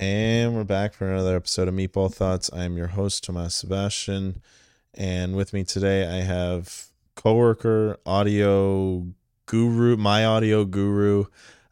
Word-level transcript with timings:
And 0.00 0.54
we're 0.54 0.64
back 0.64 0.94
for 0.94 1.12
another 1.12 1.36
episode 1.36 1.68
of 1.68 1.74
Meatball 1.74 2.10
Thoughts. 2.10 2.50
I'm 2.54 2.78
your 2.78 2.86
host, 2.86 3.22
Tomas 3.22 3.54
Sebastian. 3.54 4.40
And 4.94 5.36
with 5.36 5.52
me 5.52 5.62
today, 5.62 6.08
I 6.08 6.22
have 6.22 6.86
coworker, 7.16 7.98
audio 8.06 9.08
guru, 9.44 9.98
my 9.98 10.24
audio 10.24 10.64
guru, 10.64 11.26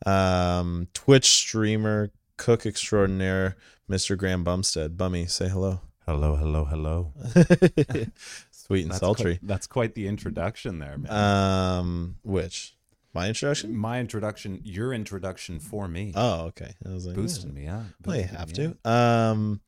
um, 0.04 0.88
Twitch 0.93 1.25
streamer, 1.25 2.11
cook 2.37 2.66
extraordinaire, 2.66 3.56
Mr. 3.91 4.14
Graham 4.14 4.45
Bumstead. 4.45 4.98
Bummy, 4.98 5.24
say 5.24 5.48
hello. 5.48 5.80
Hello, 6.04 6.36
hello, 6.36 6.66
hello. 6.66 7.14
Sweet 8.50 8.82
and 8.82 8.90
That's 8.90 9.00
sultry. 9.00 9.38
Quite, 9.38 9.46
that's 9.48 9.66
quite 9.66 9.95
the 9.95 10.06
introduction 10.06 10.80
there, 10.80 10.98
man. 10.98 11.10
Um, 11.10 12.16
which? 12.24 12.74
My 13.19 13.27
introduction? 13.27 13.77
My 13.77 13.98
introduction, 13.98 14.61
your 14.62 14.93
introduction 14.95 15.59
for 15.59 15.89
me, 15.89 16.12
Oh, 16.14 16.43
okay. 16.46 16.75
I 16.87 16.91
was 16.91 17.05
like, 17.05 17.16
boosting 17.16 17.52
me 17.52 17.66
up. 17.66 17.83
Well, 18.07 18.16
you 18.16 18.23
have 18.23 18.47
me 18.48 18.55
to. 18.55 18.88
Um, 18.88 19.61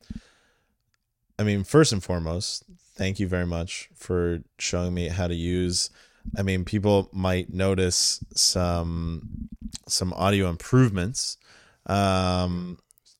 I 1.37 1.43
mean, 1.43 1.65
first 1.65 1.91
and 1.91 2.01
foremost, 2.01 2.63
thank 2.95 3.19
you 3.19 3.27
very 3.27 3.45
much 3.45 3.89
for 3.93 4.39
showing 4.57 4.93
me 4.93 5.09
how 5.09 5.27
to 5.27 5.35
use. 5.35 5.89
I 6.37 6.43
mean, 6.43 6.63
people 6.63 7.09
might 7.11 7.51
notice 7.53 8.23
some 8.33 9.49
some 9.85 10.13
audio 10.13 10.47
improvements. 10.49 11.35
Um, 11.87 12.77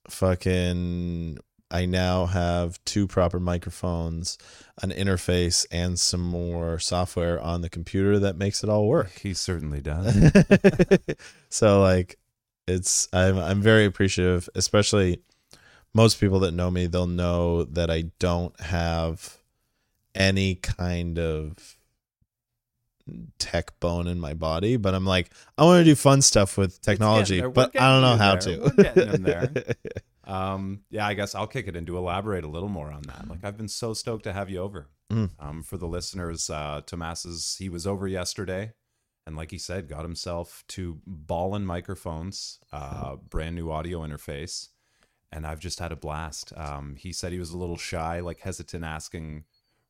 fucking, 0.08 1.40
I 1.72 1.86
now 1.86 2.26
have 2.26 2.84
two 2.86 3.08
proper 3.08 3.40
microphones, 3.40 4.38
an 4.82 4.92
interface, 4.92 5.66
and 5.72 6.00
some 6.00 6.22
more 6.22 6.80
software 6.80 7.40
on 7.40 7.62
the 7.62 7.70
computer 7.70 8.20
that 8.20 8.36
makes 8.36 8.64
it 8.64 8.70
all 8.70 8.88
work. 8.88 9.12
He 9.20 9.34
certainly 9.34 9.82
does. 9.82 10.32
so 11.50 11.82
like 11.82 12.18
it's 12.68 13.08
I'm 13.14 13.38
I'm 13.38 13.62
very 13.62 13.86
appreciative, 13.86 14.50
especially 14.56 15.22
most 15.94 16.20
people 16.20 16.40
that 16.42 16.54
know 16.54 16.70
me, 16.72 16.88
they'll 16.88 17.08
know 17.08 17.63
that 17.63 17.90
I 17.90 18.12
don't 18.20 18.58
have 18.60 19.38
any 20.13 20.56
kind 20.56 21.18
of 21.18 21.78
tech 23.40 23.80
bone 23.80 24.08
in 24.08 24.20
my 24.20 24.34
body, 24.34 24.78
but 24.78 24.94
I'm 24.94 25.06
like 25.06 25.32
I 25.58 25.63
want 25.63 25.80
to 25.80 25.85
do 25.85 25.96
fun 25.96 26.22
stuff 26.22 26.58
with 26.58 26.82
technology, 26.82 27.41
but 27.41 27.80
I 27.80 27.91
don't 27.94 28.02
know 28.02 28.18
how 28.18 28.34
you 28.34 28.40
to. 28.40 29.76
there. 30.26 30.34
We're 30.34 30.40
getting 30.40 30.54
in 30.54 30.54
there. 30.54 30.54
Um, 30.54 30.82
yeah, 30.90 31.08
I 31.08 31.14
guess 31.14 31.36
I'll 31.36 31.48
kick 31.48 31.68
it 31.68 31.76
and 31.76 31.88
to 31.88 31.98
elaborate 31.98 32.44
a 32.44 32.50
little 32.50 32.70
more 32.70 32.91
on 32.91 33.02
that. 33.04 33.27
Like, 33.27 33.44
I've 33.44 33.58
been 33.58 33.68
so 33.68 33.94
stoked 33.94 34.24
to 34.24 34.34
have 34.34 34.50
you 34.50 34.60
over. 34.60 34.90
Mm. 35.12 35.32
Um, 35.40 35.63
for 35.63 35.78
the 35.78 35.88
listeners, 35.88 36.50
uh, 36.50 36.82
Tomas's 36.86 37.58
he 37.60 37.68
was 37.68 37.86
over 37.86 38.08
yesterday, 38.08 38.72
and 39.28 39.36
like 39.36 39.52
he 39.52 39.58
said, 39.58 39.90
got 39.90 40.04
himself 40.04 40.63
two 40.70 41.02
ballin 41.05 41.66
microphones, 41.66 42.60
uh, 42.72 43.18
brand 43.18 43.55
new 43.55 43.72
audio 43.72 44.00
interface, 44.00 44.70
and 45.30 45.46
I've 45.46 45.60
just 45.60 45.80
had 45.80 45.91
a 45.91 45.98
blast. 45.98 46.54
Um, 46.56 46.96
he 46.98 47.12
said 47.12 47.34
he 47.34 47.40
was 47.40 47.52
a 47.52 47.58
little 47.58 47.78
shy, 47.78 48.22
like 48.22 48.40
hesitant 48.40 48.85
asking 48.85 49.44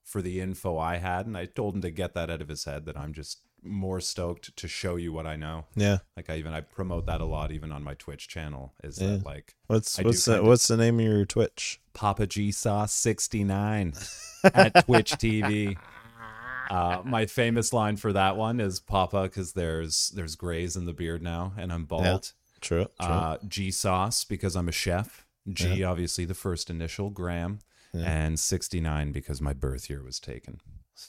for 0.03 0.23
the 0.23 0.39
info 0.41 0.79
I 0.79 0.97
had, 0.97 1.27
and 1.27 1.37
I 1.37 1.45
told 1.45 1.75
him 1.75 1.81
to 1.81 1.91
get 1.91 2.15
that 2.15 2.31
out 2.31 2.41
of 2.41 2.47
his 2.47 2.63
head. 2.65 2.85
That 2.85 2.97
I'm 2.97 3.13
just 3.13 3.41
more 3.63 3.99
stoked 4.01 4.55
to 4.57 4.67
show 4.67 4.95
you 4.95 5.13
what 5.13 5.27
I 5.27 5.35
know. 5.35 5.65
yeah. 5.75 5.99
Like 6.17 6.29
I 6.29 6.37
even 6.37 6.53
I 6.53 6.61
promote 6.61 7.05
that 7.05 7.21
a 7.21 7.25
lot, 7.25 7.51
even 7.51 7.71
on 7.71 7.83
my 7.83 7.93
Twitch 7.93 8.27
channel. 8.27 8.73
Is 8.83 8.99
Yeah. 8.99 9.17
that 9.17 9.25
like 9.25 9.55
What's 9.67 9.99
I 9.99 10.03
what's 10.03 10.25
the, 10.25 10.43
what's 10.43 10.67
the 10.67 10.77
name 10.77 10.99
of 10.99 11.05
your 11.05 11.25
Twitch? 11.25 11.79
Papa 11.93 12.25
G 12.27 12.51
Sauce 12.51 12.93
69 12.93 13.93
at 14.53 14.85
Twitch 14.85 15.11
TV. 15.13 15.77
Uh, 16.69 17.01
my 17.03 17.25
famous 17.25 17.73
line 17.73 17.97
for 17.97 18.13
that 18.13 18.37
one 18.37 18.59
is 18.61 18.79
Papa 18.79 19.23
because 19.23 19.53
there's 19.53 20.09
there's 20.15 20.35
grays 20.35 20.75
in 20.75 20.85
the 20.85 20.93
beard 20.93 21.21
now 21.21 21.53
and 21.57 21.71
I'm 21.71 21.85
bald. 21.85 22.31
True. 22.61 22.87
True. 22.99 23.09
Uh, 23.09 23.37
G 23.47 23.71
Sauce 23.71 24.23
because 24.23 24.55
I'm 24.55 24.67
a 24.69 24.71
chef. 24.71 25.25
G 25.51 25.83
obviously 25.83 26.23
the 26.25 26.33
first 26.35 26.69
initial 26.69 27.09
Graham, 27.09 27.59
and 27.93 28.39
69 28.39 29.11
because 29.11 29.41
my 29.41 29.53
birth 29.53 29.89
year 29.89 30.01
was 30.03 30.19
taken. 30.19 30.61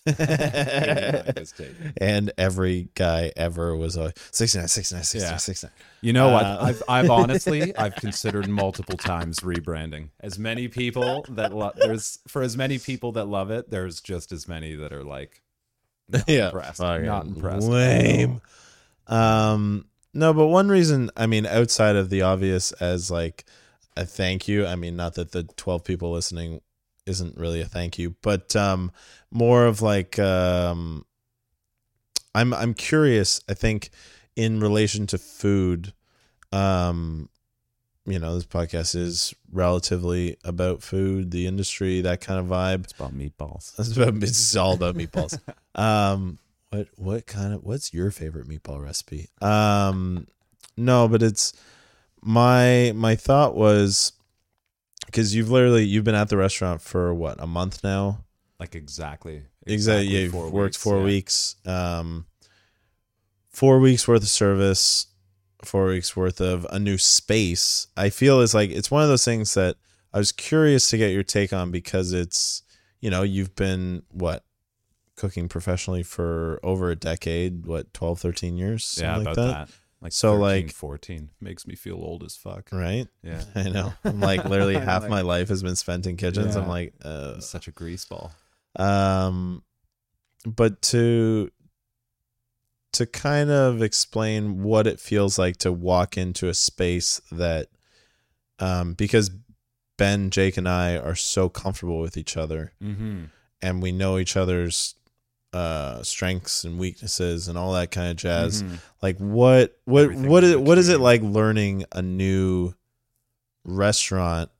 89 0.06 1.32
was 1.36 1.52
taken. 1.52 1.92
and 1.98 2.32
every 2.38 2.88
guy 2.94 3.32
ever 3.36 3.76
was 3.76 3.96
like 3.96 4.18
69, 4.32 4.68
69, 4.68 5.02
69, 5.04 5.30
Yeah. 5.32 5.36
69. 5.36 5.72
You 6.00 6.12
know 6.12 6.30
what? 6.30 6.44
Uh, 6.44 6.58
I've, 6.60 6.82
I've 6.88 7.10
honestly, 7.22 7.76
I've 7.76 7.94
considered 7.96 8.48
multiple 8.48 8.96
times 8.96 9.40
rebranding. 9.40 10.08
As 10.20 10.38
many 10.38 10.68
people 10.68 11.24
that 11.30 11.54
lo- 11.54 11.72
there's 11.76 12.18
for 12.26 12.42
as 12.42 12.56
many 12.56 12.78
people 12.78 13.12
that 13.12 13.26
love 13.26 13.50
it, 13.50 13.70
there's 13.70 14.00
just 14.00 14.32
as 14.32 14.48
many 14.48 14.74
that 14.74 14.92
are 14.92 15.04
like, 15.04 15.40
not 16.08 16.24
yeah, 16.28 16.46
impressed, 16.46 16.80
not 16.80 17.26
impressed. 17.26 17.68
Lame. 17.68 18.40
Um, 19.06 19.86
no, 20.14 20.32
but 20.34 20.46
one 20.48 20.68
reason, 20.68 21.10
I 21.16 21.26
mean, 21.26 21.46
outside 21.46 21.96
of 21.96 22.10
the 22.10 22.22
obvious, 22.22 22.72
as 22.72 23.10
like 23.10 23.44
a 23.96 24.04
thank 24.04 24.48
you. 24.48 24.66
I 24.66 24.74
mean, 24.74 24.96
not 24.96 25.14
that 25.14 25.32
the 25.32 25.44
twelve 25.44 25.84
people 25.84 26.12
listening 26.12 26.60
isn't 27.06 27.36
really 27.36 27.60
a 27.60 27.66
thank 27.66 27.98
you, 27.98 28.14
but 28.22 28.54
um, 28.56 28.92
more 29.30 29.66
of 29.66 29.82
like 29.82 30.18
um, 30.18 31.04
I'm 32.34 32.54
I'm 32.54 32.74
curious. 32.74 33.40
I 33.48 33.54
think 33.54 33.90
in 34.36 34.60
relation 34.60 35.06
to 35.08 35.18
food, 35.18 35.92
um, 36.52 37.28
you 38.06 38.18
know, 38.18 38.34
this 38.34 38.46
podcast 38.46 38.96
is 38.96 39.34
relatively 39.52 40.36
about 40.44 40.82
food, 40.82 41.30
the 41.30 41.46
industry, 41.46 42.00
that 42.00 42.20
kind 42.20 42.40
of 42.40 42.46
vibe. 42.46 42.84
It's 42.84 42.92
about 42.92 43.16
meatballs. 43.16 43.74
It's, 43.78 43.96
about, 43.96 44.22
it's 44.22 44.56
all 44.56 44.74
about 44.74 44.96
meatballs. 44.96 45.38
um, 45.74 46.38
what 46.70 46.88
what 46.96 47.26
kind 47.26 47.52
of 47.52 47.64
what's 47.64 47.92
your 47.92 48.10
favorite 48.10 48.48
meatball 48.48 48.82
recipe? 48.82 49.28
Um, 49.40 50.26
no, 50.76 51.06
but 51.08 51.22
it's 51.22 51.52
my 52.22 52.92
my 52.94 53.14
thought 53.14 53.54
was 53.54 54.12
because 55.06 55.34
you've 55.34 55.50
literally 55.50 55.84
you've 55.84 56.04
been 56.04 56.14
at 56.14 56.28
the 56.28 56.36
restaurant 56.36 56.80
for 56.80 57.12
what 57.14 57.40
a 57.40 57.46
month 57.46 57.82
now. 57.84 58.24
Like 58.58 58.74
exactly, 58.74 59.42
Exactly. 59.66 60.06
Yeah, 60.08 60.20
you've 60.20 60.32
four 60.32 60.50
worked 60.50 60.74
weeks, 60.74 60.76
four 60.76 60.98
yeah. 60.98 61.04
weeks. 61.04 61.56
Um, 61.66 62.26
four 63.50 63.80
weeks 63.80 64.06
worth 64.08 64.22
of 64.22 64.28
service, 64.28 65.06
four 65.64 65.86
weeks 65.86 66.16
worth 66.16 66.40
of 66.40 66.66
a 66.70 66.78
new 66.78 66.98
space. 66.98 67.88
I 67.96 68.10
feel 68.10 68.40
is 68.40 68.54
like 68.54 68.70
it's 68.70 68.90
one 68.90 69.02
of 69.02 69.08
those 69.08 69.24
things 69.24 69.54
that 69.54 69.76
I 70.12 70.18
was 70.18 70.32
curious 70.32 70.90
to 70.90 70.98
get 70.98 71.12
your 71.12 71.22
take 71.22 71.52
on 71.52 71.70
because 71.70 72.12
it's 72.12 72.62
you 73.00 73.10
know 73.10 73.22
you've 73.22 73.56
been 73.56 74.02
what 74.10 74.44
cooking 75.16 75.48
professionally 75.48 76.02
for 76.02 76.58
over 76.62 76.90
a 76.90 76.96
decade 76.96 77.66
what 77.66 77.92
12 77.94 78.18
13 78.18 78.56
years 78.56 78.98
Yeah, 79.00 79.16
about 79.16 79.26
like 79.26 79.34
that. 79.36 79.68
that, 79.68 79.70
Like 80.02 80.12
So, 80.12 80.32
13, 80.32 80.40
like- 80.40 80.72
14 80.72 81.30
makes 81.40 81.66
me 81.66 81.74
feel 81.76 81.94
old 81.94 82.22
as 82.24 82.36
fuck. 82.36 82.68
right 82.72 83.06
Yeah, 83.22 83.42
i 83.54 83.68
know 83.68 83.94
i'm 84.04 84.20
like 84.20 84.44
literally 84.44 84.74
half 84.90 85.02
like- 85.02 85.10
my 85.10 85.20
life 85.22 85.48
has 85.48 85.62
been 85.62 85.76
spent 85.76 86.06
in 86.06 86.16
kitchens 86.16 86.56
i'm 86.56 86.68
like 86.68 86.92
uh, 87.04 87.38
such 87.40 87.68
a 87.68 87.70
grease 87.70 88.04
ball. 88.04 88.32
um 88.76 89.62
but 90.44 90.82
to 90.82 91.50
to 92.92 93.06
kind 93.06 93.50
of 93.50 93.80
explain 93.82 94.62
what 94.62 94.86
it 94.86 95.00
feels 95.00 95.38
like 95.38 95.56
to 95.58 95.72
walk 95.72 96.18
into 96.18 96.48
a 96.48 96.54
space 96.54 97.20
that 97.30 97.68
um 98.58 98.94
because 98.94 99.30
ben 99.98 100.30
jake 100.30 100.56
and 100.56 100.68
i 100.68 100.96
are 100.96 101.14
so 101.14 101.48
comfortable 101.48 102.00
with 102.00 102.16
each 102.16 102.36
other 102.36 102.72
Mm-hmm. 102.82 103.24
and 103.62 103.82
we 103.82 103.92
know 103.92 104.18
each 104.18 104.36
other's 104.36 104.94
uh 105.52 106.02
strengths 106.02 106.64
and 106.64 106.78
weaknesses 106.78 107.46
and 107.48 107.58
all 107.58 107.72
that 107.74 107.90
kind 107.90 108.10
of 108.10 108.16
jazz. 108.16 108.64
Like 109.02 109.18
what 109.18 109.78
what 109.84 110.04
Everything 110.04 110.28
what 110.28 110.44
is 110.44 110.56
what 110.56 110.78
is 110.78 110.88
it 110.88 110.98
like 111.00 111.20
learning 111.22 111.84
a 111.92 112.00
new 112.02 112.72
restaurant 113.64 114.50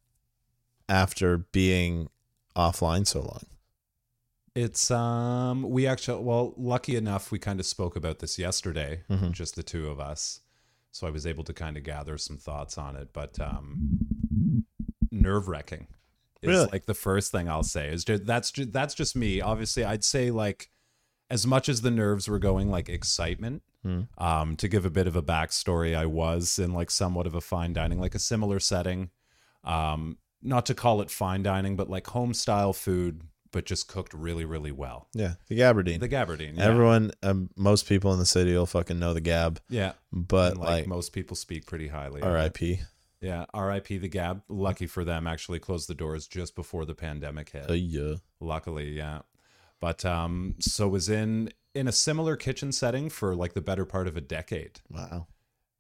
after 0.89 1.39
being 1.39 2.09
offline 2.57 3.07
so 3.07 3.21
long? 3.21 3.43
It's 4.55 4.91
um 4.91 5.63
we 5.71 5.87
actually 5.87 6.23
well 6.23 6.53
lucky 6.59 6.97
enough 6.97 7.31
we 7.31 7.39
kind 7.39 7.59
of 7.59 7.65
spoke 7.67 7.97
about 7.97 8.19
this 8.19 8.39
yesterday 8.39 9.03
Mhm. 9.09 9.33
just 9.33 9.57
the 9.57 9.63
two 9.63 9.89
of 9.89 9.99
us. 9.99 10.41
So 10.91 11.07
I 11.07 11.11
was 11.11 11.27
able 11.27 11.45
to 11.45 11.55
kind 11.55 11.79
of 11.79 11.85
gather 11.85 12.19
some 12.19 12.37
thoughts 12.37 12.77
on 12.77 12.97
it 12.97 13.15
but 13.15 13.41
um 13.41 14.67
nerve 15.11 15.49
wracking 15.49 15.87
is 16.43 16.49
Really? 16.49 16.69
like 16.73 16.85
the 16.87 16.95
first 16.95 17.31
thing 17.33 17.49
I'll 17.49 17.63
say 17.63 17.89
is 17.89 18.05
just 18.05 18.27
that's 18.27 18.51
just 18.51 18.73
that's 18.73 18.95
just 18.95 19.17
me. 19.17 19.41
Obviously 19.41 19.85
I'd 19.85 20.05
say 20.05 20.31
like 20.31 20.69
as 21.33 21.47
much 21.47 21.69
as 21.69 21.81
the 21.81 21.91
nerves 21.91 22.29
were 22.29 22.39
going 22.39 22.71
like 22.71 22.89
excitement 22.89 23.63
Hmm. 23.83 24.03
um 24.17 24.55
to 24.59 24.69
give 24.69 24.87
a 24.87 24.91
bit 24.91 25.09
of 25.09 25.17
a 25.17 25.23
backstory 25.23 25.97
I 25.97 26.07
was 26.07 26.61
in 26.61 26.73
like 26.73 26.89
somewhat 26.89 27.27
of 27.27 27.35
a 27.35 27.41
fine 27.41 27.73
dining 27.73 27.99
like 27.99 28.15
a 28.15 28.21
similar 28.21 28.61
setting. 28.61 29.11
Um 29.65 30.19
not 30.41 30.67
to 30.67 30.75
call 30.75 31.01
it 31.01 31.11
fine 31.11 31.43
dining 31.43 31.75
but 31.75 31.91
like 31.91 32.07
home 32.07 32.33
style 32.33 32.73
food 32.73 33.23
but 33.51 33.67
just 33.67 33.89
cooked 33.89 34.15
really 34.15 34.45
really 34.45 34.71
well. 34.71 35.09
Yeah 35.15 35.35
the 35.49 35.59
gabardine. 35.59 35.99
The 35.99 36.09
gabardine 36.09 36.59
yeah. 36.59 36.65
everyone 36.65 37.11
um, 37.25 37.51
most 37.57 37.89
people 37.89 38.13
in 38.13 38.21
the 38.21 38.27
city 38.27 38.55
will 38.55 38.67
fucking 38.67 39.01
know 39.01 39.15
the 39.15 39.21
gab 39.21 39.61
yeah. 39.69 39.95
but 40.13 40.57
like, 40.57 40.69
like, 40.69 40.87
most 40.87 41.13
people 41.13 41.35
speak 41.35 41.67
pretty 41.67 41.89
highly 41.89 42.21
rip 42.23 42.61
yeah 43.21 43.47
rip 43.53 43.89
the 43.89 44.09
gab. 44.09 44.43
Lucky 44.49 44.87
for 44.87 45.05
them 45.05 45.27
actually 45.27 45.59
closed 45.59 45.89
the 45.89 45.95
doors 45.95 46.29
just 46.29 46.55
before 46.55 46.85
the 46.85 46.95
pandemic 46.95 47.51
hit. 47.51 47.69
Uh, 47.69 47.73
yeah 47.73 48.15
luckily 48.39 48.93
yeah 48.93 49.23
but 49.83 50.03
um 50.07 50.55
so 50.61 50.89
was 50.89 51.09
in 51.11 51.51
in 51.75 51.87
a 51.89 51.93
similar 51.93 52.37
kitchen 52.37 52.73
setting 52.73 53.11
for 53.11 53.35
like 53.35 53.53
the 53.53 53.61
better 53.61 53.85
part 53.85 54.07
of 54.09 54.17
a 54.17 54.21
decade 54.23 54.81
wow 54.89 55.27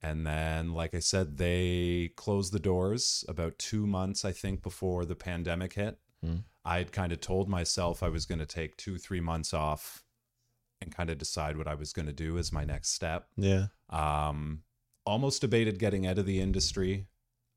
And 0.04 0.26
then, 0.26 0.74
like 0.74 0.96
I 0.96 1.00
said, 1.00 1.38
they 1.38 2.10
closed 2.16 2.52
the 2.52 2.58
doors 2.70 3.24
about 3.28 3.56
two 3.70 3.86
months, 3.86 4.24
I 4.24 4.32
think, 4.32 4.60
before 4.60 5.04
the 5.04 5.14
pandemic 5.14 5.74
hit. 5.74 5.94
Mm. 6.26 6.42
I 6.64 6.78
had 6.78 6.90
kind 6.90 7.12
of 7.12 7.20
told 7.20 7.48
myself 7.48 8.02
I 8.02 8.08
was 8.08 8.26
going 8.26 8.40
to 8.40 8.54
take 8.60 8.76
two, 8.76 8.98
three 8.98 9.20
months 9.20 9.54
off 9.54 10.02
and 10.80 10.92
kind 10.92 11.08
of 11.08 11.18
decide 11.18 11.56
what 11.56 11.68
I 11.68 11.76
was 11.76 11.92
going 11.92 12.06
to 12.06 12.24
do 12.26 12.36
as 12.36 12.50
my 12.52 12.64
next 12.64 12.88
step. 12.98 13.28
Yeah. 13.36 13.66
Um, 13.90 14.64
almost 15.06 15.40
debated 15.40 15.78
getting 15.78 16.04
out 16.08 16.18
of 16.18 16.26
the 16.26 16.40
industry. 16.40 17.06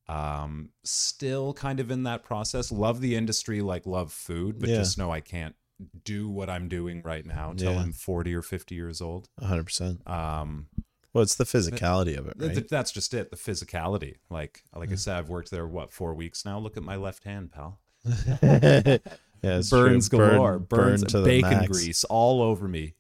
Um, 0.08 0.70
still 0.84 1.52
kind 1.54 1.80
of 1.80 1.90
in 1.90 2.04
that 2.04 2.22
process. 2.24 2.72
Love 2.72 3.02
the 3.02 3.16
industry, 3.16 3.62
like 3.62 3.88
love 3.88 4.14
food, 4.14 4.60
but 4.60 4.70
Yeah. 4.70 4.78
just 4.84 5.00
know 5.00 5.10
I 5.12 5.22
can't 5.22 5.56
do 6.04 6.30
what 6.30 6.50
I'm 6.50 6.68
doing 6.68 7.02
right 7.04 7.26
now 7.26 7.52
until 7.52 7.74
Yeah. 7.74 7.82
I'm 7.82 7.92
40 7.92 8.34
or 8.34 8.42
50 8.42 8.76
years 8.76 9.02
old. 9.02 9.28
100%. 9.42 10.08
Um, 10.10 10.68
Well, 11.14 11.22
it's 11.22 11.36
the 11.36 11.44
physicality 11.46 12.18
of 12.18 12.28
it, 12.28 12.34
right? 12.38 12.54
th- 12.54 12.68
that's 12.68 12.92
just 12.92 13.14
it. 13.14 13.30
The 13.32 13.38
physicality. 13.38 14.16
Like, 14.30 14.64
like 14.76 14.92
I 14.92 14.96
said, 14.96 15.16
I've 15.18 15.30
worked 15.30 15.52
there 15.52 15.66
what 15.68 15.92
four 15.92 16.14
weeks 16.14 16.44
now. 16.46 16.60
Look 16.60 16.76
at 16.78 16.84
my 16.84 16.96
left 16.98 17.24
hand, 17.24 17.52
pal. 17.52 17.80
yeah, 18.42 19.00
it's 19.42 19.70
true. 19.70 19.86
burns 19.86 20.10
Burn- 20.10 20.36
galore, 20.36 20.60
burns 20.60 21.02
burn 21.04 21.10
to 21.12 21.20
the 21.22 21.26
bacon 21.42 21.66
grease 21.66 22.04
all 22.06 22.42
over 22.42 22.68
me. 22.68 22.96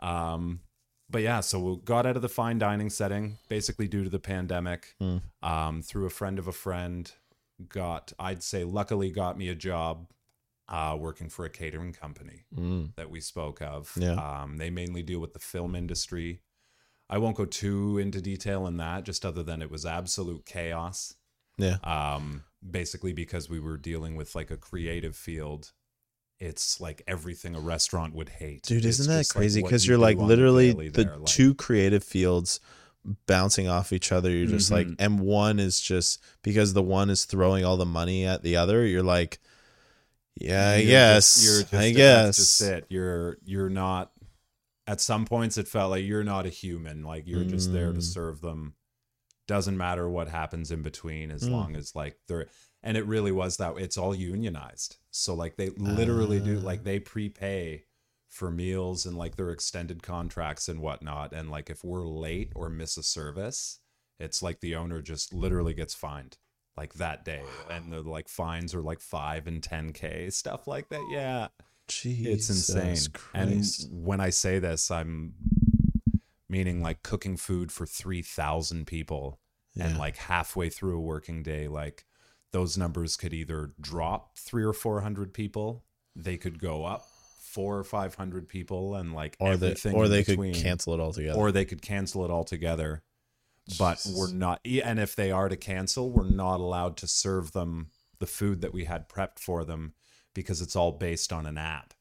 Um, 0.00 0.60
but 1.10 1.22
yeah, 1.22 1.40
so 1.40 1.58
we 1.58 1.76
got 1.84 2.04
out 2.06 2.16
of 2.16 2.22
the 2.22 2.28
fine 2.28 2.58
dining 2.58 2.90
setting 2.90 3.38
basically 3.48 3.88
due 3.88 4.04
to 4.04 4.10
the 4.10 4.18
pandemic. 4.18 4.94
Hmm. 5.00 5.18
Um, 5.42 5.82
through 5.82 6.06
a 6.06 6.10
friend 6.10 6.38
of 6.38 6.48
a 6.48 6.52
friend, 6.52 7.10
got 7.68 8.12
I'd 8.18 8.42
say 8.42 8.64
luckily 8.64 9.10
got 9.10 9.38
me 9.38 9.48
a 9.48 9.54
job 9.54 10.06
uh, 10.68 10.96
working 10.98 11.28
for 11.28 11.44
a 11.44 11.50
catering 11.50 11.92
company 11.92 12.44
Mm. 12.54 12.94
that 12.96 13.10
we 13.10 13.20
spoke 13.20 13.62
of. 13.62 13.92
Yeah. 13.96 14.12
Um, 14.42 14.58
they 14.58 14.70
mainly 14.70 15.02
deal 15.02 15.20
with 15.20 15.32
the 15.32 15.38
film 15.38 15.74
industry. 15.74 16.40
I 17.10 17.16
won't 17.18 17.36
go 17.36 17.46
too 17.46 17.96
into 17.98 18.20
detail 18.20 18.66
in 18.66 18.76
that, 18.76 19.04
just 19.04 19.24
other 19.24 19.42
than 19.42 19.62
it 19.62 19.70
was 19.70 19.86
absolute 19.86 20.44
chaos 20.44 21.14
Yeah. 21.56 21.78
um 21.84 22.44
basically 22.68 23.12
because 23.12 23.48
we 23.48 23.60
were 23.60 23.76
dealing 23.76 24.14
with 24.16 24.34
like 24.34 24.50
a 24.50 24.56
creative 24.56 25.16
field 25.16 25.72
it's 26.40 26.80
like 26.80 27.02
everything 27.06 27.54
a 27.56 27.60
restaurant 27.60 28.14
would 28.14 28.28
hate 28.28 28.62
Dude, 28.62 28.84
It's 28.84 28.98
isn't 29.00 29.12
that 29.12 29.28
crazy? 29.28 29.62
Because 29.62 29.86
you 29.86 29.92
you're 29.92 29.98
like 29.98 30.18
the 30.18 30.24
literally 30.24 30.72
the 30.90 31.04
there, 31.04 31.16
like- 31.16 31.26
two 31.26 31.54
creative 31.54 32.04
fields 32.04 32.60
bouncing 33.26 33.68
off 33.68 33.92
each 33.92 34.12
other. 34.12 34.30
You're 34.30 34.46
just 34.48 34.70
like, 34.70 34.86
Mhm. 34.86 34.96
and 34.98 35.20
one 35.20 35.58
is 35.58 35.80
just 35.80 36.20
because 36.42 36.74
the 36.74 36.82
one 36.82 37.10
is 37.10 37.24
throwing 37.24 37.64
all 37.64 37.76
the 37.76 37.86
money 37.86 38.26
at 38.26 38.42
the 38.42 38.56
other. 38.56 38.84
You're 38.86 39.02
like, 39.02 39.38
yeah, 40.40 40.70
I 40.70 40.84
guess, 40.84 41.44
you're 41.44 41.60
just, 41.62 41.74
I 41.74 41.90
guess. 41.90 42.36
just 42.36 42.60
it. 42.62 42.86
You're 42.88 43.38
you're 43.44 43.70
not 43.70 44.12
at 44.86 45.00
some 45.00 45.24
points 45.26 45.58
it 45.58 45.68
felt 45.68 45.90
like 45.90 46.04
you're 46.04 46.24
not 46.24 46.46
a 46.46 46.50
human. 46.50 47.02
Like 47.02 47.26
you're 47.26 47.44
just 47.44 47.72
there 47.72 47.92
to 47.92 47.98
Mm. 47.98 48.02
serve 48.02 48.40
them. 48.40 48.74
Doesn't 49.46 49.76
matter 49.76 50.08
what 50.08 50.28
happens 50.28 50.70
in 50.70 50.82
between 50.82 51.30
as 51.30 51.44
Mm. 51.44 51.50
long 51.52 51.76
as 51.76 51.94
like 51.94 52.18
they're 52.28 52.46
and 52.82 52.96
it 52.96 53.06
really 53.06 53.32
was 53.32 53.56
that 53.56 53.76
it's 53.78 53.98
all 53.98 54.14
unionized. 54.14 54.96
So 55.10 55.34
like 55.34 55.56
they 55.56 55.70
literally 55.70 56.40
do 56.40 56.58
Ah. 56.58 56.62
like 56.64 56.84
they 56.84 57.00
prepay 57.00 57.84
for 58.28 58.50
meals 58.50 59.04
and 59.06 59.16
like 59.16 59.36
their 59.36 59.50
extended 59.50 60.02
contracts 60.02 60.68
and 60.68 60.80
whatnot. 60.80 61.32
And 61.32 61.50
like 61.50 61.70
if 61.70 61.82
we're 61.82 62.06
late 62.06 62.52
or 62.54 62.68
miss 62.68 62.96
a 62.96 63.02
service 63.02 63.80
it's 64.20 64.42
like 64.42 64.58
the 64.60 64.74
owner 64.74 65.00
just 65.00 65.32
literally 65.32 65.72
gets 65.74 65.94
fined 65.94 66.38
like 66.78 66.94
that 66.94 67.24
day 67.24 67.42
and 67.70 67.92
the 67.92 68.00
like 68.02 68.28
fines 68.28 68.74
are 68.74 68.80
like 68.82 69.00
5 69.00 69.46
and 69.48 69.60
10k 69.60 70.32
stuff 70.32 70.66
like 70.66 70.88
that. 70.88 71.04
Yeah. 71.10 71.48
It's 71.88 72.48
insane. 72.50 72.94
Jesus 72.94 73.08
and 73.34 74.04
when 74.04 74.20
i 74.20 74.28
say 74.30 74.58
this 74.58 74.90
i'm 74.90 75.32
meaning 76.48 76.82
like 76.82 77.02
cooking 77.02 77.36
food 77.36 77.72
for 77.72 77.86
3000 77.86 78.86
people 78.86 79.38
and 79.80 79.96
like 79.98 80.16
halfway 80.16 80.68
through 80.68 80.96
a 80.96 81.00
working 81.00 81.42
day 81.42 81.66
like 81.68 82.04
those 82.52 82.76
numbers 82.76 83.16
could 83.16 83.32
either 83.32 83.72
drop 83.80 84.36
3 84.38 84.64
or 84.64 84.72
400 84.72 85.32
people 85.32 85.84
they 86.16 86.36
could 86.36 86.58
go 86.58 86.84
up 86.84 87.06
4 87.40 87.78
or 87.78 87.84
500 87.84 88.48
people 88.48 88.94
and 88.94 89.14
like 89.14 89.36
or 89.40 89.56
they 89.56 89.74
or 89.92 90.08
they 90.08 90.22
between. 90.24 90.52
could 90.54 90.62
cancel 90.62 90.94
it 90.94 91.00
altogether. 91.00 91.38
or 91.38 91.52
they 91.52 91.64
could 91.64 91.80
cancel 91.80 92.24
it 92.24 92.30
altogether 92.30 93.02
but 93.78 93.94
Jesus. 93.98 94.16
we're 94.16 94.32
not 94.32 94.60
and 94.64 94.98
if 94.98 95.14
they 95.16 95.30
are 95.30 95.48
to 95.48 95.56
cancel 95.56 96.10
we're 96.10 96.28
not 96.28 96.60
allowed 96.60 96.96
to 96.96 97.06
serve 97.06 97.52
them 97.52 97.88
the 98.18 98.26
food 98.26 98.60
that 98.60 98.72
we 98.72 98.84
had 98.84 99.08
prepped 99.08 99.38
for 99.38 99.64
them 99.64 99.94
because 100.34 100.60
it's 100.62 100.76
all 100.76 100.92
based 100.92 101.32
on 101.32 101.44
an 101.46 101.58
app 101.58 101.94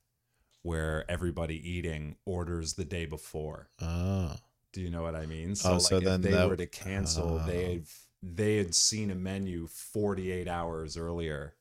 where 0.64 1.04
everybody 1.10 1.56
eating 1.70 2.16
orders 2.26 2.74
the 2.74 2.86
day 2.86 3.06
before 3.06 3.70
oh, 3.82 4.36
do 4.74 4.82
you 4.82 4.90
know 4.90 5.02
what 5.02 5.16
i 5.16 5.26
mean 5.26 5.52
Oh, 5.66 5.78
so 5.80 5.98
if 5.98 6.04
then 6.04 6.22
they 6.22 6.32
that- 6.32 6.48
were 6.50 6.58
to 6.58 6.68
cancel 6.68 7.40
Oh. 7.42 7.46
they've 7.48 7.92
they 8.24 8.58
had 8.58 8.74
seen 8.74 9.12
a 9.12 9.16
menu 9.16 9.68
48 9.68 10.48
hours 10.48 10.98
earlier 10.98 11.56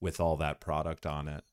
with 0.00 0.18
all 0.20 0.36
that 0.38 0.60
product 0.60 1.06
on 1.06 1.28
it 1.28 1.44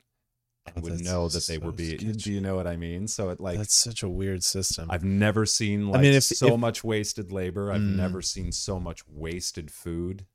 and 0.75 0.83
would 0.83 0.94
that's 0.94 1.04
know 1.04 1.27
that 1.30 1.45
they 1.48 1.57
so 1.57 1.66
were 1.66 1.71
being 1.71 1.98
do 1.98 2.31
you 2.33 2.42
know 2.42 2.56
what 2.56 2.68
i 2.68 2.75
mean 2.75 3.07
so 3.07 3.30
it 3.30 3.39
like 3.39 3.57
that's 3.57 3.74
such 3.75 4.04
a 4.04 4.10
weird 4.10 4.44
system. 4.44 4.89
I've 4.92 5.04
never 5.04 5.45
seen 5.45 5.89
like 5.89 6.01
mean, 6.01 6.13
if- 6.13 6.24
so 6.24 6.54
if- 6.54 6.60
much 6.60 6.83
wasted 6.83 7.31
labor. 7.31 7.71
I've 7.71 7.81
Mm. 7.81 7.95
never 7.95 8.21
seen 8.21 8.51
so 8.51 8.80
much 8.80 9.07
wasted 9.07 9.71
food. 9.71 10.25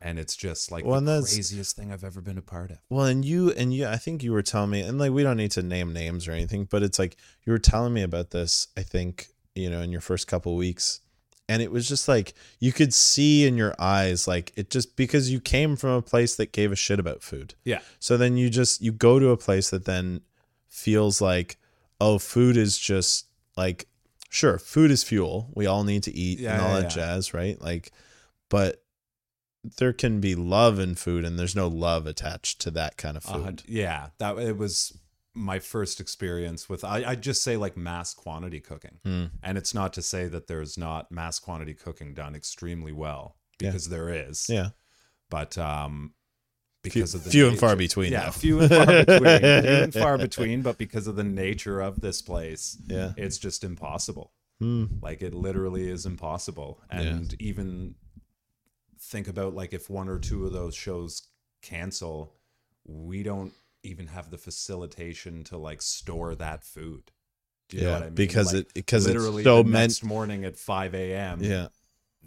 And 0.00 0.18
it's 0.18 0.36
just 0.36 0.70
like 0.70 0.84
Well, 0.84 1.00
the 1.00 1.22
craziest 1.22 1.76
thing 1.76 1.90
I've 1.90 2.04
ever 2.04 2.20
been 2.20 2.36
a 2.36 2.42
part 2.42 2.70
of. 2.72 2.78
Well, 2.90 3.06
and 3.06 3.24
you 3.24 3.52
and 3.52 3.72
you, 3.72 3.86
I 3.86 3.96
think 3.96 4.22
you 4.22 4.32
were 4.32 4.42
telling 4.42 4.70
me, 4.70 4.80
and 4.82 4.98
like 4.98 5.12
we 5.12 5.22
don't 5.22 5.38
need 5.38 5.52
to 5.52 5.62
name 5.62 5.92
names 5.94 6.28
or 6.28 6.32
anything, 6.32 6.66
but 6.70 6.82
it's 6.82 6.98
like 6.98 7.16
you 7.46 7.52
were 7.52 7.58
telling 7.58 7.94
me 7.94 8.02
about 8.02 8.30
this. 8.30 8.68
I 8.76 8.82
think 8.82 9.28
you 9.54 9.70
know 9.70 9.80
in 9.80 9.90
your 9.92 10.02
first 10.02 10.26
couple 10.26 10.56
weeks, 10.56 11.00
and 11.48 11.60
it 11.62 11.70
was 11.70 11.88
just 11.88 12.08
like 12.08 12.34
you 12.58 12.72
could 12.72 12.94
see 12.94 13.46
in 13.46 13.56
your 13.56 13.74
eyes, 13.78 14.26
like 14.26 14.52
it 14.56 14.70
just 14.70 14.96
because 14.96 15.30
you 15.30 15.40
came 15.40 15.76
from 15.76 15.90
a 15.90 16.02
place 16.02 16.36
that 16.36 16.52
gave 16.52 16.72
a 16.72 16.76
shit 16.76 16.98
about 16.98 17.22
food. 17.22 17.54
Yeah. 17.64 17.80
So 17.98 18.16
then 18.16 18.36
you 18.36 18.50
just 18.50 18.80
you 18.82 18.92
go 18.92 19.18
to 19.18 19.28
a 19.30 19.36
place 19.36 19.70
that 19.70 19.84
then 19.84 20.22
feels 20.68 21.20
like, 21.20 21.56
oh, 22.00 22.18
food 22.18 22.56
is 22.56 22.78
just 22.78 23.26
like 23.56 23.86
sure, 24.30 24.58
food 24.58 24.90
is 24.90 25.04
fuel. 25.04 25.50
We 25.54 25.66
all 25.66 25.84
need 25.84 26.02
to 26.04 26.12
eat 26.14 26.40
Yeah, 26.40 26.54
and 26.54 26.62
all 26.62 26.68
yeah, 26.74 26.80
that 26.80 26.96
yeah. 26.96 27.04
jazz, 27.06 27.32
right? 27.34 27.60
Like, 27.60 27.92
but 28.48 28.82
there 29.78 29.92
can 29.92 30.20
be 30.20 30.34
love 30.34 30.78
in 30.78 30.94
food, 30.94 31.24
and 31.24 31.38
there's 31.38 31.54
no 31.56 31.68
love 31.68 32.06
attached 32.06 32.60
to 32.62 32.70
that 32.72 32.96
kind 32.96 33.16
of 33.16 33.24
Uh, 33.26 33.32
food. 33.34 33.62
yeah, 33.66 34.08
that 34.18 34.36
it 34.38 34.56
was 34.58 34.92
my 35.34 35.58
first 35.58 36.00
experience 36.00 36.68
with. 36.68 36.84
I 36.84 37.04
I 37.04 37.14
just 37.16 37.42
say 37.42 37.56
like 37.56 37.76
mass 37.76 38.14
quantity 38.14 38.60
cooking, 38.60 38.98
Hmm. 39.04 39.24
and 39.42 39.58
it's 39.58 39.74
not 39.74 39.92
to 39.94 40.02
say 40.02 40.28
that 40.28 40.46
there's 40.46 40.78
not 40.78 41.10
mass 41.10 41.38
quantity 41.38 41.74
cooking 41.74 42.14
done 42.14 42.34
extremely 42.34 42.92
well 42.92 43.36
Yeah. 43.60 43.70
because 43.70 43.88
there 43.88 44.08
is. 44.08 44.46
Yeah. 44.48 44.70
but 45.30 45.58
um, 45.58 46.14
Few, 46.84 46.92
because 46.92 47.14
of 47.14 47.24
the 47.24 47.30
few 47.30 47.48
and 47.48 47.58
far 47.58 47.74
between. 47.76 48.12
Yeah, 48.12 48.30
few 48.30 48.60
and 48.60 48.68
far 48.70 48.86
between. 49.04 49.20
few 49.40 49.70
and 49.84 49.92
far 49.94 50.18
between, 50.18 50.62
but 50.62 50.76
because 50.78 51.06
of 51.06 51.16
the 51.16 51.24
nature 51.24 51.80
of 51.80 52.00
this 52.00 52.20
place, 52.22 52.76
Yeah. 52.86 53.12
it's 53.16 53.38
just 53.38 53.64
impossible. 53.64 54.32
Hmm. 54.60 54.84
Like 55.02 55.22
it 55.22 55.34
literally 55.34 55.88
is 55.90 56.06
impossible. 56.06 56.80
Yeah. 56.92 57.00
And 57.00 57.34
even 57.40 57.96
think 59.00 59.26
about 59.28 59.54
like 59.54 59.72
if 59.72 59.90
one 59.90 60.08
or 60.08 60.18
two 60.18 60.46
of 60.46 60.52
those 60.52 60.74
shows 60.76 61.22
cancel, 61.62 62.34
we 62.84 63.22
don't 63.22 63.52
even 63.84 64.08
have 64.08 64.30
the 64.30 64.38
facilitation 64.38 65.44
to 65.44 65.56
like 65.58 65.82
store 65.82 66.34
that 66.34 66.64
food. 66.64 67.10
Do 67.68 67.76
you 67.78 67.82
know 67.84 67.88
yeah, 67.88 67.94
what 67.94 68.02
I 68.02 68.06
mean? 68.06 68.14
because 68.14 68.52
Like, 68.54 68.66
it 68.66 68.74
because 68.74 69.06
it's 69.06 69.14
literally 69.14 69.42
so 69.44 69.58
the 69.58 69.64
meant. 69.64 69.90
next 69.90 70.04
morning 70.04 70.44
at 70.44 70.56
five 70.56 70.94
a.m. 70.94 71.42
Yeah, 71.42 71.68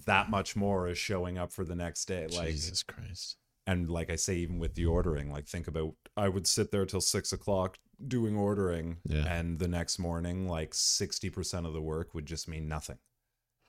that 0.05 0.29
much 0.29 0.55
more 0.55 0.87
is 0.87 0.97
showing 0.97 1.37
up 1.37 1.51
for 1.51 1.63
the 1.63 1.75
next 1.75 2.05
day. 2.05 2.27
Like 2.27 2.49
Jesus 2.49 2.83
Christ. 2.83 3.37
and 3.65 3.89
like 3.89 4.09
I 4.09 4.15
say, 4.15 4.35
even 4.37 4.59
with 4.59 4.75
the 4.75 4.85
ordering, 4.85 5.31
like 5.31 5.47
think 5.47 5.67
about 5.67 5.93
I 6.15 6.29
would 6.29 6.47
sit 6.47 6.71
there 6.71 6.85
till 6.85 7.01
six 7.01 7.31
o'clock 7.33 7.77
doing 8.07 8.35
ordering, 8.35 8.97
Yeah. 9.05 9.25
and 9.31 9.59
the 9.59 9.67
next 9.67 9.99
morning, 9.99 10.47
like 10.47 10.73
sixty 10.73 11.29
percent 11.29 11.65
of 11.65 11.73
the 11.73 11.81
work 11.81 12.13
would 12.13 12.25
just 12.25 12.47
mean 12.47 12.67
nothing 12.67 12.97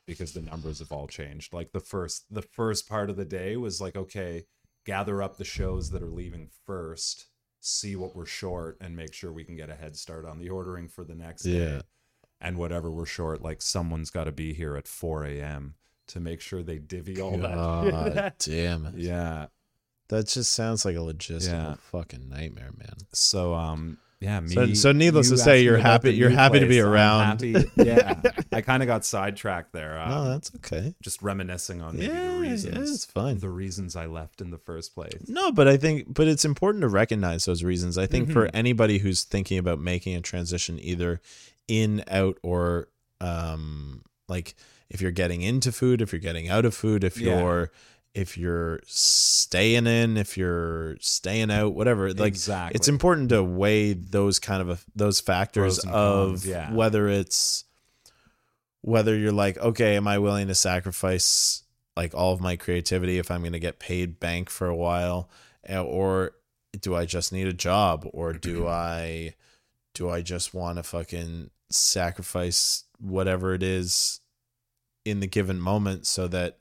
because 0.07 0.33
the 0.33 0.41
numbers 0.43 0.79
have 0.79 0.91
all 0.93 1.07
changed. 1.07 1.53
Like 1.53 1.73
the 1.73 1.81
first, 1.81 2.25
the 2.33 2.41
first 2.43 2.89
part 2.89 3.11
of 3.11 3.17
the 3.17 3.27
day 3.27 3.59
was 3.59 3.79
like, 3.79 3.95
okay, 3.95 4.45
gather 4.87 5.23
up 5.23 5.37
the 5.37 5.45
shows 5.45 5.91
that 5.91 6.03
are 6.03 6.11
leaving 6.11 6.49
first, 6.67 7.27
see 7.61 7.97
what 7.97 8.15
we're 8.17 8.27
short, 8.27 8.77
and 8.81 8.95
make 8.97 9.13
sure 9.15 9.33
we 9.33 9.45
can 9.45 9.57
get 9.57 9.71
a 9.71 9.75
head 9.75 9.97
start 9.97 10.25
on 10.25 10.39
the 10.39 10.49
ordering 10.49 10.89
for 10.89 11.05
the 11.05 11.15
next 11.15 11.45
Yeah. 11.47 11.65
day. 11.79 11.81
And 12.41 12.57
whatever 12.57 12.91
we're 12.91 13.05
short, 13.07 13.43
like 13.43 13.61
someone's 13.61 14.11
got 14.11 14.25
to 14.25 14.33
be 14.33 14.53
here 14.55 14.77
at 14.77 14.87
four 14.87 15.25
a.m. 15.25 15.75
to 16.09 16.21
make 16.21 16.41
sure 16.41 16.63
they 16.63 16.79
divvy 16.79 17.21
all 17.21 17.37
that. 17.39 17.55
God 17.57 18.33
damn 18.39 18.87
it. 18.87 18.95
yeah. 18.97 19.47
That 20.09 20.27
just 20.29 20.55
sounds 20.55 20.85
like 20.85 20.95
a 20.97 21.01
logistical 21.01 21.49
Yeah. 21.53 21.75
fucking 21.81 22.29
nightmare, 22.29 22.71
man. 22.77 22.95
So 23.13 23.55
um 23.55 23.99
yeah, 24.21 24.41
me. 24.41 24.49
So- 24.49 24.75
so 24.75 24.93
needless 24.93 25.29
to 25.31 25.39
say, 25.39 25.63
you're 25.63 25.79
happy- 25.79 26.15
you're 26.15 26.31
happy 26.31 26.61
to 26.61 26.67
be 26.67 26.81
around. 26.81 27.41
yeah, 27.77 28.21
I 28.53 28.61
kind 28.63 28.83
of 28.83 28.87
got 28.87 29.05
sidetracked 29.05 29.73
there. 29.73 29.99
Um, 30.01 30.11
no, 30.11 30.25
that's 30.31 30.51
okay. 30.57 30.95
just 31.03 31.23
reminiscing 31.23 31.81
on 31.83 31.97
maybe 31.97 32.07
Yeah, 32.07 32.13
the 32.15 32.33
yeah, 32.35 32.39
reasons. 32.51 32.91
it's 32.91 33.05
fine. 33.05 33.39
The 33.39 33.49
reasons 33.49 33.95
I 33.97 34.07
left 34.07 34.41
in 34.41 34.51
the 34.51 34.59
first 34.59 34.95
place. 34.95 35.13
No, 35.29 35.53
but 35.53 35.69
I 35.69 35.77
think, 35.77 36.13
but 36.13 36.27
it's 36.29 36.45
important 36.45 36.83
to 36.83 36.89
recognize 36.89 37.45
those 37.45 37.63
reasons. 37.63 37.97
I 37.97 38.07
think 38.07 38.31
for 38.33 38.47
Mhm. 38.47 38.51
anybody 38.55 38.99
who's 38.99 39.23
thinking 39.25 39.59
about 39.59 39.81
making 39.81 40.15
a 40.17 40.21
transition, 40.21 40.79
either 40.81 41.21
in, 41.69 42.03
out, 42.09 42.39
or 42.43 42.89
um, 43.21 44.03
like 44.29 44.55
if 44.91 45.01
you're 45.01 45.11
getting 45.11 45.43
into 45.43 45.71
food, 45.73 46.01
if 46.01 46.13
you're 46.13 46.21
getting 46.21 46.49
out 46.49 46.65
of 46.65 46.75
food, 46.75 47.05
if 47.05 47.21
Yeah. 47.21 47.39
you're 47.41 47.71
if 48.19 48.37
you're 48.37 48.81
staying 48.85 49.87
in, 49.87 50.17
if 50.17 50.37
you're 50.37 50.97
staying 50.99 51.53
out, 51.53 51.75
whatever. 51.75 52.13
Like 52.13 52.29
exactly. 52.29 52.75
it's 52.77 52.89
important 52.89 53.29
to 53.29 53.45
weigh 53.45 53.93
those 53.93 54.39
kind 54.41 54.69
of 54.69 54.85
those 54.97 55.21
factors 55.21 55.79
of 55.79 55.93
cons, 55.93 56.47
yeah. 56.47 56.73
whether 56.73 57.09
it's 57.09 57.65
whether 58.81 59.17
you're 59.17 59.33
like 59.33 59.59
okay 59.59 59.97
am 59.97 60.07
i 60.07 60.19
willing 60.19 60.47
to 60.47 60.55
sacrifice 60.55 61.65
like 61.97 62.15
all 62.15 62.33
of 62.33 62.41
my 62.41 62.57
creativity 62.57 63.19
if 63.19 63.31
i'm 63.31 63.41
going 63.41 63.53
to 63.53 63.59
get 63.59 63.81
paid 63.81 64.21
bank 64.21 64.49
for 64.49 64.69
a 64.69 64.77
while 64.77 65.29
or 65.69 66.33
do 66.81 66.95
i 66.95 67.05
just 67.05 67.33
need 67.33 67.47
a 67.47 67.53
job 67.53 68.09
or 68.13 68.33
do 68.33 68.67
i 68.69 69.35
do 69.95 70.09
i 70.09 70.23
just 70.23 70.55
want 70.55 70.77
to 70.77 70.83
fucking 70.83 71.51
sacrifice 71.71 72.85
whatever 73.01 73.53
it 73.53 73.63
is 73.63 74.21
in 75.05 75.21
the 75.21 75.27
given 75.27 75.59
moment 75.59 76.07
so 76.07 76.29
that 76.29 76.59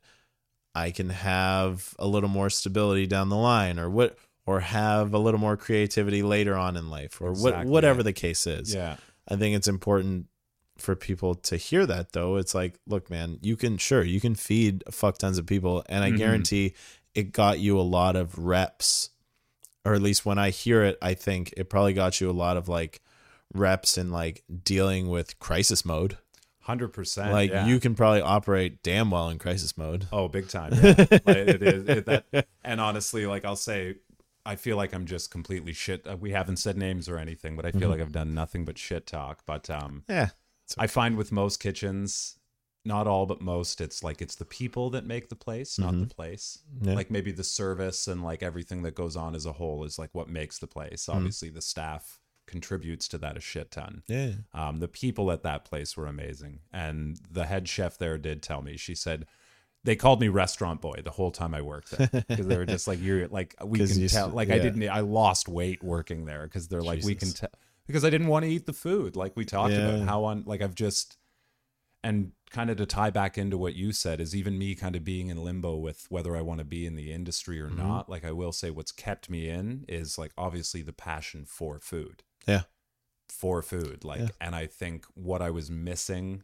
i 0.85 0.91
can 0.91 1.09
have 1.09 1.93
a 1.99 2.07
little 2.07 2.29
more 2.29 2.49
stability 2.49 3.05
down 3.07 3.29
the 3.29 3.35
line 3.53 3.77
or 3.79 3.89
what 3.89 4.17
or 4.45 4.59
have 4.61 5.13
a 5.13 5.17
little 5.25 5.39
more 5.39 5.57
creativity 5.57 6.21
later 6.23 6.55
on 6.55 6.77
in 6.77 6.89
life 6.89 7.19
or 7.21 7.31
what 7.33 7.65
whatever 7.65 8.01
the 8.03 8.13
case 8.13 8.47
is 8.47 8.73
yeah. 8.73 8.95
I 9.29 9.35
think 9.35 9.55
it's 9.57 9.67
important 9.67 10.27
for 10.77 10.95
people 10.95 11.35
to 11.49 11.57
hear 11.57 11.85
that 11.85 12.13
though. 12.13 12.37
It's 12.37 12.55
like, 12.55 12.75
look, 12.87 13.09
man, 13.09 13.39
you 13.41 13.57
can 13.57 13.77
sure 13.77 14.03
you 14.03 14.21
can 14.21 14.35
feed 14.35 14.83
fuck 14.89 15.17
tons 15.17 15.37
of 15.37 15.45
people, 15.45 15.83
and 15.89 16.01
I 16.07 16.11
Mhm. 16.11 16.17
guarantee 16.17 16.73
it 17.13 17.33
got 17.33 17.59
you 17.59 17.77
a 17.77 17.81
lot 17.97 18.15
of 18.15 18.37
reps, 18.39 19.09
or 19.83 19.95
at 19.95 20.01
least 20.01 20.25
when 20.25 20.37
I 20.37 20.49
hear 20.51 20.81
it, 20.83 20.97
I 21.01 21.13
think 21.13 21.53
it 21.57 21.69
probably 21.69 21.91
got 21.93 22.21
you 22.21 22.29
a 22.29 22.39
lot 22.45 22.55
of 22.55 22.69
like 22.69 23.01
reps 23.53 23.97
in 23.97 24.11
like 24.11 24.43
dealing 24.63 25.09
with 25.09 25.37
crisis 25.39 25.83
mode. 25.83 26.17
Hundred 26.67 26.89
percent. 26.89 27.31
like 27.31 27.49
yeah. 27.49 27.65
you 27.65 27.79
can 27.79 27.95
probably 27.95 28.19
operate 28.21 28.83
damn 28.83 29.09
well 29.09 29.29
in 29.29 29.39
crisis 29.39 29.77
mode. 29.77 30.05
Oh, 30.11 30.27
big 30.27 30.49
time. 30.49 30.73
Yeah. 30.73 30.95
Like, 30.99 31.27
it 31.27 31.63
is 31.63 31.87
it, 31.87 32.05
that, 32.05 32.47
and 32.63 32.81
honestly, 32.81 33.25
like 33.25 33.45
I'll 33.45 33.55
say, 33.55 33.95
I 34.45 34.57
feel 34.57 34.75
like 34.75 34.93
I'm 34.93 35.05
just 35.05 35.31
completely 35.31 35.71
shit. 35.71 36.05
uh, 36.05 36.17
We 36.17 36.31
haven't 36.31 36.57
said 36.57 36.77
names 36.77 37.07
or 37.07 37.17
anything, 37.19 37.55
but 37.55 37.65
I 37.65 37.71
feel 37.71 37.87
Mhm. 37.87 37.91
like 37.91 38.01
I've 38.01 38.11
done 38.11 38.33
nothing 38.33 38.65
but 38.65 38.77
shit 38.77 39.07
talk. 39.07 39.43
But 39.45 39.69
um, 39.69 40.03
Yeah, 40.09 40.29
I 40.77 40.87
find 40.87 41.15
with 41.15 41.31
most 41.31 41.61
kitchens, 41.61 42.37
not 42.83 43.07
all 43.07 43.25
but 43.25 43.39
most, 43.41 43.79
it's 43.79 44.03
like 44.03 44.21
it's 44.21 44.35
the 44.35 44.45
people 44.45 44.89
that 44.89 45.05
make 45.05 45.29
the 45.29 45.35
place, 45.37 45.79
not 45.79 45.97
the 45.97 46.13
place. 46.13 46.59
yeah. 46.81 46.95
Like 46.95 47.09
maybe 47.09 47.31
the 47.31 47.43
service 47.45 48.07
and 48.09 48.23
like 48.23 48.43
everything 48.43 48.81
that 48.83 48.93
goes 48.95 49.15
on 49.15 49.35
as 49.35 49.45
a 49.45 49.53
whole 49.53 49.85
is 49.85 49.97
like 49.97 50.09
what 50.13 50.27
makes 50.29 50.59
the 50.59 50.67
place. 50.67 51.07
Obviously, 51.07 51.49
the 51.49 51.61
staff 51.61 52.19
contributes 52.47 53.07
to 53.09 53.17
that 53.19 53.37
a 53.37 53.41
shit 53.41 53.69
ton. 53.71 54.03
yeah, 54.07 54.31
Um, 54.53 54.79
the 54.79 54.87
people 54.87 55.31
at 55.31 55.43
that 55.43 55.65
place 55.65 55.95
were 55.95 56.07
amazing, 56.07 56.59
and 56.73 57.19
the 57.29 57.45
head 57.45 57.67
chef 57.69 57.97
there 57.97 58.17
did 58.17 58.41
tell 58.41 58.61
me. 58.61 58.77
She 58.77 58.95
said 58.95 59.25
they 59.83 59.95
called 59.95 60.19
me 60.19 60.27
restaurant 60.27 60.81
boy 60.81 61.01
the 61.03 61.11
whole 61.11 61.31
time 61.31 61.53
I 61.53 61.61
worked 61.61 61.91
there 61.91 62.09
because 62.27 62.47
they 62.47 62.57
were 62.57 62.65
just 62.65 62.87
like 62.87 62.99
you're 63.01 63.27
like 63.27 63.55
we 63.63 63.79
can 63.87 64.07
tell. 64.07 64.29
Like 64.29 64.49
I 64.49 64.57
didn't. 64.59 64.89
I 64.89 65.01
lost 65.01 65.47
weight 65.47 65.83
working 65.83 66.25
there 66.25 66.43
because 66.43 66.67
they're 66.67 66.81
like 66.81 67.03
we 67.03 67.15
can 67.15 67.31
tell 67.31 67.49
because 67.85 68.03
I 68.03 68.09
didn't 68.09 68.27
want 68.27 68.43
to 68.45 68.51
eat 68.51 68.65
the 68.65 68.73
food. 68.73 69.15
Like 69.15 69.37
we 69.37 69.45
talked 69.45 69.73
Yeah. 69.77 69.89
about 69.89 70.07
how 70.07 70.23
on 70.25 70.43
like 70.45 70.61
I've 70.61 70.75
just 70.75 71.17
and 72.03 72.31
kind 72.51 72.69
of 72.69 72.77
to 72.77 72.85
tie 72.85 73.09
back 73.09 73.37
into 73.37 73.57
what 73.57 73.75
you 73.75 73.91
said 73.91 74.21
is 74.21 74.35
even 74.35 74.57
me 74.57 74.75
kind 74.75 74.95
of 74.95 75.03
being 75.03 75.27
in 75.29 75.43
limbo 75.43 75.75
with 75.75 76.05
whether 76.09 76.37
I 76.37 76.41
want 76.41 76.59
to 76.59 76.63
be 76.65 76.85
in 76.85 76.95
the 76.95 77.11
industry 77.11 77.59
or 77.59 77.69
Mhm. 77.69 77.77
not. 77.77 78.09
Like 78.09 78.23
I 78.23 78.31
will 78.31 78.51
say 78.51 78.69
what's 78.69 78.91
kept 78.91 79.29
me 79.29 79.49
in 79.49 79.83
is 79.87 80.17
like 80.17 80.31
obviously 80.37 80.81
the 80.81 80.93
passion 80.93 81.45
for 81.45 81.79
food 81.79 82.23
yeah, 82.47 82.63
for 83.29 83.61
food 83.61 84.03
like 84.03 84.19
Yeah. 84.21 84.27
and 84.41 84.55
i 84.55 84.65
think 84.65 85.05
what 85.13 85.41
i 85.41 85.49
was 85.49 85.69
missing 85.69 86.43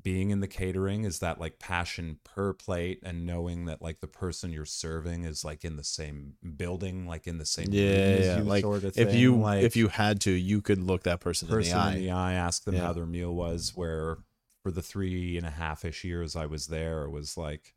being 0.00 0.30
in 0.30 0.38
the 0.40 0.46
catering 0.46 1.02
is 1.04 1.18
that 1.18 1.40
like 1.40 1.58
passion 1.58 2.20
per 2.22 2.52
plate 2.52 3.00
and 3.02 3.26
knowing 3.26 3.64
that 3.64 3.82
like 3.82 3.98
the 4.00 4.06
person 4.06 4.52
you're 4.52 4.64
serving 4.64 5.24
is 5.24 5.44
like 5.44 5.64
in 5.64 5.76
the 5.76 5.82
same 5.84 6.34
building 6.56 7.06
like 7.06 7.26
in 7.26 7.38
the 7.38 7.44
same 7.44 7.66
yeah, 7.72 7.82
as 7.90 8.26
yeah. 8.26 8.36
you 8.38 8.44
Like 8.44 8.62
sort 8.62 8.84
of 8.84 8.96
if 8.96 9.12
you 9.12 9.36
like 9.36 9.64
if 9.64 9.74
you 9.74 9.88
had 9.88 10.20
to, 10.22 10.30
you 10.30 10.62
could 10.62 10.78
look 10.80 11.02
that 11.02 11.18
person, 11.20 11.48
person 11.48 11.72
in 11.72 11.78
the 11.78 11.82
eye. 11.84 11.92
in 11.94 11.98
the 11.98 12.10
eye 12.12 12.32
ask 12.34 12.62
them 12.64 12.76
Yeah. 12.76 12.82
how 12.82 12.92
their 12.92 13.06
meal 13.06 13.34
was 13.34 13.72
where 13.74 14.18
for 14.62 14.70
the 14.70 14.82
three 14.82 15.36
and 15.36 15.44
a 15.46 15.50
half 15.50 15.84
ish 15.84 16.04
years 16.04 16.36
i 16.36 16.46
was 16.46 16.68
there 16.68 17.02
it 17.02 17.10
was 17.10 17.36
like 17.36 17.74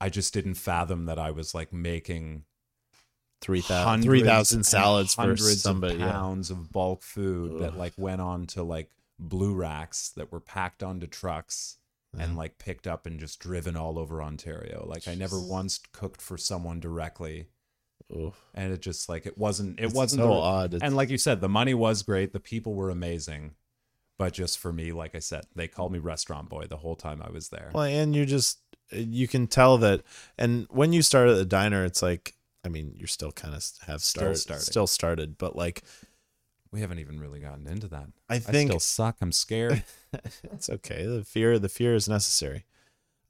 i 0.00 0.08
just 0.08 0.34
didn't 0.34 0.54
fathom 0.54 1.06
that 1.06 1.18
i 1.18 1.30
was 1.30 1.54
like 1.54 1.72
making 1.72 2.42
Three 3.40 3.60
thousand 3.60 3.86
hundreds 3.86 4.06
three 4.06 4.22
thousand 4.22 4.58
and 4.58 4.66
salads 4.66 5.14
for 5.14 5.22
hundreds 5.22 5.62
somebody. 5.62 5.94
of 5.94 6.00
yeah. 6.00 6.12
pounds 6.12 6.50
of 6.50 6.72
bulk 6.72 7.02
food 7.02 7.60
that 7.60 7.76
like 7.76 7.92
went 7.96 8.20
on 8.20 8.46
to 8.48 8.62
like 8.62 8.90
blue 9.18 9.54
racks 9.54 10.10
that 10.16 10.32
were 10.32 10.40
packed 10.40 10.82
onto 10.82 11.06
trucks 11.06 11.78
and 12.12 12.30
mm-hmm. 12.30 12.38
like 12.38 12.58
picked 12.58 12.86
up 12.86 13.06
and 13.06 13.20
just 13.20 13.38
driven 13.38 13.76
all 13.76 13.98
over 13.98 14.22
Ontario. 14.22 14.86
Like 14.88 15.06
I 15.06 15.14
never 15.14 15.38
once 15.38 15.78
cooked 15.92 16.22
for 16.22 16.38
someone 16.38 16.80
directly, 16.80 17.46
Oof. 18.14 18.34
and 18.54 18.72
it 18.72 18.80
just 18.80 19.08
like 19.08 19.26
it 19.26 19.36
wasn't. 19.36 19.78
It 19.78 19.84
It's 19.86 19.94
wasn't 19.94 20.22
so 20.22 20.28
the- 20.28 20.32
odd. 20.34 20.74
It's- 20.74 20.86
And 20.86 20.96
like 20.96 21.10
you 21.10 21.18
said, 21.18 21.40
the 21.40 21.48
money 21.48 21.74
was 21.74 22.02
great. 22.02 22.32
The 22.32 22.40
people 22.40 22.74
were 22.74 22.90
amazing. 22.90 23.54
But 24.18 24.32
just 24.32 24.58
for 24.58 24.72
me, 24.72 24.92
like 24.92 25.14
I 25.14 25.18
said, 25.18 25.44
they 25.54 25.68
called 25.68 25.92
me 25.92 25.98
restaurant 25.98 26.48
boy 26.48 26.66
the 26.66 26.78
whole 26.78 26.96
time 26.96 27.20
I 27.20 27.30
was 27.30 27.50
there. 27.50 27.70
Well, 27.74 27.84
and 27.84 28.16
you 28.16 28.24
just 28.24 28.60
you 28.90 29.28
can 29.28 29.46
tell 29.46 29.76
that, 29.78 30.02
and 30.38 30.66
when 30.70 30.94
you 30.94 31.02
start 31.02 31.28
at 31.28 31.36
the 31.36 31.44
diner, 31.44 31.84
it's 31.84 32.02
like 32.02 32.34
I 32.66 32.68
mean, 32.68 32.92
you're 32.96 33.06
still 33.06 33.32
kind 33.32 33.54
of 33.54 33.64
have 33.86 34.02
Still 34.02 34.20
started, 34.34 34.36
starting. 34.38 34.64
still 34.64 34.86
started, 34.86 35.38
but 35.38 35.56
like 35.56 35.82
We 36.72 36.80
haven't 36.80 36.98
even 36.98 37.18
really 37.20 37.40
gotten 37.40 37.66
into 37.66 37.88
that. 37.88 38.08
I 38.28 38.34
I 38.34 38.38
think 38.40 38.70
still 38.70 38.80
suck. 38.80 39.16
I'm 39.20 39.32
scared. 39.32 39.82
it's 40.44 40.68
okay. 40.68 41.06
The 41.06 41.24
fear, 41.24 41.58
the 41.58 41.68
fear 41.68 41.94
is 41.94 42.08
necessary. 42.08 42.64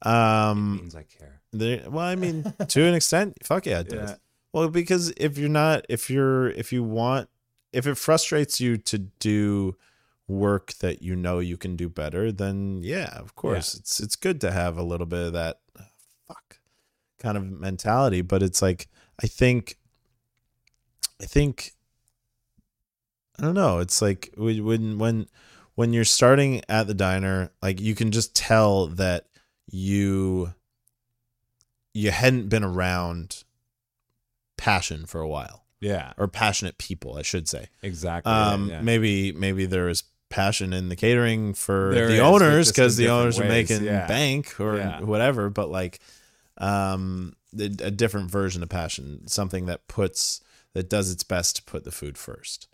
it 0.03 0.07
Um, 0.07 0.77
means 0.77 0.95
I 0.95 1.03
care. 1.03 1.41
there, 1.53 1.89
well, 1.89 2.05
I 2.05 2.15
mean, 2.15 2.51
to 2.67 2.83
an 2.83 2.93
extent, 2.95 3.37
fuck 3.43 3.65
yeah, 3.65 3.79
it 3.79 3.89
does. 3.97 4.09
Yeah. 4.11 4.15
Well, 4.53 4.69
because 4.69 5.13
if 5.17 5.37
you're 5.37 5.49
not, 5.49 5.85
if 5.89 6.09
you're, 6.09 6.49
if 6.49 6.73
you 6.73 6.83
want, 6.83 7.29
if 7.73 7.85
it 7.85 7.95
frustrates 7.95 8.59
you 8.59 8.77
to 8.77 8.97
do 8.97 9.75
work 10.27 10.73
that 10.79 11.01
you 11.01 11.15
know 11.15 11.39
you 11.39 11.57
can 11.57 11.75
do 11.75 11.87
better, 11.89 12.31
then 12.31 12.81
yeah, 12.83 13.09
of 13.19 13.35
course, 13.35 13.75
it's 13.75 13.99
it's 13.99 14.15
good 14.15 14.41
to 14.41 14.51
have 14.51 14.77
a 14.77 14.83
little 14.83 15.05
bit 15.05 15.27
of 15.27 15.33
that 15.33 15.59
uh, 15.79 15.83
fuck 16.27 16.59
kind 17.19 17.37
of 17.37 17.43
mentality. 17.45 18.21
But 18.21 18.41
it's 18.41 18.61
like 18.61 18.87
I 19.21 19.27
think, 19.27 19.77
I 21.21 21.25
think, 21.25 21.73
I 23.39 23.43
don't 23.43 23.53
know. 23.55 23.79
It's 23.79 24.01
like 24.01 24.33
when 24.37 24.97
when 24.97 25.27
when 25.75 25.93
you're 25.93 26.05
starting 26.05 26.61
at 26.69 26.87
the 26.87 26.93
diner, 26.93 27.51
like 27.61 27.79
you 27.79 27.93
can 27.95 28.11
just 28.11 28.35
tell 28.35 28.87
that 28.87 29.27
you 29.69 30.53
you 31.93 32.11
hadn't 32.11 32.47
been 32.49 32.63
around 32.63 33.43
passion 34.57 35.05
for 35.05 35.21
a 35.21 35.27
while 35.27 35.65
Yeah, 35.79 36.13
or 36.17 36.27
passionate 36.27 36.77
people 36.79 37.15
i 37.17 37.21
should 37.21 37.47
say 37.47 37.67
exactly. 37.83 38.31
um 38.31 38.69
yeah. 38.69 38.81
maybe 38.81 39.31
maybe 39.33 39.65
there 39.67 39.87
is 39.87 40.03
passion 40.29 40.73
in 40.73 40.89
the 40.89 40.95
catering 40.95 41.53
for 41.53 41.93
There 41.93 42.07
the 42.07 42.15
is, 42.15 42.19
owners 42.21 42.71
because 42.71 42.97
the 42.97 43.09
owners 43.09 43.39
are 43.39 43.47
making 43.47 43.83
yeah. 43.83 44.07
bank 44.07 44.59
or 44.59 44.77
Yeah. 44.77 45.01
whatever 45.01 45.49
but 45.51 45.69
like 45.69 45.99
um 46.57 47.35
a 47.53 47.91
different 47.91 48.29
version 48.29 48.61
of 48.63 48.69
passion 48.69 49.27
something 49.27 49.65
that 49.65 49.87
puts 49.87 50.41
that 50.73 50.89
does 50.89 51.11
its 51.11 51.23
best 51.23 51.55
to 51.55 51.63
put 51.63 51.83
the 51.83 51.91
food 51.91 52.17
first 52.17 52.67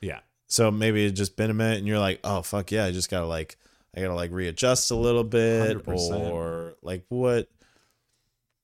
yeah. 0.00 0.20
so 0.46 0.70
maybe 0.70 1.04
it 1.04 1.12
just 1.12 1.36
been 1.36 1.50
a 1.50 1.54
minute 1.54 1.78
and 1.78 1.86
you're 1.86 1.98
like, 1.98 2.20
oh 2.24 2.42
fuck 2.42 2.70
yeah, 2.72 2.84
I 2.84 2.90
just 2.90 3.10
gotta 3.10 3.26
like 3.26 3.56
I 3.96 4.00
gotta 4.00 4.14
like 4.14 4.32
readjust 4.32 4.90
a 4.90 4.96
little 4.96 5.24
bit 5.24 5.84
100%. 5.84 6.30
or 6.30 6.74
like 6.82 7.04
what 7.08 7.48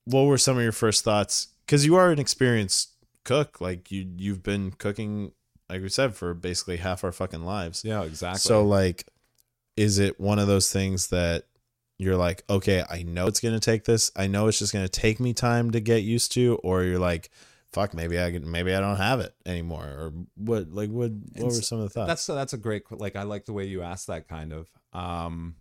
what 0.05 0.23
were 0.23 0.39
some 0.39 0.57
of 0.57 0.63
your 0.63 0.73
first 0.73 1.05
thoughts? 1.05 1.49
Because 1.65 1.85
you 1.85 1.97
are 1.97 2.11
an 2.11 2.19
experienced 2.19 2.91
cook, 3.25 3.61
like 3.61 3.91
you 3.91 4.07
you've 4.17 4.43
been 4.43 4.71
cooking, 4.73 5.33
like 5.69 5.83
we 5.83 5.89
said, 5.89 6.15
for 6.15 6.33
basically 6.33 6.77
half 6.77 7.03
our 7.05 7.13
fucking 7.13 7.45
lives. 7.45 7.85
Yeah, 7.85 8.03
exactly. 8.05 8.39
So 8.39 8.65
like 8.65 9.07
is 9.77 9.99
it 9.99 10.19
one 10.19 10.39
of 10.39 10.47
those 10.47 10.73
things 10.73 11.09
that 11.09 11.45
you're 11.99 12.17
like, 12.17 12.45
okay, 12.50 12.85
I 12.88 13.03
know 13.03 13.26
it's 13.26 13.41
gonna 13.41 13.61
take 13.61 13.85
this. 13.85 14.11
I 14.17 14.26
know 14.26 14.49
it's 14.49 14.59
just 14.59 14.73
gonna 14.73 14.88
take 14.88 15.19
me 15.21 15.33
time 15.33 15.71
to 15.73 15.81
get 15.81 16.03
used 16.03 16.33
to, 16.33 16.57
or 16.62 16.83
you're 16.85 16.99
like, 16.99 17.31
fuck, 17.73 17.95
maybe 17.95 18.21
I 18.21 18.31
can, 18.33 18.50
maybe 18.50 18.75
I 18.75 18.81
don't 18.81 18.97
have 18.97 19.21
it 19.21 19.35
anymore, 19.45 19.85
or 19.85 20.12
what? 20.37 20.71
Like, 20.71 20.91
what? 20.91 21.11
What 21.37 21.45
were 21.45 21.50
some 21.50 21.79
of 21.81 21.85
the 21.85 21.91
thoughts? 21.91 22.09
that's 22.09 22.26
that's 22.26 22.53
a 22.53 22.59
great 22.59 22.85
like 22.91 23.17
I 23.17 23.23
like 23.23 23.45
the 23.47 23.53
way 23.53 23.65
you 23.65 23.83
asked 23.83 24.07
that 24.09 24.29
kind 24.29 24.53
of. 24.53 24.69
Um 24.93 25.57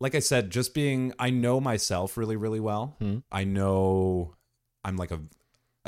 like 0.00 0.14
I 0.16 0.18
said, 0.18 0.50
just 0.50 0.74
being 0.74 1.12
I 1.18 1.30
know 1.30 1.60
myself 1.60 2.16
really 2.16 2.36
really 2.36 2.60
well. 2.60 2.96
Hmm. 2.98 3.18
I 3.30 3.44
know 3.44 4.34
I'm 4.84 4.96
like 4.96 5.12
a, 5.12 5.20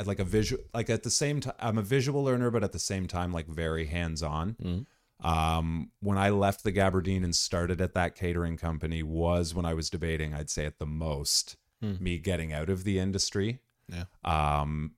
like 0.05 0.19
a 0.19 0.23
visual 0.23 0.63
like 0.73 0.89
at 0.89 1.03
the 1.03 1.09
same 1.09 1.41
time 1.41 1.55
I'm 1.59 1.77
a 1.77 1.81
visual 1.81 2.23
learner 2.23 2.49
but 2.51 2.63
at 2.63 2.71
the 2.71 2.79
same 2.79 3.07
time 3.07 3.33
like 3.33 3.47
very 3.47 3.87
hands-on. 3.87 4.55
Mhm. 4.63 4.85
Um 5.23 5.91
when 6.01 6.17
I 6.17 6.29
left 6.29 6.63
the 6.63 6.71
Gabardine 6.73 7.23
and 7.23 7.35
started 7.35 7.81
at 7.81 7.93
that 7.93 8.15
catering 8.15 8.57
company 8.57 9.01
was 9.03 9.53
when 9.55 9.65
I 9.65 9.73
was 9.73 9.89
debating 9.89 10.33
I'd 10.33 10.49
say 10.49 10.65
at 10.65 10.79
the 10.79 10.85
most 10.85 11.55
Hmm. 11.81 11.95
me 11.99 12.17
getting 12.19 12.53
out 12.53 12.69
of 12.69 12.83
the 12.85 12.99
industry. 12.99 13.59
Yeah. 13.91 14.05
Um 14.23 14.91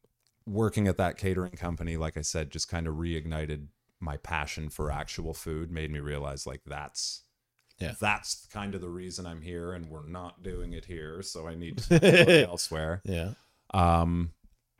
working 0.46 0.88
at 0.88 0.98
that 0.98 1.18
catering 1.18 1.52
company 1.52 1.98
like 1.98 2.18
I 2.18 2.22
said 2.22 2.50
just 2.52 2.70
kind 2.70 2.88
of 2.88 2.96
reignited 2.96 3.68
my 4.00 4.18
passion 4.18 4.70
for 4.70 4.92
actual 4.92 5.34
food 5.34 5.72
made 5.72 5.92
me 5.92 6.00
realize 6.00 6.46
like 6.48 6.62
that's 6.66 7.24
Yeah. 7.80 7.94
that's 8.00 8.46
kind 8.48 8.74
of 8.76 8.82
the 8.82 8.90
reason 8.90 9.26
I'm 9.26 9.42
here, 9.42 9.74
and 9.74 9.88
we're 9.88 10.08
not 10.08 10.42
doing 10.44 10.74
it 10.74 10.86
here, 10.86 11.22
so 11.24 11.48
I 11.48 11.56
need 11.56 11.78
to 11.80 11.94
look 12.40 12.50
elsewhere. 12.50 13.02
Yeah. 13.06 13.34
Um, 13.74 14.32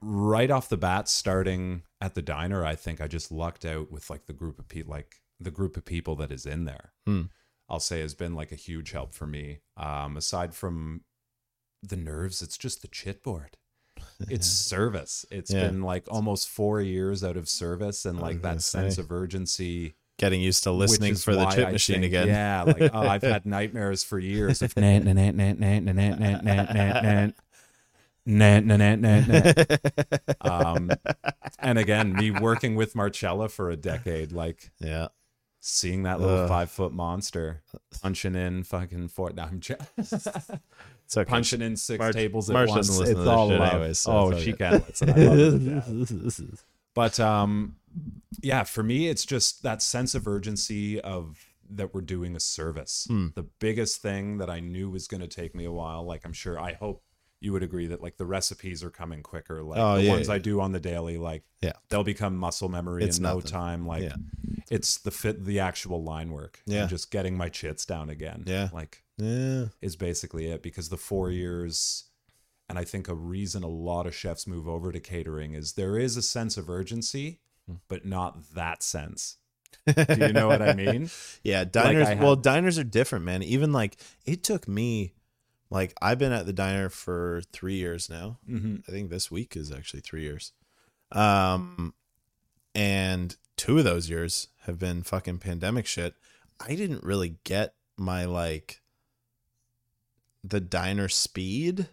right 0.02 0.50
off 0.52 0.70
the 0.70 0.78
bat, 0.78 1.10
starting 1.10 1.84
at 2.00 2.14
the 2.16 2.22
diner, 2.22 2.64
I 2.66 2.76
think 2.76 3.02
I 3.02 3.08
just 3.08 3.32
lucked 3.32 3.66
out 3.66 3.92
with 3.92 4.10
like 4.10 4.26
the 4.28 4.34
group 4.34 4.58
of 4.60 4.68
people, 4.68 4.92
like 4.92 5.16
the 5.40 5.52
group 5.52 5.78
of 5.78 5.86
people 5.86 6.16
that 6.18 6.32
is 6.32 6.46
in 6.46 6.66
there. 6.66 6.94
Hmm. 7.06 7.24
I'll 7.70 7.80
say 7.80 8.00
has 8.02 8.14
been 8.14 8.34
like 8.34 8.52
a 8.52 8.56
huge 8.56 8.92
help 8.92 9.14
for 9.14 9.28
me. 9.28 9.60
Um, 9.76 10.16
aside 10.18 10.56
from 10.56 11.02
the 11.84 11.98
nerves, 11.98 12.42
it's 12.42 12.58
just 12.58 12.82
the 12.82 12.88
chit 12.88 13.22
board. 13.24 13.58
It's 14.30 14.48
service. 14.48 15.26
It's 15.30 15.52
Yeah. 15.52 15.68
been 15.68 15.82
like 15.84 16.06
almost 16.10 16.50
four 16.50 16.82
years 16.82 17.24
out 17.24 17.36
of 17.38 17.48
service, 17.50 18.06
and 18.06 18.20
like 18.20 18.42
that 18.42 18.48
gonna 18.50 18.60
sense 18.62 18.98
of 18.98 19.12
urgency. 19.12 19.96
Getting 20.18 20.42
used 20.42 20.64
to 20.64 20.72
listening 20.72 21.14
is 21.14 21.24
for 21.24 21.36
the 21.36 21.46
chit 21.48 21.68
I 21.68 21.72
machine 21.72 21.96
think- 22.02 22.06
again. 22.06 22.28
Yeah, 22.28 22.64
like 22.64 22.90
oh, 22.94 23.00
I've 23.08 23.22
had 23.22 23.46
nightmares 23.46 24.04
for 24.04 24.18
years. 24.18 24.62
Of. 24.64 24.74
Um, 30.42 30.92
and 31.60 31.78
again, 31.78 32.14
me 32.14 32.32
working 32.32 32.76
with 32.76 32.96
Marcella 32.96 33.50
for 33.50 33.70
a 33.70 33.76
decade, 33.78 34.32
like 34.32 34.72
yeah. 34.80 35.08
Seeing 35.60 36.04
that 36.04 36.20
little 36.20 36.40
Ugh. 36.40 36.50
five 36.50 36.72
foot 36.72 36.94
monster 36.94 37.64
punching 38.02 38.36
in 38.36 38.64
fucking 38.64 39.08
four. 39.10 39.32
No, 39.32 39.44
I'm 39.44 39.60
okay. 41.18 41.26
punching 41.30 41.62
in 41.62 41.76
six 41.76 42.00
March- 42.00 42.14
tables 42.14 42.50
at 42.50 42.54
March 42.54 42.70
once. 42.70 42.88
doesn't 42.88 43.02
listen 43.06 43.18
it's 43.18 43.26
to 43.26 43.32
all 43.32 43.50
shit 43.50 43.60
love. 43.60 43.74
anyway, 43.74 43.94
so 43.94 44.12
oh, 44.12 44.40
she 44.40 44.54
can 44.54 44.84
listen. 44.88 45.10
I 45.10 45.14
love 45.14 45.40
it 45.40 46.08
to 46.08 46.14
death. 46.46 46.64
But 46.94 47.20
um, 47.20 47.76
yeah, 48.42 48.64
for 48.64 48.82
me, 48.82 49.08
it's 49.08 49.24
just 49.24 49.62
that 49.62 49.84
sense 49.84 50.16
of 50.16 50.28
urgency 50.28 51.00
of 51.00 51.38
that 51.70 51.94
we're 51.94 52.02
doing 52.02 52.36
a 52.36 52.40
service. 52.40 53.06
Hmm. 53.08 53.28
The 53.36 53.44
biggest 53.44 54.02
thing 54.02 54.40
that 54.40 54.50
I 54.50 54.62
knew 54.62 54.90
was 54.90 55.08
going 55.08 55.22
to 55.22 55.28
take 55.28 55.54
me 55.54 55.66
a 55.66 55.72
while. 55.72 56.04
Like 56.04 56.26
I'm 56.26 56.34
sure, 56.34 56.60
I 56.60 56.74
hope 56.74 57.04
you 57.40 57.52
would 57.54 57.64
agree 57.64 57.88
that 57.88 58.02
like 58.02 58.18
the 58.18 58.26
recipes 58.26 58.84
are 58.84 58.90
coming 58.90 59.22
quicker. 59.22 59.62
Like 59.64 59.80
Oh, 59.80 59.96
the 59.98 60.04
yeah, 60.04 60.12
ones 60.12 60.28
yeah. 60.28 60.34
I 60.34 60.38
do 60.40 60.60
on 60.62 60.72
the 60.72 60.80
daily, 60.80 61.18
like 61.18 61.44
Yeah. 61.62 61.74
they'll 61.90 62.04
become 62.04 62.36
muscle 62.36 62.70
memory 62.70 63.04
It's 63.04 63.18
in 63.18 63.24
no 63.24 63.42
time. 63.42 63.86
Like 63.86 64.04
Yeah. 64.04 64.16
it's 64.72 64.98
the 64.98 65.12
fit, 65.12 65.46
the 65.46 65.60
actual 65.60 66.04
line 66.04 66.32
work. 66.32 66.60
Yeah. 66.66 66.82
and 66.82 66.90
just 66.90 67.12
getting 67.12 67.38
my 67.38 67.50
chits 67.50 67.86
down 67.86 68.10
again. 68.10 68.44
Yeah. 68.48 68.70
like 68.74 69.04
Yeah. 69.18 69.66
is 69.82 69.96
basically 69.96 70.48
it 70.48 70.62
because 70.64 70.90
the 70.90 70.98
four 70.98 71.30
years 71.32 72.06
and 72.70 72.78
i 72.78 72.84
think 72.84 73.08
a 73.08 73.16
reason 73.16 73.64
a 73.64 73.68
lot 73.68 74.06
of 74.06 74.14
chefs 74.14 74.46
move 74.46 74.68
over 74.68 74.92
to 74.92 75.00
catering 75.00 75.54
is 75.54 75.74
there 75.74 75.98
is 75.98 76.18
a 76.18 76.22
sense 76.22 76.58
of 76.58 76.70
urgency 76.70 77.40
Hmm. 77.66 77.76
but 77.88 78.06
not 78.06 78.54
that 78.56 78.84
sense 78.84 79.38
do 79.88 80.16
you 80.20 80.34
know 80.34 80.48
what 80.48 80.62
i 80.62 80.74
mean 80.74 81.10
Yeah, 81.44 81.64
diners. 81.64 82.08
Had- 82.10 82.20
well, 82.22 82.36
diners 82.36 82.78
are 82.78 82.84
different, 82.84 83.26
man. 83.26 83.42
Even 83.44 83.72
like 83.72 83.98
it 84.26 84.44
took 84.44 84.68
me, 84.68 85.14
like 85.70 85.94
I've 86.02 86.20
been 86.20 86.32
at 86.32 86.46
the 86.46 86.54
diner 86.54 86.90
for 86.90 87.42
three 87.52 87.76
years 87.76 88.10
now. 88.10 88.40
mm-hmm. 88.50 88.78
I 88.88 88.92
think 88.92 89.10
this 89.10 89.30
week 89.30 89.56
is 89.56 89.72
actually 89.72 90.02
three 90.02 90.22
years. 90.22 90.54
Um, 91.12 91.94
and 92.76 93.36
two 93.56 93.78
of 93.78 93.84
those 93.84 94.10
years 94.10 94.48
have 94.62 94.80
been 94.80 95.04
fucking 95.04 95.40
pandemic 95.40 95.86
shit. 95.86 96.16
I 96.60 96.76
didn't 96.76 97.04
really 97.04 97.38
get 97.44 97.74
my 97.98 98.26
like 98.26 98.82
the 100.44 100.60
diner 100.60 101.10
speed 101.10 101.88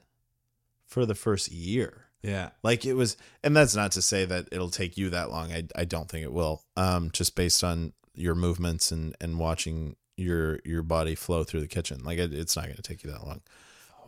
for 0.87 1.07
the 1.07 1.15
first 1.15 1.51
year. 1.51 2.07
yeah 2.23 2.51
Like 2.63 2.85
it 2.85 2.95
was, 2.95 3.17
and 3.43 3.57
that's 3.57 3.75
not 3.75 3.93
to 3.93 4.03
say 4.03 4.25
that 4.25 4.49
it'll 4.53 4.71
take 4.71 4.97
you 4.97 5.11
that 5.11 5.31
long. 5.31 5.53
I 5.53 5.65
I 5.75 5.85
don't 5.85 6.09
think 6.09 6.25
it 6.25 6.33
will. 6.33 6.63
Um, 6.77 7.11
just 7.13 7.35
based 7.35 7.65
on 7.65 7.93
your 8.15 8.35
movements 8.35 8.93
and 8.93 9.17
and 9.21 9.39
watching 9.39 9.97
your 10.17 10.61
your 10.65 10.83
body 10.83 11.15
flow 11.15 11.45
through 11.45 11.61
the 11.61 11.69
kitchen, 11.69 12.03
like 12.05 12.19
it, 12.19 12.33
it's 12.33 12.57
not 12.57 12.67
going 12.67 12.77
to 12.77 12.83
take 12.83 13.05
you 13.05 13.11
that 13.11 13.27
long. 13.27 13.41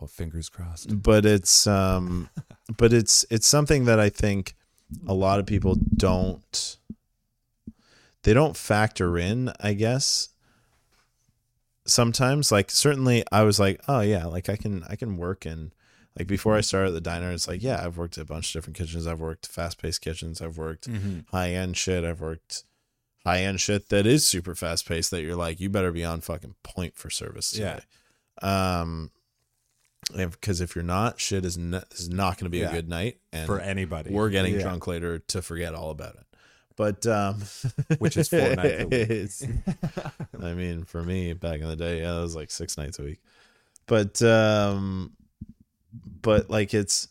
oh 0.01 0.07
fingers 0.07 0.49
crossed 0.49 1.01
But 1.01 1.25
it's 1.25 1.67
um, 1.67 2.29
but 2.77 2.93
it's 2.93 3.25
it's 3.29 3.47
something 3.47 3.85
that 3.85 3.99
I 3.99 4.09
think 4.09 4.55
a 5.07 5.13
lot 5.13 5.39
of 5.39 5.45
people 5.45 5.75
don't 5.95 6.77
they 8.23 8.33
don't 8.33 8.57
factor 8.57 9.17
in. 9.17 9.51
I 9.59 9.73
guess 9.73 10.29
sometimes, 11.85 12.51
like 12.51 12.69
certainly, 12.71 13.23
I 13.31 13.43
was 13.43 13.59
like, 13.59 13.81
oh 13.87 14.01
yeah, 14.01 14.25
like 14.25 14.49
I 14.49 14.55
can 14.55 14.83
I 14.89 14.95
can 14.95 15.17
work 15.17 15.45
in 15.45 15.71
like 16.17 16.27
before 16.27 16.55
I 16.55 16.61
started 16.61 16.89
at 16.89 16.93
the 16.93 17.01
diner, 17.01 17.31
it's 17.31 17.47
like, 17.47 17.61
yeah, 17.61 17.81
I've 17.83 17.97
worked 17.97 18.17
at 18.17 18.23
a 18.23 18.25
bunch 18.25 18.49
of 18.49 18.53
different 18.53 18.77
kitchens. 18.77 19.05
I've 19.05 19.19
worked 19.19 19.47
fast 19.47 19.79
paced 19.79 20.01
kitchens. 20.01 20.41
I've 20.41 20.57
worked 20.57 20.89
mm-hmm. 20.89 21.19
high 21.31 21.51
end 21.51 21.77
shit. 21.77 22.03
I've 22.03 22.21
worked 22.21 22.63
high 23.27 23.41
end 23.41 23.59
shit 23.59 23.89
that 23.89 24.05
is 24.07 24.25
super 24.25 24.55
fast 24.55 24.87
paced 24.87 25.11
that 25.11 25.21
you're 25.21 25.35
like, 25.35 25.59
you 25.59 25.69
better 25.69 25.91
be 25.91 26.05
on 26.05 26.21
fucking 26.21 26.55
point 26.63 26.95
for 26.95 27.09
service 27.09 27.51
today. 27.51 27.79
Um, 28.41 29.11
because 30.15 30.61
if 30.61 30.75
you're 30.75 30.83
not, 30.85 31.19
shit 31.19 31.43
is, 31.43 31.57
n- 31.57 31.83
is 31.91 32.07
not 32.07 32.37
going 32.37 32.45
to 32.45 32.49
be 32.49 32.59
Yeah. 32.59 32.69
a 32.69 32.73
good 32.73 32.87
night. 32.87 33.17
And 33.33 33.45
for 33.45 33.59
anybody 33.59 34.11
we're 34.13 34.29
getting 34.29 34.53
Yeah. 34.53 34.61
drunk 34.61 34.87
later 34.87 35.19
to 35.19 35.41
forget 35.41 35.73
all 35.75 35.89
about 35.89 36.15
it. 36.15 36.23
But, 36.77 37.05
um, 37.07 37.41
Which 37.99 38.15
is 38.15 38.29
four 38.29 38.55
nights 38.55 38.83
a 38.83 38.85
week. 38.87 39.49
I 40.41 40.53
mean, 40.53 40.85
for 40.85 41.03
me 41.03 41.33
back 41.33 41.59
in 41.59 41.67
the 41.67 41.75
day, 41.75 41.99
yeah, 42.01 42.17
it 42.17 42.21
was 42.21 42.35
like 42.35 42.51
six 42.51 42.77
nights 42.77 42.99
a 42.99 43.03
week. 43.03 43.19
But, 43.87 44.21
um, 44.21 45.11
but 46.21 46.49
like 46.49 46.73
it's, 46.73 47.09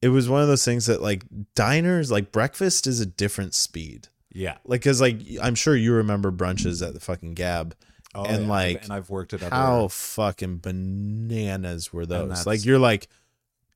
it 0.00 0.08
was 0.08 0.28
one 0.28 0.40
of 0.40 0.48
those 0.48 0.64
things 0.64 0.86
that 0.86 1.02
like 1.02 1.24
diners, 1.54 2.10
like 2.10 2.32
breakfast 2.32 2.86
is 2.86 3.00
a 3.00 3.06
different 3.06 3.54
speed. 3.54 4.08
Yeah 4.36 4.58
Like, 4.64 4.82
cause 4.82 5.00
like 5.00 5.20
I'm 5.42 5.54
sure 5.54 5.74
you 5.74 5.92
remember 5.94 6.30
brunches 6.30 6.86
at 6.86 6.94
the 6.94 7.00
fucking 7.00 7.34
Gab. 7.34 7.74
oh, 8.14 8.24
And, 8.24 8.42
yeah. 8.44 8.48
like, 8.48 8.82
and 8.84 8.92
i've 8.92 9.08
worked 9.10 9.32
at 9.34 9.42
other 9.42 9.54
How 9.54 9.88
fucking 9.88 10.58
bananas 10.58 11.92
were 11.92 12.06
those? 12.06 12.46
Like, 12.46 12.64
you're 12.64 12.78
like, 12.78 13.08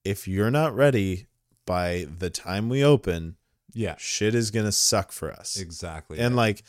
if 0.05 0.27
you're 0.29 0.51
not 0.51 0.75
ready 0.75 1.27
by 1.67 2.07
the 2.19 2.31
time 2.31 2.69
we 2.69 2.85
open, 2.85 3.37
yeah 3.73 3.95
shit 3.99 4.35
is 4.35 4.51
gonna 4.51 4.73
suck 4.73 5.13
for 5.13 5.31
us. 5.33 5.57
exactly 5.59 6.19
And 6.19 6.35
it. 6.35 6.37
like, 6.37 6.63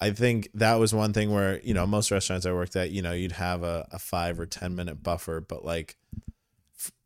I 0.00 0.10
think 0.10 0.48
that 0.54 0.74
was 0.74 0.92
one 0.94 1.12
thing 1.12 1.32
where 1.32 1.60
you 1.60 1.72
know 1.74 1.86
most 1.86 2.10
restaurants 2.10 2.46
I 2.46 2.52
worked 2.52 2.76
at, 2.76 2.90
you 2.90 3.00
know, 3.02 3.12
you'd 3.12 3.32
have 3.32 3.62
a, 3.62 3.86
a 3.92 3.98
five 3.98 4.38
or 4.40 4.46
ten 4.46 4.74
minute 4.76 5.02
buffer, 5.02 5.40
but 5.40 5.64
like 5.64 5.96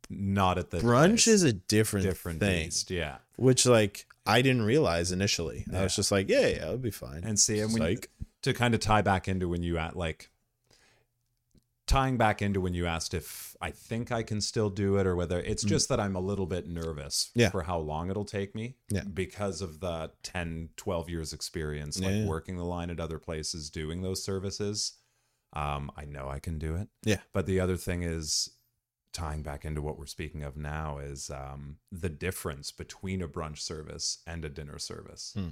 not 0.09 0.59
at 0.59 0.71
the 0.71 0.79
brunch 0.79 1.09
place. 1.09 1.27
is 1.29 1.43
a 1.45 1.53
different 1.53 2.05
different 2.05 2.41
thing, 2.41 2.65
beast 2.67 2.91
yeah 2.91 3.19
which 3.37 3.65
like 3.65 4.07
I 4.27 4.43
didn't 4.43 4.63
realize 4.63 5.13
initially. 5.13 5.65
I 5.75 5.83
was 5.83 5.97
just 5.97 6.13
like, 6.13 6.29
yeah, 6.29 6.41
yeah, 6.47 6.63
it'll 6.65 6.77
be 6.79 6.91
fine. 6.91 7.25
and 7.25 7.39
see 7.39 7.61
and 7.61 7.73
when 7.73 7.83
you, 7.93 7.99
to 8.43 8.53
kind 8.55 8.75
of 8.75 8.81
tie 8.81 9.03
back 9.03 9.29
into 9.29 9.49
when 9.49 9.63
you 9.63 9.79
at 9.79 9.97
like 9.97 10.31
tying 11.87 12.17
back 12.17 12.41
into 12.41 12.61
when 12.61 12.73
you 12.73 12.87
asked 12.87 13.15
if 13.15 13.57
I 13.61 13.73
think 13.73 14.13
I 14.13 14.23
can 14.23 14.41
still 14.41 14.71
do 14.71 14.97
it 14.99 15.07
or 15.09 15.17
whether 15.17 15.41
it's 15.41 15.65
just 15.65 15.89
that 15.89 15.99
I'm 15.99 16.15
a 16.15 16.21
little 16.21 16.47
bit 16.47 16.69
nervous 16.69 17.31
Mm. 17.37 17.41
Yeah. 17.41 17.51
for 17.51 17.63
how 17.65 17.79
long 17.79 18.11
it'll 18.11 18.25
take 18.25 18.55
me 18.55 18.77
Yeah. 18.91 19.03
because 19.03 19.61
of 19.61 19.81
the 19.81 20.13
10 20.23 20.69
12 20.77 21.11
years 21.11 21.33
experience 21.33 21.99
Yeah, 21.99 22.07
like 22.09 22.17
yeah. 22.19 22.27
working 22.27 22.57
the 22.57 22.65
line 22.65 22.91
at 22.91 23.01
other 23.01 23.19
places 23.19 23.71
doing 23.71 24.03
those 24.03 24.23
services 24.23 24.93
um 25.53 25.91
I 25.97 26.05
know 26.05 26.29
I 26.29 26.39
can 26.39 26.59
do 26.61 26.77
it 26.77 26.89
Yeah. 27.05 27.21
but 27.33 27.47
the 27.47 27.59
other 27.59 27.77
thing 27.77 28.05
is 28.05 28.51
tying 29.13 29.43
back 29.43 29.65
into 29.65 29.83
what 29.83 29.99
we're 29.99 30.07
speaking 30.07 30.43
of 30.43 30.57
now 30.57 30.99
is 30.99 31.31
um 31.31 31.77
the 31.91 32.09
difference 32.09 32.71
between 32.71 33.21
a 33.23 33.29
brunch 33.29 33.59
service 33.59 34.19
and 34.27 34.45
a 34.45 34.49
dinner 34.49 34.79
service 34.79 35.33
Hmm. 35.37 35.49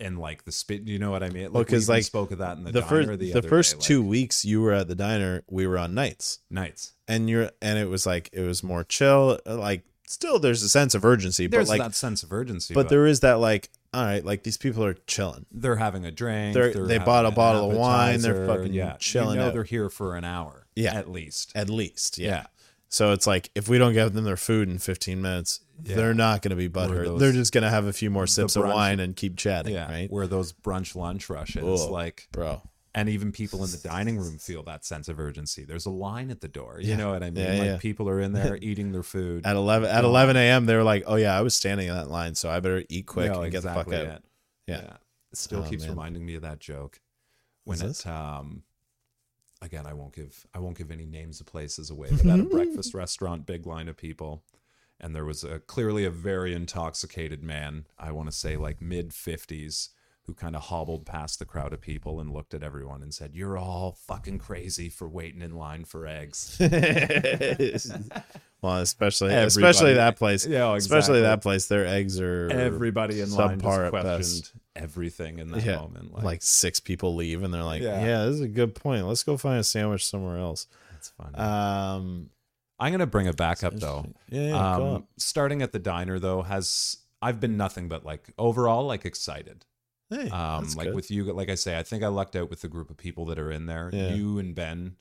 and 0.00 0.18
like 0.18 0.44
the 0.44 0.52
spit 0.52 0.82
you 0.88 0.98
know 0.98 1.10
what 1.12 1.22
i 1.22 1.28
mean 1.28 1.44
Well, 1.52 1.60
like 1.62 1.68
we 1.68 1.74
'cause, 1.76 1.84
even 1.84 1.94
like, 1.96 2.04
spoke 2.04 2.30
of 2.32 2.38
that 2.38 2.56
in 2.58 2.64
the, 2.64 2.72
the 2.72 2.80
diner 2.80 2.88
first 3.06 3.18
the, 3.20 3.32
the, 3.32 3.42
first 3.42 3.72
day, 3.72 3.76
like, 3.78 3.86
two 3.86 4.02
weeks 4.02 4.44
you 4.44 4.60
were 4.60 4.72
at 4.72 4.88
the 4.88 4.94
diner, 4.96 5.42
we 5.48 5.66
were 5.66 5.78
on 5.78 5.94
nights. 5.94 6.40
nights 6.50 6.92
and 7.06 7.30
you're 7.30 7.50
and 7.60 7.78
it 7.78 7.88
was 7.88 8.04
like 8.06 8.28
it 8.32 8.40
was 8.42 8.62
more 8.64 8.82
chill 8.84 9.38
like 9.46 9.84
still 10.08 10.38
there's 10.40 10.62
a 10.62 10.68
sense 10.68 10.94
of 10.94 11.04
urgency 11.04 11.46
there's 11.46 11.68
but 11.68 11.78
like 11.78 11.88
that 11.88 11.94
sense 11.94 12.22
of 12.22 12.32
urgency 12.32 12.74
but 12.74 12.88
there 12.88 13.06
is 13.06 13.20
that 13.20 13.34
like 13.38 13.70
all 13.94 14.04
right 14.04 14.24
like 14.24 14.42
these 14.42 14.56
people 14.58 14.84
are 14.84 14.94
chilling 15.06 15.46
they're 15.52 15.76
having 15.76 16.04
a 16.04 16.10
drink 16.10 16.52
They're- 16.54 16.72
they're 16.72 16.86
they 16.86 16.98
bought 16.98 17.26
a 17.26 17.30
bottle 17.30 17.70
of 17.70 17.76
wine, 17.76 18.20
they're 18.20 18.46
fucking 18.46 18.72
yeah 18.74 18.96
chilling 18.98 19.38
you 19.38 19.44
know 19.44 19.50
they're 19.52 19.62
here 19.64 19.88
for 19.88 20.16
an 20.16 20.24
hour 20.24 20.66
Yeah. 20.74 20.94
at 20.94 21.08
least 21.10 21.52
at 21.54 21.70
least 21.70 22.18
yeah. 22.18 22.28
yeah 22.28 22.46
so 22.92 23.12
it's 23.12 23.26
like 23.26 23.50
if 23.54 23.68
we 23.68 23.78
don't 23.78 23.94
give 23.94 24.12
them 24.12 24.24
their 24.24 24.36
food 24.36 24.68
in 24.68 24.78
15 24.78 25.20
minutes 25.22 25.60
Yeah. 25.82 25.96
they're 25.96 26.14
not 26.14 26.42
going 26.42 26.50
to 26.50 26.56
be 26.56 26.68
butthurt 26.68 27.04
those- 27.06 27.20
they're 27.20 27.32
just 27.32 27.52
going 27.52 27.64
to 27.64 27.70
have 27.70 27.86
a 27.86 27.92
few 27.92 28.10
more 28.10 28.26
sips 28.26 28.54
of 28.56 28.64
wine 28.64 29.00
and 29.00 29.16
keep 29.16 29.36
chatting 29.36 29.74
yeah 29.74 29.90
right 29.90 30.10
where 30.10 30.26
those 30.26 30.52
brunch 30.52 30.94
lunch 30.94 31.28
rushes 31.30 31.62
Oh. 31.64 31.90
like 31.90 32.28
bro 32.32 32.60
and 32.94 33.08
even 33.08 33.32
people 33.32 33.64
in 33.64 33.70
the 33.70 33.78
dining 33.78 34.18
room 34.18 34.36
feel 34.36 34.62
that 34.64 34.84
sense 34.84 35.08
of 35.08 35.18
urgency 35.18 35.64
there's 35.64 35.86
a 35.86 35.90
line 35.90 36.30
at 36.30 36.40
the 36.42 36.48
door 36.48 36.78
you 36.80 36.90
Yeah. 36.90 36.96
know 36.96 37.10
what 37.12 37.22
i 37.22 37.30
mean 37.30 37.44
Yeah, 37.46 37.52
like 37.54 37.64
yeah. 37.64 37.76
people 37.78 38.08
are 38.08 38.20
in 38.20 38.32
there 38.34 38.56
eating 38.60 38.92
their 38.92 39.02
food 39.02 39.46
at 39.46 39.56
11 39.56 39.88
at 39.88 40.04
11 40.04 40.36
a.m 40.36 40.66
They're 40.66 40.84
like 40.84 41.04
oh 41.06 41.16
yeah 41.16 41.36
i 41.36 41.40
was 41.40 41.54
standing 41.54 41.88
in 41.88 41.94
that 41.94 42.10
line 42.10 42.34
so 42.34 42.50
i 42.50 42.60
better 42.60 42.82
eat 42.90 43.06
quick 43.06 43.32
No, 43.32 43.42
and 43.42 43.50
get 43.50 43.62
the 43.62 43.68
fuck 43.70 43.86
exactly 43.86 44.10
out. 44.10 44.22
Yeah. 44.66 44.96
It 45.32 45.38
still 45.38 45.64
Oh, 45.64 45.68
keeps 45.68 45.82
man. 45.84 45.90
reminding 45.92 46.24
me 46.26 46.34
of 46.34 46.42
that 46.42 46.60
joke. 46.60 47.00
When 47.64 47.76
Is 47.76 47.82
it 47.82 47.86
this? 47.86 48.06
um 48.06 48.62
again 49.62 49.86
I 49.86 49.94
won't 49.94 50.14
give 50.14 50.46
I 50.54 50.58
won't 50.58 50.76
give 50.76 50.90
any 50.90 51.06
names 51.06 51.40
of 51.40 51.46
places 51.46 51.88
away, 51.88 52.08
but 52.10 52.20
at 52.20 52.26
a 52.26 52.42
mm-hmm. 52.42 52.48
breakfast 52.48 52.94
restaurant, 52.94 53.46
big 53.46 53.66
line 53.66 53.88
of 53.88 53.96
people. 53.96 54.42
And 55.00 55.16
there 55.16 55.24
was 55.24 55.42
a 55.42 55.58
clearly 55.58 56.04
a 56.04 56.10
very 56.10 56.54
intoxicated 56.54 57.42
man, 57.42 57.86
I 57.98 58.12
want 58.12 58.30
to 58.30 58.36
say 58.36 58.56
like 58.56 58.80
mid 58.80 59.12
fifties, 59.12 59.90
who 60.26 60.34
kind 60.34 60.54
of 60.54 60.62
hobbled 60.62 61.04
past 61.04 61.38
the 61.38 61.44
crowd 61.44 61.72
of 61.72 61.80
people 61.80 62.20
and 62.20 62.32
looked 62.32 62.54
at 62.54 62.62
everyone 62.62 63.02
and 63.02 63.12
said, 63.12 63.34
"You're 63.34 63.58
all 63.58 63.98
fucking 64.06 64.38
crazy 64.38 64.88
for 64.88 65.08
waiting 65.08 65.42
in 65.42 65.56
line 65.56 65.84
for 65.84 66.06
eggs." 66.06 66.56
well, 66.60 66.70
especially 68.76 69.30
Everybody. 69.30 69.46
especially 69.46 69.94
that 69.94 70.16
place. 70.16 70.46
Yeah, 70.46 70.72
exactly. 70.74 70.98
Especially 70.98 71.20
that 71.22 71.42
place. 71.42 71.66
Their 71.66 71.86
eggs 71.86 72.20
are 72.20 72.48
Everybody 72.50 73.20
in 73.20 73.32
line 73.32 73.60
at 73.60 73.62
questioned 73.62 73.92
best. 73.92 74.52
Everything 74.76 75.38
in 75.38 75.50
that 75.52 75.64
yeah, 75.64 75.76
moment. 75.76 76.12
like, 76.22 76.42
six 76.42 76.80
people 76.80 77.14
leave 77.14 77.42
and 77.42 77.52
they're 77.52 77.62
like, 77.62 77.82
Yeah. 77.82 78.04
yeah. 78.04 78.24
this 78.24 78.34
is 78.36 78.40
a 78.40 78.48
good 78.48 78.74
point. 78.74 79.06
Let's 79.06 79.22
go 79.22 79.36
find 79.36 79.60
a 79.60 79.64
sandwich 79.64 80.06
somewhere 80.06 80.38
else. 80.38 80.66
that's 80.92 81.10
funny. 81.10 81.34
Um, 81.36 82.30
I'm 82.78 82.90
gonna 82.90 83.06
bring 83.06 83.26
it 83.26 83.36
back 83.36 83.62
up 83.62 83.74
though. 83.74 84.06
yeah, 84.28 84.48
yeah 84.48 84.76
um, 84.76 85.06
starting 85.16 85.62
at 85.62 85.70
the 85.72 85.78
diner 85.78 86.18
though 86.18 86.42
has 86.42 86.96
I've 87.20 87.38
been 87.38 87.56
nothing 87.56 87.88
but 87.88 88.04
like 88.04 88.32
overall 88.38 88.84
like 88.86 89.04
excited. 89.04 89.64
Hey, 90.10 90.28
Um, 90.28 90.66
like 90.76 90.88
good. 90.88 90.94
with 90.94 91.10
you, 91.10 91.24
like 91.32 91.48
I 91.48 91.54
say, 91.54 91.78
I 91.78 91.82
think 91.84 92.02
I 92.02 92.08
lucked 92.08 92.34
out 92.36 92.50
with 92.50 92.60
the 92.60 92.68
group 92.68 92.90
of 92.90 92.96
people 92.96 93.24
that 93.26 93.38
are 93.38 93.50
in 93.52 93.66
there. 93.66 93.88
Yeah. 93.92 94.14
You 94.14 94.38
and 94.38 94.54
Ben, 94.54 94.96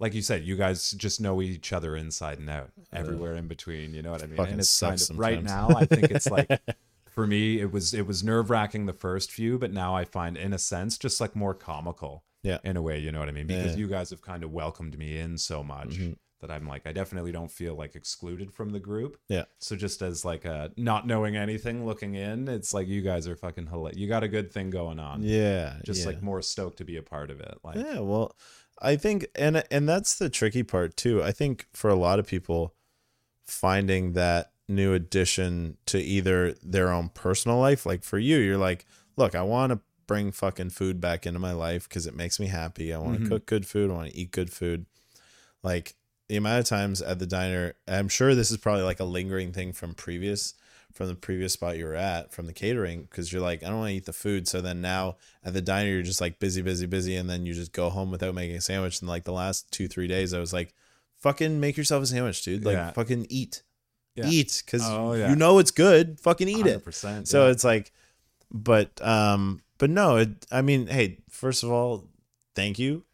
like 0.00 0.14
you 0.14 0.22
said, 0.22 0.44
you 0.44 0.56
guys 0.56 0.90
just 0.92 1.20
know 1.20 1.40
each 1.42 1.72
other 1.72 1.94
inside 1.94 2.38
and 2.38 2.48
out, 2.48 2.70
everywhere 2.92 3.36
in 3.36 3.46
between. 3.46 3.92
You 3.94 4.02
know 4.02 4.10
what 4.12 4.22
I 4.22 4.26
mean? 4.26 4.40
And 4.40 4.58
it's 4.60 4.80
kind 4.80 4.98
sucks 4.98 5.10
of 5.10 5.18
right 5.18 5.42
now. 5.42 5.68
I 5.76 5.84
think 5.84 6.10
it's 6.10 6.28
like 6.30 6.48
for 7.10 7.26
me, 7.26 7.60
it 7.60 7.72
was 7.72 7.92
it 7.92 8.06
was 8.06 8.22
nerve 8.24 8.50
wracking 8.50 8.86
the 8.86 8.92
first 8.92 9.30
few, 9.32 9.58
but 9.58 9.72
now 9.72 9.94
I 9.94 10.04
find 10.04 10.36
in 10.36 10.52
a 10.52 10.58
sense 10.58 10.96
just 10.96 11.20
like 11.20 11.34
more 11.36 11.54
comical. 11.54 12.24
Yeah. 12.42 12.56
in 12.64 12.78
a 12.78 12.80
way, 12.80 12.98
you 12.98 13.12
know 13.12 13.18
what 13.18 13.28
I 13.28 13.32
mean? 13.32 13.46
Because 13.46 13.64
Yeah. 13.64 13.70
Mm-hmm. 13.72 13.80
you 13.80 13.86
guys 13.88 14.08
have 14.08 14.22
kind 14.22 14.42
of 14.44 14.50
welcomed 14.50 14.96
me 14.98 15.18
in 15.18 15.36
so 15.36 15.62
much. 15.62 15.98
That 16.40 16.50
I'm 16.50 16.66
like, 16.66 16.86
I 16.86 16.92
definitely 16.92 17.32
don't 17.32 17.50
feel 17.52 17.74
like 17.74 17.94
excluded 17.94 18.50
from 18.50 18.70
the 18.70 18.80
group. 18.80 19.18
Yeah. 19.28 19.44
So 19.58 19.76
just 19.76 20.00
as 20.00 20.24
like 20.24 20.46
a 20.46 20.70
not 20.78 21.06
knowing 21.06 21.36
anything, 21.36 21.84
looking 21.84 22.14
in, 22.14 22.48
it's 22.48 22.72
like 22.72 22.88
you 22.88 23.02
guys 23.02 23.28
are 23.28 23.36
fucking 23.36 23.66
hilarious. 23.66 23.98
You 23.98 24.08
got 24.08 24.22
a 24.22 24.28
good 24.28 24.50
thing 24.50 24.70
going 24.70 24.98
on 24.98 25.22
yeah, 25.22 25.74
just 25.84 26.00
yeah. 26.00 26.06
like 26.06 26.22
more 26.22 26.40
stoked 26.40 26.78
to 26.78 26.84
be 26.86 26.96
a 26.96 27.02
part 27.02 27.30
of 27.30 27.40
it. 27.40 27.58
Like, 27.62 27.76
Yeah, 27.76 27.98
well, 27.98 28.34
I 28.80 28.96
think 28.96 29.26
and 29.34 29.62
and 29.70 29.86
that's 29.86 30.16
the 30.16 30.30
tricky 30.30 30.62
part 30.62 30.96
too. 30.96 31.22
I 31.22 31.32
think 31.32 31.66
for 31.74 31.90
a 31.90 31.94
lot 31.94 32.18
of 32.18 32.26
people 32.26 32.74
finding 33.46 34.12
that 34.14 34.52
new 34.70 34.94
addition 34.94 35.76
to 35.86 35.98
either 35.98 36.52
their 36.62 36.90
own 36.92 37.10
personal 37.10 37.58
life, 37.58 37.84
like 37.84 38.02
for 38.04 38.18
you, 38.18 38.38
you're 38.38 38.56
like, 38.58 38.86
look, 39.16 39.34
I 39.34 39.42
want 39.42 39.72
to 39.72 39.80
bring 40.06 40.32
fucking 40.32 40.70
food 40.70 41.00
back 41.00 41.26
into 41.26 41.38
my 41.38 41.52
life 41.52 41.88
because 41.88 42.06
it 42.06 42.16
makes 42.16 42.40
me 42.40 42.46
happy. 42.46 42.92
I 42.92 42.98
want 42.98 43.18
to 43.18 43.24
Mhm. 43.24 43.28
cook 43.28 43.46
good 43.46 43.66
food. 43.66 43.90
I 43.90 43.94
want 43.94 44.10
to 44.10 44.16
eat 44.16 44.30
good 44.32 44.50
food. 44.52 44.86
Like 45.62 45.94
the 46.28 46.36
amount 46.36 46.60
of 46.60 46.64
times 46.66 47.02
at 47.02 47.18
the 47.18 47.26
diner, 47.26 47.74
I'm 47.86 48.08
sure 48.08 48.34
this 48.34 48.50
is 48.50 48.56
probably 48.56 48.82
like 48.82 49.00
a 49.00 49.04
lingering 49.04 49.52
thing 49.52 49.72
from 49.72 49.94
previous 49.94 50.54
from 50.92 51.06
the 51.06 51.14
previous 51.14 51.52
spot 51.52 51.78
you 51.78 51.84
were 51.84 51.94
at 51.94 52.32
from 52.32 52.46
the 52.46 52.52
catering 52.52 53.02
because 53.02 53.32
you're 53.32 53.40
like 53.40 53.62
I 53.62 53.68
don't 53.68 53.78
want 53.78 53.90
to 53.90 53.94
eat 53.94 54.06
the 54.06 54.12
food 54.12 54.48
so 54.48 54.60
then 54.60 54.80
now 54.80 55.18
at 55.44 55.52
the 55.52 55.62
diner 55.62 55.88
you're 55.90 56.02
just 56.02 56.20
like 56.20 56.40
busy 56.40 56.62
busy 56.62 56.84
busy 56.86 57.14
and 57.14 57.30
then 57.30 57.46
you 57.46 57.54
just 57.54 57.70
go 57.72 57.90
home 57.90 58.10
without 58.10 58.34
making 58.34 58.56
a 58.56 58.60
sandwich 58.60 58.98
and 59.00 59.08
like 59.08 59.22
the 59.22 59.32
last 59.32 59.70
2 59.70 59.86
3 59.86 60.08
days 60.08 60.34
I 60.34 60.40
was 60.40 60.52
like 60.52 60.74
fucking 61.18 61.60
make 61.60 61.76
yourself 61.76 62.02
a 62.02 62.06
sandwich 62.06 62.42
dude 62.42 62.64
like 62.64 62.74
Yeah. 62.74 62.90
fucking 62.90 63.28
eat 63.30 63.62
Yeah. 64.16 64.26
eat 64.28 64.62
cuz 64.66 64.82
Oh, 64.84 65.12
yeah. 65.14 65.30
you 65.30 65.36
know 65.36 65.58
it's 65.58 65.70
good 65.70 66.18
fucking 66.20 66.48
eat 66.48 66.66
it 66.66 66.84
100%. 66.84 67.26
so 67.28 67.44
yeah. 67.46 67.52
it's 67.52 67.64
like 67.64 67.92
but 68.50 69.00
um 69.06 69.62
but 69.78 69.88
no 69.90 70.16
it, 70.16 70.46
I 70.50 70.62
mean 70.62 70.86
hey 70.88 71.18
first 71.30 71.62
of 71.62 71.70
all 71.70 72.08
thank 72.54 72.78
you 72.78 73.04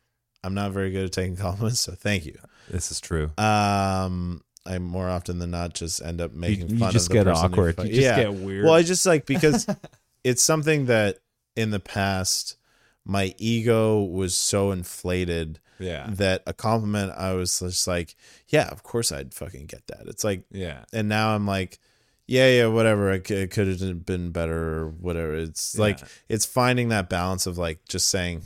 I'm 0.43 0.55
not 0.55 0.73
very 0.73 0.91
good 0.91 1.05
at 1.05 1.13
taking 1.13 1.37
compliments 1.47 1.81
so 1.81 1.93
thank 1.93 2.25
you 2.27 2.39
this 2.71 2.91
is 2.91 3.01
true. 3.01 3.31
um 3.39 4.43
I 4.65 4.79
more 4.81 5.09
often 5.09 5.39
than 5.39 5.53
not 5.53 5.75
just 5.75 6.03
end 6.03 6.21
up 6.21 6.33
making 6.33 6.71
you 6.71 6.79
fun 6.79 6.93
just 6.93 7.07
of 7.07 7.17
the 7.17 7.25
get 7.25 7.29
awkward. 7.29 7.79
You 7.79 7.85
just 7.91 8.01
yeah. 8.01 8.17
get 8.17 8.35
weird. 8.35 8.65
Well, 8.65 8.75
I 8.75 8.83
just 8.83 9.07
like 9.07 9.25
because 9.25 9.65
it's 10.25 10.43
something 10.43 10.87
that 10.87 11.19
in 11.55 11.71
the 11.71 11.79
past 11.79 12.57
my 13.05 13.33
ego 13.39 14.03
was 14.03 14.35
so 14.35 14.73
inflated 14.73 15.61
yeah, 15.79 16.07
that 16.11 16.43
a 16.47 16.53
compliment 16.53 17.13
I 17.17 17.33
was 17.35 17.59
just 17.59 17.87
like, 17.87 18.17
yeah, 18.49 18.69
of 18.69 18.83
course 18.83 19.13
I'd 19.13 19.35
fucking 19.35 19.67
get 19.67 19.87
that. 19.89 20.07
It's 20.07 20.25
like, 20.25 20.45
yeah, 20.51 20.85
and 20.93 21.09
now 21.09 21.35
I'm 21.35 21.47
like, 21.47 21.79
yeah, 22.27 22.49
yeah, 22.49 22.67
whatever. 22.67 23.13
It, 23.13 23.31
it 23.31 23.51
could 23.51 23.69
have 23.69 24.07
been 24.07 24.31
better 24.31 24.81
or 24.81 24.89
whatever. 24.89 25.35
It's 25.35 25.79
like 25.79 26.01
it's 26.29 26.45
finding 26.45 26.89
that 26.89 27.09
balance 27.09 27.47
of 27.47 27.59
like 27.59 27.85
just 27.89 28.09
saying, 28.09 28.43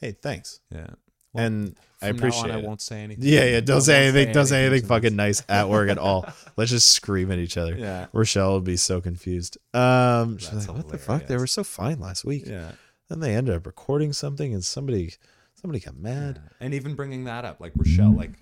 hey, 0.00 0.12
thanks, 0.12 0.60
yeah. 0.72 0.90
and 1.34 1.76
I 2.02 2.08
appreciate 2.08 2.50
on, 2.50 2.58
it. 2.58 2.64
I 2.64 2.66
won't 2.66 2.80
say 2.80 3.02
anything. 3.02 3.24
Yeah, 3.26 3.44
yeah. 3.44 3.60
Don't 3.60 3.76
won't 3.76 3.84
say 3.84 4.06
anything. 4.06 4.32
Don't 4.32 4.46
say 4.46 4.64
anything 4.64 4.88
fucking 4.88 5.16
nice 5.16 5.42
at 5.48 5.68
work 5.68 5.90
at 5.90 5.98
all. 5.98 6.26
Let's 6.56 6.70
just 6.70 6.90
scream 6.90 7.30
at 7.30 7.38
each 7.38 7.58
other. 7.58 7.76
Yeah, 7.76 8.06
Rochelle 8.12 8.54
would 8.54 8.64
be 8.64 8.76
so 8.78 9.00
confused. 9.00 9.58
Um, 9.74 10.38
she's 10.38 10.66
like, 10.66 10.76
"What 10.76 10.88
the 10.88 10.98
fuck? 10.98 11.26
They 11.26 11.36
were 11.36 11.46
so 11.46 11.64
fine 11.64 12.00
last 12.00 12.24
week." 12.24 12.46
yeah. 12.46 12.72
Then 13.10 13.18
they 13.18 13.34
ended 13.34 13.56
up 13.56 13.66
recording 13.66 14.12
something, 14.12 14.54
and 14.54 14.64
somebody, 14.64 15.14
somebody 15.60 15.80
got 15.80 15.96
mad. 15.96 16.40
Yeah. 16.42 16.64
And 16.66 16.74
even 16.74 16.94
bringing 16.94 17.24
that 17.24 17.44
up, 17.44 17.60
like 17.60 17.72
Rochelle, 17.76 18.12
like 18.14 18.32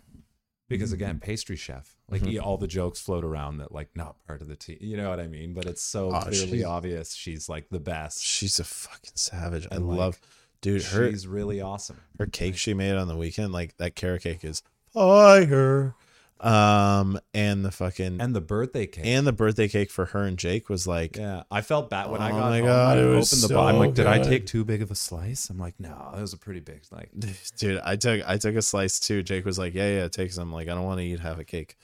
because 0.68 0.92
again, 0.92 1.18
pastry 1.18 1.56
chef, 1.56 1.96
like 2.10 2.20
Mm-hmm. 2.22 2.44
all 2.44 2.58
the 2.58 2.66
jokes 2.66 3.00
float 3.00 3.24
around 3.24 3.56
that 3.58 3.72
like 3.72 3.88
not 3.96 4.16
part 4.26 4.42
of 4.42 4.48
the 4.48 4.56
team. 4.56 4.76
You 4.80 4.96
know 4.98 5.08
what 5.08 5.18
I 5.20 5.26
mean? 5.26 5.54
But 5.54 5.64
it's 5.66 5.82
so 5.82 6.10
Oh, 6.14 6.20
clearly 6.20 6.62
obvious 6.64 7.14
she's 7.14 7.48
like 7.48 7.68
the 7.70 7.80
best. 7.80 8.22
She's 8.22 8.60
a 8.60 8.64
fucking 8.64 9.12
savage. 9.14 9.66
I 9.70 9.76
And, 9.76 9.88
like, 9.88 9.98
love, 9.98 10.20
dude. 10.60 10.82
Her 10.84 11.10
She's 11.10 11.26
really 11.26 11.60
awesome. 11.60 11.96
her 12.18 12.26
cake 12.26 12.56
she 12.56 12.74
made 12.74 12.96
on 12.96 13.08
the 13.08 13.16
weekend, 13.16 13.52
like 13.52 13.76
that 13.78 13.94
carrot 13.94 14.22
cake, 14.22 14.44
is 14.44 14.62
fire. 14.92 15.94
Um, 16.40 17.18
and 17.34 17.64
the 17.64 17.70
fucking 17.72 18.20
and, 18.20 18.34
the 18.34 18.40
birthday 18.40 18.86
cake. 18.86 19.04
And 19.06 19.26
the 19.26 19.32
birthday 19.32 19.66
cake 19.66 19.90
for 19.90 20.04
her 20.06 20.22
and 20.24 20.38
Jake 20.38 20.68
was 20.68 20.86
like, 20.86 21.16
Yeah, 21.16 21.42
I 21.50 21.62
felt 21.62 21.90
bad 21.90 22.10
when 22.10 22.20
I 22.20 22.28
Oh 22.30 22.32
got 22.34 22.50
my 22.50 22.58
home. 22.58 22.66
God, 22.66 22.96
I 22.96 23.00
it 23.00 23.04
opened 23.04 23.16
was 23.16 23.30
the 23.30 23.54
box. 23.54 23.68
I'm 23.70 23.74
so 23.74 23.78
like, 23.80 23.94
did 23.94 24.06
I 24.06 24.18
take 24.22 24.46
too 24.46 24.64
big 24.64 24.80
of 24.82 24.90
a 24.90 24.94
slice? 24.94 25.50
I'm 25.50 25.58
like, 25.58 25.80
no, 25.80 26.10
that 26.14 26.20
was 26.20 26.32
a 26.32 26.38
pretty 26.38 26.60
big. 26.60 26.82
Like, 26.92 27.10
dude 27.58 27.80
i 27.84 27.96
took 27.96 28.22
i 28.28 28.36
took 28.36 28.54
a 28.54 28.62
slice 28.62 29.00
too 29.00 29.22
jake 29.22 29.44
was 29.44 29.58
like 29.58 29.74
yeah 29.74 29.88
yeah 30.02 30.08
take 30.08 30.32
some 30.32 30.52
like 30.52 30.68
i 30.68 30.74
don't 30.74 30.84
want 30.84 30.98
to 31.00 31.04
eat 31.04 31.18
half 31.20 31.38
a 31.38 31.44
cake 31.44 31.76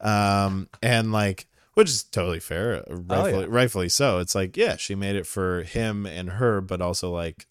um 0.00 0.68
and 0.82 1.10
like 1.12 1.46
which 1.74 1.88
is 1.88 2.02
totally 2.04 2.40
fair 2.40 2.84
rightfully, 2.88 3.34
Oh, 3.34 3.40
yeah. 3.40 3.46
rightfully 3.48 3.88
so 3.88 4.18
it's 4.18 4.34
like 4.34 4.56
yeah 4.56 4.76
she 4.76 4.94
made 4.94 5.16
it 5.16 5.26
for 5.26 5.62
him 5.62 6.06
and 6.06 6.30
her 6.30 6.60
but 6.60 6.80
also 6.80 7.10
like 7.10 7.46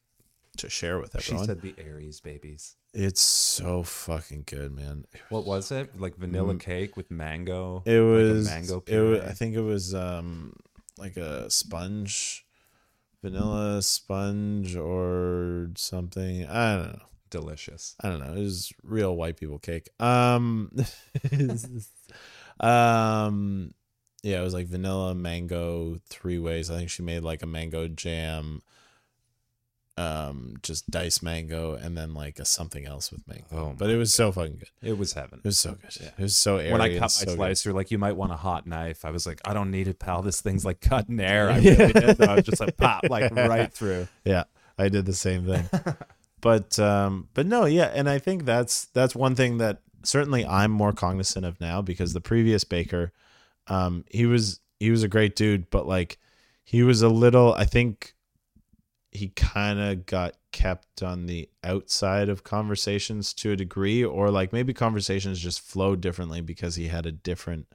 to 0.57 0.69
share 0.69 0.99
with 0.99 1.15
everyone 1.15 1.43
she 1.43 1.47
said 1.47 1.61
the 1.61 1.75
Aries 1.77 2.21
babies. 2.21 2.75
It's 2.95 3.21
so 3.21 3.83
fucking 3.83 4.43
good 4.45 4.71
man 4.73 5.05
What 5.29 5.45
was 5.45 5.71
it? 5.71 5.99
Like 5.99 6.15
vanilla 6.15 6.55
cake 6.55 6.97
with 6.97 7.11
mango. 7.11 7.83
Mm. 7.85 7.91
it 7.91 8.01
like 8.01 8.33
was 8.33 8.45
mango 8.47 8.83
it 8.87 8.99
was, 8.99 9.21
i 9.21 9.31
think 9.31 9.55
it 9.55 9.61
was 9.61 9.93
um 9.93 10.53
like 10.97 11.17
a 11.17 11.49
sponge 11.49 12.45
vanilla 13.21 13.81
sponge 13.81 14.75
or 14.75 15.71
something 15.75 16.45
i 16.47 16.75
don't 16.75 16.93
know 16.93 17.05
delicious. 17.35 17.95
I 18.01 18.09
don't 18.09 18.19
know. 18.19 18.33
It 18.33 18.39
was 18.39 18.71
real 18.83 19.15
white 19.15 19.37
people 19.37 19.59
cake. 19.59 19.89
Um, 19.99 20.71
um, 22.59 23.73
yeah, 24.23 24.39
it 24.39 24.43
was 24.43 24.53
like 24.53 24.67
vanilla, 24.67 25.13
mango, 25.13 25.97
three 26.07 26.39
ways. 26.39 26.71
I 26.71 26.77
think 26.77 26.89
she 26.89 27.03
made 27.03 27.23
like 27.23 27.41
a 27.43 27.47
mango 27.47 27.87
jam, 27.87 28.61
um, 29.97 30.55
just 30.61 30.89
diced 30.89 31.23
mango, 31.23 31.73
and 31.73 31.97
then 31.97 32.13
like 32.13 32.39
a 32.39 32.45
something 32.45 32.85
else 32.85 33.11
with 33.11 33.25
mango. 33.27 33.45
Oh, 33.51 33.75
but 33.77 33.89
it 33.89 33.97
was 33.97 34.13
so 34.13 34.31
fucking 34.31 34.57
good. 34.57 34.69
It 34.81 34.97
was 34.97 35.13
heaven. 35.13 35.39
It 35.39 35.47
was 35.47 35.57
so 35.57 35.71
good. 35.71 35.95
Yeah. 35.99 36.09
It 36.17 36.21
was 36.21 36.35
so 36.35 36.57
airy. 36.57 36.71
when 36.71 36.81
I 36.81 36.93
cut 36.93 37.01
my 37.01 37.07
so 37.07 37.25
good. 37.25 37.35
slice, 37.35 37.65
you're 37.65 37.73
like, 37.73 37.91
you 37.91 37.97
might 37.97 38.15
want 38.15 38.33
a 38.33 38.35
hot 38.35 38.67
knife. 38.67 39.05
I 39.05 39.11
was 39.11 39.25
like, 39.25 39.39
I 39.45 39.53
don't 39.53 39.71
need 39.71 39.87
it, 39.87 39.99
pal. 39.99 40.21
This 40.21 40.41
thing's 40.41 40.65
like 40.65 40.81
cutting 40.81 41.19
air. 41.19 41.49
I, 41.49 41.59
really. 41.59 41.93
I 42.19 42.35
was 42.35 42.45
just 42.45 42.59
like 42.59 42.75
pop, 42.77 43.05
like 43.09 43.33
right 43.33 43.71
through. 43.71 44.07
Yeah, 44.25 44.43
I 44.77 44.89
did 44.89 45.05
the 45.05 45.13
same 45.13 45.45
thing. 45.45 45.69
but 46.41 46.77
um 46.77 47.29
but 47.33 47.45
no, 47.45 47.65
yeah, 47.65 47.91
and 47.93 48.09
I 48.09 48.19
think 48.19 48.43
that's 48.45 48.85
that's 48.87 49.15
one 49.15 49.35
thing 49.35 49.59
that 49.59 49.79
certainly 50.03 50.45
I'm 50.45 50.71
more 50.71 50.91
cognizant 50.91 51.45
of 51.45 51.59
now 51.61 51.81
because 51.81 52.13
the 52.13 52.21
previous 52.21 52.63
baker 52.63 53.11
um 53.67 54.03
he 54.09 54.25
was 54.25 54.59
he 54.77 54.91
was 54.91 55.03
a 55.03 55.07
great 55.07 55.37
dude, 55.37 55.69
but 55.69 55.87
like 55.87 56.17
he 56.65 56.83
was 56.83 57.01
a 57.01 57.09
little 57.09 57.53
I 57.53 57.63
think 57.63 58.14
he 59.15 59.29
kind 59.29 59.79
of 59.79 60.05
got 60.05 60.35
kept 60.51 61.01
on 61.03 61.25
the 61.25 61.49
outside 61.63 62.29
of 62.29 62.43
conversations 62.43 63.33
to 63.33 63.51
a 63.51 63.55
degree 63.55 64.03
or 64.03 64.29
like 64.31 64.53
maybe 64.53 64.73
conversations 64.73 65.39
just 65.39 65.59
flowed 65.61 65.99
differently 66.01 66.41
because 66.41 66.75
he 66.75 66.87
had 66.87 67.05
a 67.05 67.11
different 67.11 67.67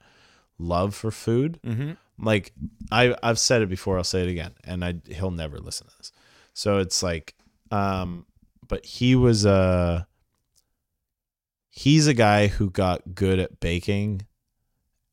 love 0.57 0.93
for 0.95 1.11
food 1.11 1.59
Mm-hmm. 1.65 1.91
like 2.23 2.51
I 2.91 3.15
I've 3.23 3.39
said 3.39 3.61
it 3.61 3.69
before, 3.69 3.97
I'll 3.97 4.03
say 4.03 4.21
it 4.23 4.29
again, 4.29 4.53
and 4.63 4.83
I 4.85 4.95
he'll 5.09 5.31
never 5.31 5.59
listen 5.59 5.87
to 5.87 5.93
this. 5.97 6.11
So 6.53 6.77
it's 6.79 7.01
like, 7.01 7.33
um, 7.71 8.25
but 8.67 8.85
he 8.85 9.15
was 9.15 9.45
a 9.45 10.07
he's 11.69 12.07
a 12.07 12.13
guy 12.13 12.47
who 12.47 12.69
got 12.69 13.15
good 13.15 13.39
at 13.39 13.59
baking 13.59 14.21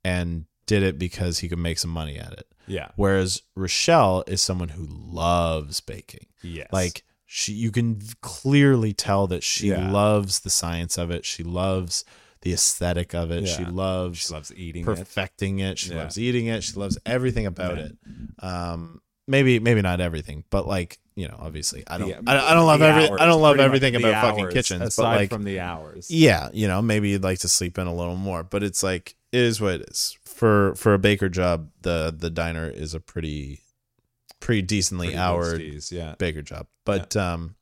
and 0.05 0.45
did 0.67 0.83
it 0.83 0.99
because 0.99 1.38
he 1.38 1.49
could 1.49 1.59
make 1.59 1.79
some 1.79 1.91
money 1.91 2.19
at 2.19 2.33
it. 2.33 2.47
Yeah. 2.68 2.88
Whereas 2.96 3.42
Rochelle 3.57 4.24
is 4.26 4.40
someone 4.42 4.68
who 4.70 4.87
loves 4.88 5.81
baking. 5.81 6.26
Yes. 6.42 6.68
Like 6.72 7.02
she 7.26 7.52
you 7.52 7.70
can 7.70 8.00
clearly 8.22 8.92
tell 8.92 9.26
that 9.28 9.42
she 9.42 9.68
Yeah. 9.68 9.90
loves 9.90 10.40
the 10.40 10.50
science 10.50 10.96
of 10.98 11.11
it. 11.11 11.24
She 11.24 11.42
loves 11.42 12.04
the 12.42 12.52
aesthetic 12.52 13.14
of 13.14 13.31
it. 13.31 13.46
She 13.48 13.64
loves 13.64 14.18
she 14.18 14.33
loves 14.33 14.52
eating 14.54 14.85
perfecting 14.85 15.59
it. 15.59 15.78
She 15.78 15.90
Yeah. 15.90 15.98
loves 16.02 16.18
eating 16.18 16.46
it. 16.46 16.62
She 16.62 16.74
loves 16.74 16.96
everything 17.04 17.46
about 17.46 17.76
Yeah. 17.78 17.85
it. 17.85 17.96
Um, 18.38 19.00
maybe 19.26 19.59
maybe 19.59 19.83
not 19.83 20.00
everything, 20.00 20.44
but 20.50 20.66
like 20.66 20.98
you 21.16 21.26
know, 21.26 21.35
obviously, 21.40 21.83
I 21.88 21.98
don't, 21.98 22.24
The- 22.24 22.31
I, 22.31 22.52
I 22.52 22.54
don't 22.54 22.64
love 22.66 22.81
every, 22.81 23.09
hours, 23.09 23.20
I 23.20 23.26
don't 23.26 23.42
love 23.42 23.59
everything 23.59 23.96
about 23.96 24.22
fucking 24.24 24.50
kitchens, 24.50 24.83
aside 24.83 25.02
but 25.02 25.16
like, 25.16 25.31
from 25.31 25.42
the 25.42 25.59
hours. 25.59 26.09
yeah, 26.12 26.48
you 26.52 26.68
know, 26.68 26.81
maybe 26.81 27.09
you'd 27.09 27.24
like 27.24 27.40
to 27.40 27.48
sleep 27.48 27.76
in 27.76 27.88
a 27.88 27.92
little 27.94 28.14
more, 28.14 28.44
but 28.44 28.62
it's 28.62 28.85
like 28.85 29.16
it 29.33 29.40
is 29.40 29.61
what 29.61 29.74
it 29.74 29.88
is. 29.90 30.16
For 30.38 30.77
for 30.77 30.94
a 30.94 31.01
baker 31.01 31.29
job, 31.29 31.70
the 31.83 32.14
the 32.16 32.31
diner 32.31 32.68
is 32.68 32.94
a 32.94 33.01
pretty 33.01 33.61
pretty 34.38 34.62
decently 34.62 35.09
Pretty 35.09 35.18
houred 35.18 35.61
steez, 35.61 35.90
yeah. 35.90 36.14
baker 36.16 36.42
job. 36.42 36.68
But 36.85 37.16
um 37.16 37.57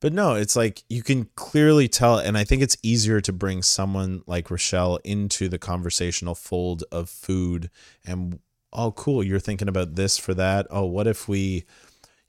but 0.00 0.14
no, 0.14 0.32
it's 0.32 0.56
like 0.56 0.82
you 0.88 1.02
can 1.02 1.28
clearly 1.34 1.88
tell 1.88 2.16
and 2.16 2.38
I 2.38 2.44
think 2.44 2.62
it's 2.62 2.78
easier 2.82 3.20
to 3.20 3.34
bring 3.34 3.60
someone 3.60 4.22
like 4.26 4.50
Rochelle 4.50 4.98
into 5.04 5.50
the 5.50 5.58
conversational 5.58 6.34
fold 6.34 6.84
of 6.90 7.10
food 7.10 7.68
and 8.06 8.38
oh 8.72 8.92
cool, 8.92 9.22
you're 9.22 9.38
thinking 9.38 9.68
about 9.68 9.96
this 9.96 10.16
for 10.16 10.32
that. 10.32 10.68
Oh, 10.70 10.86
what 10.86 11.06
if 11.06 11.28
we 11.28 11.66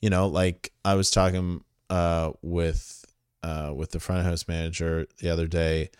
you 0.02 0.10
know, 0.10 0.28
like 0.28 0.74
I 0.84 0.96
was 0.96 1.10
talking 1.10 1.64
uh 1.90 2.34
with 2.42 3.06
uh 3.42 3.72
with 3.74 3.92
the 3.92 4.02
front 4.02 4.26
house 4.26 4.50
manager 4.50 5.08
the 5.20 5.30
other 5.30 5.48
day 5.48 5.92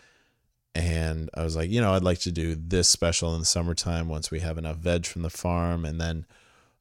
and 0.74 1.28
I 1.34 1.42
was 1.44 1.54
like, 1.56 1.70
you 1.70 1.80
know, 1.80 1.92
I'd 1.94 2.02
like 2.04 2.20
to 2.20 2.32
do 2.32 2.54
this 2.54 2.88
special 2.88 3.34
in 3.34 3.40
the 3.40 3.46
summertime 3.46 4.08
once 4.08 4.30
we 4.30 4.40
have 4.40 4.58
enough 4.58 4.76
veg 4.78 5.06
from 5.06 5.22
the 5.22 5.30
farm 5.30 5.84
and 5.84 6.00
then 6.00 6.26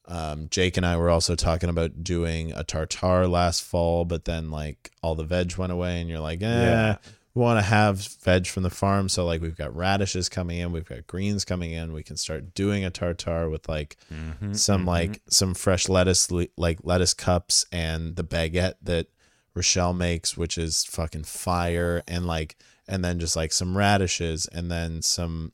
um, 0.08 0.48
Jake 0.50 0.78
and 0.78 0.86
I 0.86 0.98
were 0.98 1.10
also 1.10 1.36
talking 1.36 1.70
about 1.70 2.04
doing 2.04 2.52
a 2.54 2.64
tartar 2.64 3.28
last 3.28 3.64
fall, 3.64 4.04
but 4.04 4.26
then 4.26 4.50
like 4.52 4.92
all 5.02 5.16
the 5.16 5.24
veg 5.24 5.56
went 5.58 5.72
away, 5.72 6.02
and 6.02 6.10
you're 6.10 6.20
like, 6.20 6.42
eh, 6.42 6.46
Yeah. 6.46 6.98
we 7.34 7.42
want 7.42 7.60
to 7.60 7.66
have 7.66 8.00
veg 8.24 8.48
from 8.48 8.64
the 8.64 8.70
farm. 8.72 9.08
So 9.10 9.26
like 9.26 9.42
we've 9.42 9.56
got 9.56 9.74
radishes 9.76 10.28
coming 10.28 10.58
in, 10.58 10.72
we've 10.74 10.86
got 10.90 11.06
greens 11.08 11.46
coming 11.46 11.72
in. 11.72 11.94
We 11.94 12.04
can 12.04 12.18
start 12.18 12.54
doing 12.56 12.84
a 12.84 12.90
tartar 12.90 13.48
with 13.50 13.70
like 13.70 13.96
Mhm, 14.12 14.58
some 14.58 14.84
mhm. 14.84 14.88
like 14.88 15.22
some 15.30 15.54
fresh 15.54 15.88
lettuce, 15.88 16.30
le- 16.32 16.48
like 16.58 16.80
lettuce 16.84 17.14
cups, 17.14 17.66
and 17.72 18.16
the 18.16 18.24
baguette 18.24 18.76
that 18.82 19.08
Rochelle 19.54 19.94
makes, 19.94 20.36
which 20.36 20.58
is 20.58 20.84
fucking 20.84 21.24
fire, 21.26 22.04
and 22.08 22.26
like 22.26 22.58
and 22.88 23.04
then 23.04 23.20
just 23.20 23.36
like 23.36 23.52
some 23.54 23.78
radishes, 23.78 24.46
and 24.48 24.72
then 24.72 25.02
some 25.02 25.54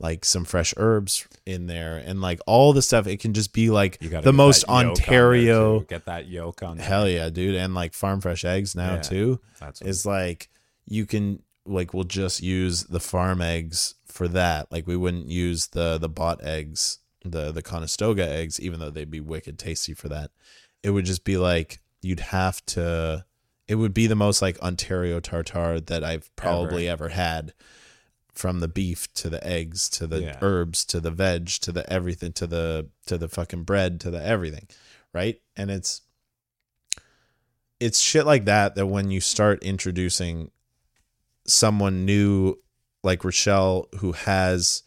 like 0.00 0.24
some 0.24 0.44
fresh 0.44 0.72
herbs 0.76 1.26
in 1.44 1.66
there 1.66 1.96
and 1.96 2.20
like 2.20 2.38
all 2.46 2.72
the 2.72 2.80
stuff 2.82 3.08
it 3.08 3.18
can 3.18 3.34
just 3.34 3.52
be 3.52 3.68
like 3.68 3.98
the 3.98 4.32
most 4.32 4.62
yolk 4.68 4.70
on 4.70 4.86
ontario. 4.90 5.80
Get 5.80 6.04
that 6.04 6.28
yolk 6.28 6.62
on. 6.62 6.76
there. 6.76 6.86
hell 6.86 7.08
yeah 7.08 7.30
dude 7.30 7.56
and 7.56 7.74
like 7.74 7.94
farm 7.94 8.20
fresh 8.20 8.44
eggs 8.44 8.76
now 8.76 8.94
Yeah. 8.94 9.00
too 9.00 9.40
That's 9.58 9.82
is 9.82 10.06
like 10.06 10.50
you 10.86 11.04
can 11.04 11.42
like 11.66 11.94
we'll 11.94 12.04
just 12.04 12.40
use 12.40 12.84
the 12.84 13.00
farm 13.00 13.42
eggs 13.42 13.96
for 14.06 14.28
that 14.28 14.70
like 14.70 14.86
we 14.86 14.96
wouldn't 14.96 15.26
use 15.26 15.66
the 15.68 15.98
the 15.98 16.08
bought 16.08 16.44
eggs 16.44 16.98
the 17.24 17.50
the 17.50 17.60
conestoga 17.62 18.22
eggs 18.24 18.60
even 18.60 18.78
though 18.78 18.90
they'd 18.90 19.10
be 19.10 19.18
wicked 19.20 19.58
tasty 19.58 19.94
for 19.94 20.08
that 20.08 20.30
it 20.84 20.90
would 20.90 21.06
just 21.06 21.24
be 21.24 21.36
like 21.36 21.80
you'd 22.02 22.20
have 22.20 22.64
to 22.66 23.24
it 23.68 23.74
would 23.76 23.92
be 23.94 24.06
the 24.06 24.16
most 24.16 24.40
like 24.42 24.58
ontario 24.60 25.20
tartar 25.20 25.78
that 25.80 26.02
i've 26.02 26.34
probably 26.36 26.88
ever, 26.88 27.10
had 27.10 27.52
from 28.32 28.60
the 28.60 28.68
beef 28.68 29.12
to 29.14 29.28
the 29.28 29.44
eggs 29.46 29.88
to 29.90 30.06
the 30.06 30.20
Yeah. 30.22 30.38
herbs 30.40 30.84
to 30.86 31.00
the 31.00 31.10
veg 31.10 31.48
to 31.48 31.72
the 31.72 31.90
everything 31.92 32.32
to 32.34 32.46
the 32.46 32.88
to 33.06 33.18
the 33.18 33.28
fucking 33.28 33.64
bread 33.64 34.00
to 34.00 34.10
the 34.10 34.24
everything 34.24 34.66
right? 35.12 35.40
And 35.56 35.70
it's 35.70 36.02
it's 37.80 37.98
shit 38.00 38.26
like 38.26 38.44
that 38.44 38.74
that 38.74 38.86
when 38.86 39.10
you 39.10 39.20
start 39.20 39.62
introducing 39.62 40.50
someone 41.46 42.04
new 42.04 42.56
like 43.02 43.24
Rochelle 43.24 43.88
who 43.98 44.12
has 44.12 44.82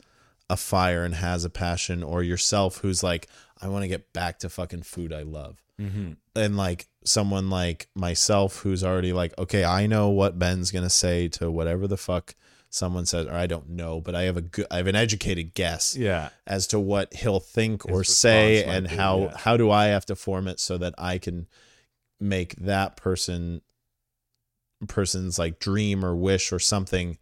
a 0.50 0.58
fire 0.58 1.04
and 1.04 1.16
has 1.16 1.44
a 1.46 1.50
passion 1.50 2.04
or 2.04 2.22
yourself 2.24 2.78
who's 2.78 3.02
like 3.04 3.28
I 3.62 3.68
want 3.68 3.84
to 3.84 3.88
get 3.88 4.12
back 4.14 4.40
to 4.40 4.50
fucking 4.50 4.84
food 4.84 5.14
I 5.14 5.24
love 5.24 5.62
hmm 5.90 6.12
and 6.36 6.56
like 6.56 6.88
someone 7.04 7.50
like 7.50 7.88
myself 7.96 8.60
who's 8.60 8.84
already 8.84 9.12
like 9.12 9.38
okay 9.38 9.66
I 9.66 9.86
know 9.88 10.10
what 10.10 10.40
Ben's 10.40 10.72
going 10.72 10.86
to 10.86 10.90
say 10.90 11.28
to 11.30 11.52
whatever 11.52 11.88
the 11.88 11.98
fuck 11.98 12.36
someone 12.70 13.06
says 13.06 13.28
or 13.28 13.34
I 13.34 13.48
don't 13.48 13.70
know 13.72 14.00
but 14.00 14.16
I 14.16 14.22
have 14.24 14.38
a 14.38 14.42
good 14.42 14.66
I 14.72 14.78
have 14.78 14.88
an 14.88 14.96
educated 14.96 15.54
guess 15.54 15.94
Yeah. 15.98 16.30
as 16.48 16.68
to 16.68 16.80
what 16.80 17.14
he'll 17.14 17.42
think 17.42 17.86
or 17.86 18.06
say 18.06 18.64
and 18.64 18.88
be, 18.88 18.96
how 18.96 19.20
yeah. 19.20 19.38
how 19.38 19.58
do 19.58 19.70
I 19.72 19.88
have 19.88 20.06
to 20.06 20.16
form 20.16 20.48
it 20.48 20.60
so 20.62 20.78
that 20.78 20.94
I 20.98 21.18
can 21.18 21.48
make 22.20 22.56
that 22.56 22.96
person 22.96 23.62
person's 24.88 25.38
like 25.38 25.60
dream 25.60 26.04
or 26.06 26.16
wish 26.16 26.52
or 26.52 26.60
something 26.60 27.18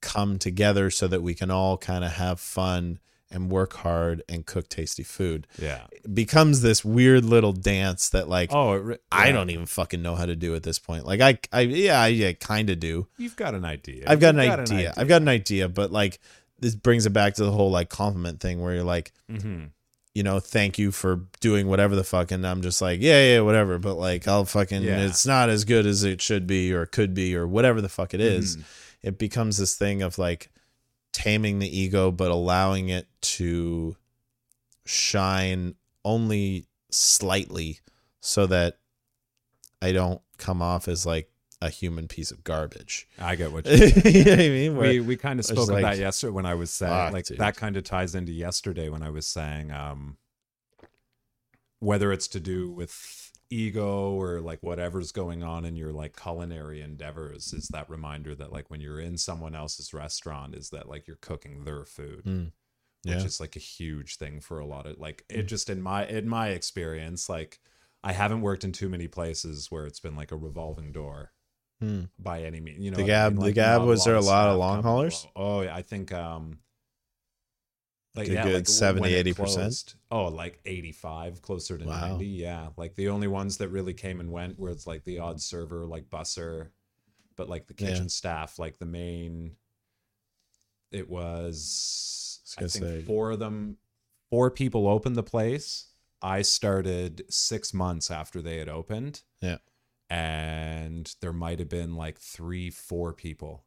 come 0.00 0.38
together 0.38 0.90
so 0.90 1.06
that 1.06 1.22
we 1.22 1.34
can 1.34 1.50
all 1.50 1.76
kind 1.78 2.04
of 2.04 2.12
have 2.12 2.40
fun 2.40 2.98
and 3.30 3.50
work 3.50 3.74
hard 3.74 4.22
and 4.28 4.44
cook 4.44 4.68
tasty 4.68 5.02
food. 5.02 5.46
Yeah. 5.60 5.82
It 5.92 6.14
becomes 6.14 6.62
this 6.62 6.84
weird 6.84 7.24
little 7.24 7.52
dance 7.52 8.08
that 8.10 8.28
like 8.28 8.52
Oh, 8.52 8.74
re- 8.74 8.98
I 9.12 9.26
yeah. 9.26 9.32
don't 9.32 9.50
even 9.50 9.66
fucking 9.66 10.02
know 10.02 10.14
how 10.16 10.26
to 10.26 10.34
do 10.36 10.54
at 10.54 10.62
this 10.62 10.78
point. 10.78 11.06
Like 11.06 11.20
I 11.20 11.38
I 11.52 11.60
yeah, 11.60 12.00
I 12.00 12.08
yeah, 12.08 12.32
kind 12.32 12.70
of 12.70 12.80
do. 12.80 13.06
You've 13.18 13.36
got 13.36 13.54
an 13.54 13.64
idea. 13.64 14.04
I've 14.06 14.20
got, 14.20 14.34
an, 14.34 14.42
You've 14.42 14.58
idea. 14.60 14.94
I've 14.96 15.08
got 15.08 15.22
an 15.22 15.28
idea, 15.28 15.68
but 15.68 15.92
like 15.92 16.18
this 16.58 16.74
brings 16.74 17.06
it 17.06 17.10
back 17.10 17.34
to 17.34 17.44
the 17.44 17.52
whole 17.52 17.70
like 17.70 17.88
compliment 17.88 18.40
thing 18.40 18.60
where 18.60 18.74
you're 18.74 18.84
like, 18.84 19.12
hmm 19.28 19.66
you 20.12 20.24
know, 20.24 20.40
thank 20.40 20.76
you 20.76 20.90
for 20.90 21.20
doing 21.38 21.68
whatever 21.68 21.94
the 21.94 22.02
fuck, 22.02 22.32
and 22.32 22.44
I'm 22.44 22.62
just 22.62 22.82
like, 22.82 23.00
yeah, 23.00 23.34
yeah, 23.34 23.40
whatever. 23.42 23.78
But 23.78 23.94
like, 23.94 24.26
I'll 24.26 24.44
fucking, 24.44 24.82
Yeah. 24.82 25.02
it's 25.06 25.24
not 25.24 25.48
as 25.48 25.64
good 25.64 25.86
as 25.86 26.02
it 26.02 26.20
should 26.20 26.48
be 26.48 26.72
or 26.72 26.84
could 26.84 27.14
be 27.14 27.36
or 27.36 27.46
whatever 27.46 27.80
the 27.80 27.88
fuck 27.88 28.12
it 28.12 28.20
is. 28.20 28.56
Mhm. 28.56 28.62
It 29.02 29.18
becomes 29.18 29.56
this 29.58 29.76
thing 29.76 30.02
of 30.02 30.18
like 30.18 30.50
taming 31.12 31.58
the 31.58 31.78
ego, 31.78 32.10
but 32.10 32.30
allowing 32.30 32.88
it 32.88 33.08
to 33.20 33.96
shine 34.86 35.74
only 36.04 36.66
slightly, 36.90 37.80
so 38.20 38.46
that 38.46 38.78
I 39.82 39.92
don't 39.92 40.20
come 40.38 40.62
off 40.62 40.88
as 40.88 41.06
like 41.06 41.30
a 41.62 41.68
human 41.68 42.08
piece 42.08 42.30
of 42.30 42.42
garbage. 42.42 43.06
I 43.18 43.36
get 43.36 43.52
what 43.52 43.66
you 43.68 43.72
you 44.10 44.24
know 44.24 44.30
what 44.30 44.40
I 44.40 44.48
mean? 44.48 44.76
Where- 44.76 44.88
we 44.90 45.00
we 45.00 45.16
kind 45.16 45.38
of 45.38 45.44
spoke 45.44 45.68
like, 45.68 45.82
that 45.82 45.98
yesterday 45.98 46.32
when 46.32 46.46
I 46.46 46.54
was 46.54 46.70
saying 46.70 46.92
fuck, 46.92 47.12
like 47.12 47.26
dude. 47.26 47.38
that 47.38 47.56
kind 47.56 47.76
of 47.76 47.84
ties 47.84 48.14
into 48.14 48.32
yesterday 48.32 48.88
when 48.88 49.02
I 49.02 49.10
was 49.10 49.26
saying 49.26 49.70
um 49.70 50.16
whether 51.80 52.12
it's 52.12 52.28
to 52.28 52.40
do 52.40 52.70
with 52.70 53.19
ego 53.50 54.12
or 54.12 54.40
like 54.40 54.60
whatever's 54.62 55.12
going 55.12 55.42
on 55.42 55.64
in 55.64 55.74
your 55.76 55.92
like 55.92 56.16
culinary 56.16 56.80
endeavors 56.80 57.52
is 57.52 57.68
that 57.68 57.90
reminder 57.90 58.34
that 58.34 58.52
like 58.52 58.70
when 58.70 58.80
you're 58.80 59.00
in 59.00 59.16
someone 59.18 59.54
else's 59.54 59.92
restaurant 59.92 60.54
is 60.54 60.70
that 60.70 60.88
like 60.88 61.06
you're 61.06 61.18
cooking 61.20 61.64
their 61.64 61.84
food 61.84 62.22
Mm. 62.24 62.52
which 63.04 63.24
is 63.24 63.40
like 63.40 63.56
a 63.56 63.60
huge 63.60 64.16
thing 64.18 64.40
for 64.40 64.58
a 64.60 64.66
lot 64.66 64.86
of 64.86 64.98
like 64.98 65.24
it 65.28 65.44
just 65.44 65.68
in 65.70 65.80
my 65.82 66.06
in 66.06 66.28
my 66.28 66.48
experience 66.50 67.28
like 67.28 67.58
I 68.02 68.12
haven't 68.12 68.40
worked 68.42 68.62
in 68.64 68.72
too 68.72 68.88
many 68.88 69.08
places 69.08 69.70
where 69.70 69.84
it's 69.86 70.00
been 70.00 70.16
like 70.16 70.32
a 70.32 70.36
revolving 70.36 70.92
door 70.92 71.32
Hmm. 71.80 72.04
by 72.18 72.42
any 72.42 72.60
means. 72.60 72.84
You 72.84 72.90
know, 72.90 72.96
The 72.98 73.02
what 73.04 73.10
I 73.10 73.14
Gab- 73.14 73.32
mean? 73.36 73.44
the 73.46 73.52
Gab, 73.52 73.82
was 73.84 74.04
there 74.04 74.14
a 74.16 74.20
lot 74.20 74.48
of 74.50 74.58
long 74.58 74.82
haulers? 74.82 75.26
Oh, 75.34 75.62
yeah, 75.62 75.74
I 75.74 75.80
think 75.80 76.12
um, 76.12 76.58
like 78.14 78.28
a 78.28 78.32
yeah, 78.32 78.42
good 78.44 78.54
like 78.54 78.68
70 78.68 79.14
80 79.14 79.32
percent 79.34 79.94
Oh, 80.10 80.26
like 80.26 80.58
eighty-five, 80.64 81.42
closer 81.42 81.78
to 81.78 81.84
Wow. 81.84 82.08
ninety. 82.08 82.26
Yeah, 82.26 82.70
like 82.76 82.94
the 82.96 83.08
only 83.08 83.28
ones 83.28 83.58
that 83.58 83.68
really 83.68 83.94
came 83.94 84.18
and 84.20 84.32
went 84.32 84.58
were 84.58 84.70
it's 84.70 84.86
like 84.86 85.04
the 85.04 85.20
odd 85.20 85.40
server, 85.40 85.86
like 85.86 86.10
busser, 86.10 86.70
but 87.36 87.48
like 87.48 87.66
the 87.68 87.74
Yeah. 87.78 87.90
kitchen 87.90 88.08
staff, 88.08 88.58
like 88.58 88.78
the 88.78 88.86
main. 88.86 89.56
It 90.90 91.08
was 91.08 92.40
I 92.58 92.64
I 92.64 92.68
think 92.68 92.84
say- 92.84 93.02
four 93.02 93.30
of 93.30 93.38
them, 93.38 93.76
four 94.28 94.50
people 94.50 94.88
opened 94.88 95.14
the 95.16 95.22
place. 95.22 95.86
I 96.22 96.42
started 96.42 97.24
six 97.30 97.72
months 97.72 98.10
after 98.10 98.42
they 98.42 98.58
had 98.58 98.68
opened 98.68 99.22
Yeah. 99.40 99.58
and 100.10 101.14
there 101.20 101.32
might 101.32 101.60
have 101.60 101.68
been 101.68 101.94
like 101.94 102.18
three, 102.18 102.68
four 102.70 103.12
people 103.14 103.64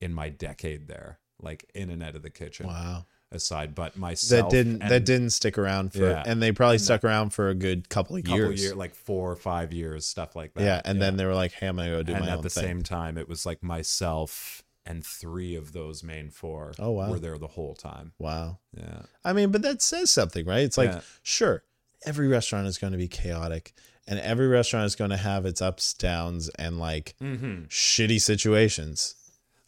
in 0.00 0.12
my 0.12 0.28
decade 0.28 0.86
there, 0.86 1.18
like 1.40 1.68
in 1.74 1.90
and 1.90 2.02
out 2.02 2.14
of 2.14 2.22
the 2.22 2.30
kitchen 2.30 2.66
Wow. 2.66 3.06
Aside. 3.32 3.74
But 3.74 3.96
myself 3.96 4.50
That 4.50 4.56
didn't 4.56 4.78
that 4.80 5.04
didn't 5.04 5.30
stick 5.30 5.56
around 5.58 5.92
for 5.92 6.08
Yeah. 6.10 6.22
and 6.26 6.42
they 6.42 6.52
probably 6.52 6.76
And 6.76 6.84
stuck 6.84 7.04
around 7.04 7.30
for 7.30 7.48
a 7.48 7.54
good 7.54 7.88
couple 7.88 8.16
of 8.16 8.24
couple 8.24 8.38
years. 8.38 8.62
year, 8.62 8.74
like 8.74 8.94
four 8.94 9.30
or 9.30 9.36
five 9.36 9.72
years, 9.72 10.06
stuff 10.06 10.34
like 10.36 10.54
that. 10.54 10.62
yeah, 10.62 10.80
and 10.84 11.00
then 11.00 11.16
they 11.16 11.24
were 11.24 11.34
like, 11.34 11.52
"Hey, 11.52 11.66
I'm 11.68 11.76
gonna 11.76 11.90
go 11.90 12.02
do 12.02 12.14
and 12.14 12.24
my 12.26 12.32
at 12.32 12.42
the 12.42 12.50
thing." 12.50 12.64
same 12.64 12.82
time, 12.82 13.16
it 13.18 13.28
was 13.28 13.46
like 13.46 13.62
myself 13.62 14.62
and 14.86 15.04
three 15.04 15.54
of 15.54 15.72
those 15.72 16.02
main 16.02 16.30
four 16.30 16.72
Oh, 16.78 16.90
wow. 16.92 17.10
were 17.10 17.18
there 17.18 17.38
the 17.38 17.46
whole 17.48 17.74
time. 17.74 18.12
wow. 18.18 18.58
Yeah. 18.76 19.02
I 19.24 19.32
mean, 19.32 19.50
but 19.50 19.62
that 19.62 19.82
says 19.82 20.10
something, 20.10 20.46
right? 20.46 20.64
It's 20.64 20.78
like, 20.78 20.90
Yeah. 20.90 21.00
sure, 21.22 21.62
every 22.06 22.26
restaurant 22.28 22.66
is 22.66 22.78
going 22.78 22.92
to 22.92 22.98
be 22.98 23.06
chaotic, 23.06 23.74
and 24.08 24.18
every 24.18 24.48
restaurant 24.48 24.86
is 24.86 24.96
going 24.96 25.10
to 25.10 25.16
have 25.18 25.44
its 25.44 25.60
ups, 25.60 25.92
downs, 25.94 26.48
and 26.58 26.78
like 26.78 27.14
Mm-hmm. 27.22 27.64
shitty 27.64 28.20
situations. 28.20 29.14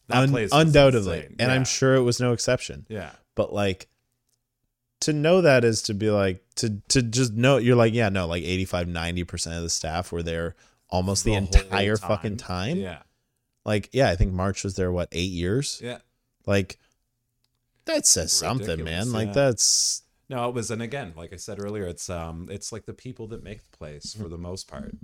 That 0.09 0.16
Un- 0.29 0.48
undoubtedly, 0.51 1.27
and 1.27 1.37
Yeah. 1.40 1.53
I'm 1.53 1.64
sure 1.64 1.94
it 1.94 2.03
was 2.03 2.18
no 2.18 2.33
exception. 2.33 2.87
Yeah. 2.88 3.12
But 3.35 3.53
like, 3.53 3.88
to 5.01 5.12
know 5.12 5.40
that 5.40 5.64
is 5.64 5.83
to 5.83 5.95
be 5.95 6.11
like 6.11 6.45
to 6.57 6.81
to 6.88 7.03
just 7.03 7.33
know 7.33 7.57
you're 7.57 7.77
like, 7.77 7.95
yeah, 7.95 8.09
no, 8.09 8.27
like 8.27 8.45
85, 8.45 8.88
90 8.88 9.25
percent 9.25 9.57
of 9.57 9.62
the 9.62 9.71
staff 9.71 10.12
were 10.12 10.23
there 10.23 10.55
almost 10.88 11.25
the, 11.25 11.33
whole 11.33 11.38
entire 11.38 11.97
fucking 11.97 12.37
time. 12.37 12.77
Yeah. 12.77 13.03
Like, 13.64 13.88
yeah, 13.92 14.11
I 14.11 14.16
think 14.16 14.33
March 14.33 14.64
was 14.64 14.77
there 14.77 14.92
what 14.92 15.09
eight 15.12 15.31
years. 15.31 15.81
Yeah. 15.83 15.99
Like, 16.47 16.79
that 17.87 18.07
says 18.07 18.33
something, 18.33 18.68
Ridiculous, 18.68 19.07
man. 19.07 19.12
Like 19.12 19.33
that's 19.33 20.03
No, 20.33 20.49
it 20.49 20.55
was, 20.55 20.71
and 20.71 20.81
again, 20.81 21.12
like 21.14 21.35
I 21.35 21.37
said 21.37 21.61
earlier, 21.61 21.85
it's 21.87 22.09
um, 22.09 22.49
it's 22.51 22.73
like 22.73 22.87
the 22.87 22.95
people 22.95 23.27
that 23.29 23.42
make 23.45 23.62
the 23.71 23.77
place 23.77 24.14
for 24.14 24.29
the 24.31 24.38
most 24.38 24.66
part. 24.66 24.95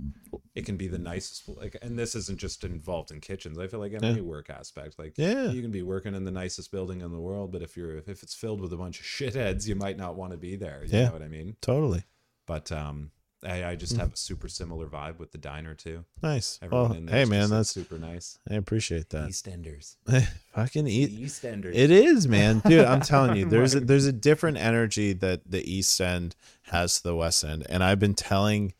It 0.55 0.65
can 0.65 0.75
be 0.75 0.87
the 0.87 0.97
nicest, 0.97 1.47
like, 1.47 1.77
and 1.83 1.99
this 1.99 2.15
isn't 2.15 2.39
just 2.39 2.63
involved 2.63 3.11
in 3.11 3.21
kitchens. 3.21 3.59
I 3.59 3.67
feel 3.67 3.79
like 3.79 3.91
in 3.91 4.03
any 4.03 4.21
work 4.21 4.49
aspect, 4.49 4.97
like, 4.97 5.13
Yeah. 5.17 5.51
you 5.51 5.61
can 5.61 5.69
be 5.69 5.83
working 5.83 6.15
in 6.15 6.23
the 6.25 6.31
nicest 6.31 6.71
building 6.71 7.01
in 7.01 7.11
the 7.11 7.19
world, 7.21 7.51
but 7.51 7.61
if 7.61 7.77
you're 7.77 7.97
if 7.97 8.23
it's 8.23 8.33
filled 8.33 8.59
with 8.59 8.73
a 8.73 8.77
bunch 8.77 8.99
of 8.99 9.05
shitheads, 9.05 9.67
you 9.67 9.75
might 9.75 9.97
not 9.97 10.15
want 10.15 10.31
to 10.31 10.37
be 10.37 10.55
there. 10.55 10.83
You 10.83 10.97
Yeah. 10.97 11.05
know 11.05 11.13
what 11.13 11.21
I 11.21 11.27
mean? 11.27 11.57
Totally. 11.61 12.05
But 12.47 12.71
um, 12.71 13.11
I, 13.45 13.63
I 13.63 13.75
just 13.75 13.93
mm-hmm. 13.93 14.01
have 14.01 14.13
a 14.13 14.17
super 14.17 14.47
similar 14.49 14.87
vibe 14.87 15.17
with 15.17 15.31
the 15.31 15.37
diner 15.37 15.73
too. 15.73 16.03
Nice. 16.21 16.59
Everyone 16.61 16.89
Well, 16.89 16.97
in 16.97 17.05
there 17.05 17.15
hey 17.15 17.25
man, 17.25 17.49
that's 17.49 17.69
super 17.69 17.97
nice. 17.97 18.37
I 18.49 18.55
appreciate 18.55 19.09
that. 19.11 19.29
EastEnders, 19.29 19.95
Fucking 20.55 20.87
eat. 20.87 21.17
EastEnders. 21.17 21.71
It 21.73 21.91
is, 21.91 22.27
man, 22.27 22.59
dude. 22.65 22.85
I'm 22.85 23.01
telling 23.01 23.37
you, 23.37 23.45
there's 23.49 23.75
a, 23.75 23.79
there's 23.79 24.05
a 24.05 24.11
different 24.11 24.57
energy 24.57 25.13
that 25.13 25.49
the 25.49 25.63
East 25.69 25.99
End 26.01 26.35
has 26.63 26.97
to 26.97 27.03
the 27.03 27.15
West 27.15 27.43
End, 27.43 27.65
and 27.69 27.83
I've 27.83 27.99
been 27.99 28.15
telling 28.15 28.73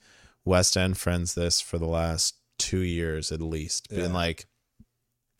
West 0.43 0.75
End 0.75 0.97
friends 0.97 1.35
this 1.35 1.61
for 1.61 1.77
the 1.77 1.87
last 1.87 2.35
two 2.57 2.81
years 2.81 3.31
at 3.31 3.41
least. 3.41 3.89
Been 3.89 4.13
like, 4.13 4.45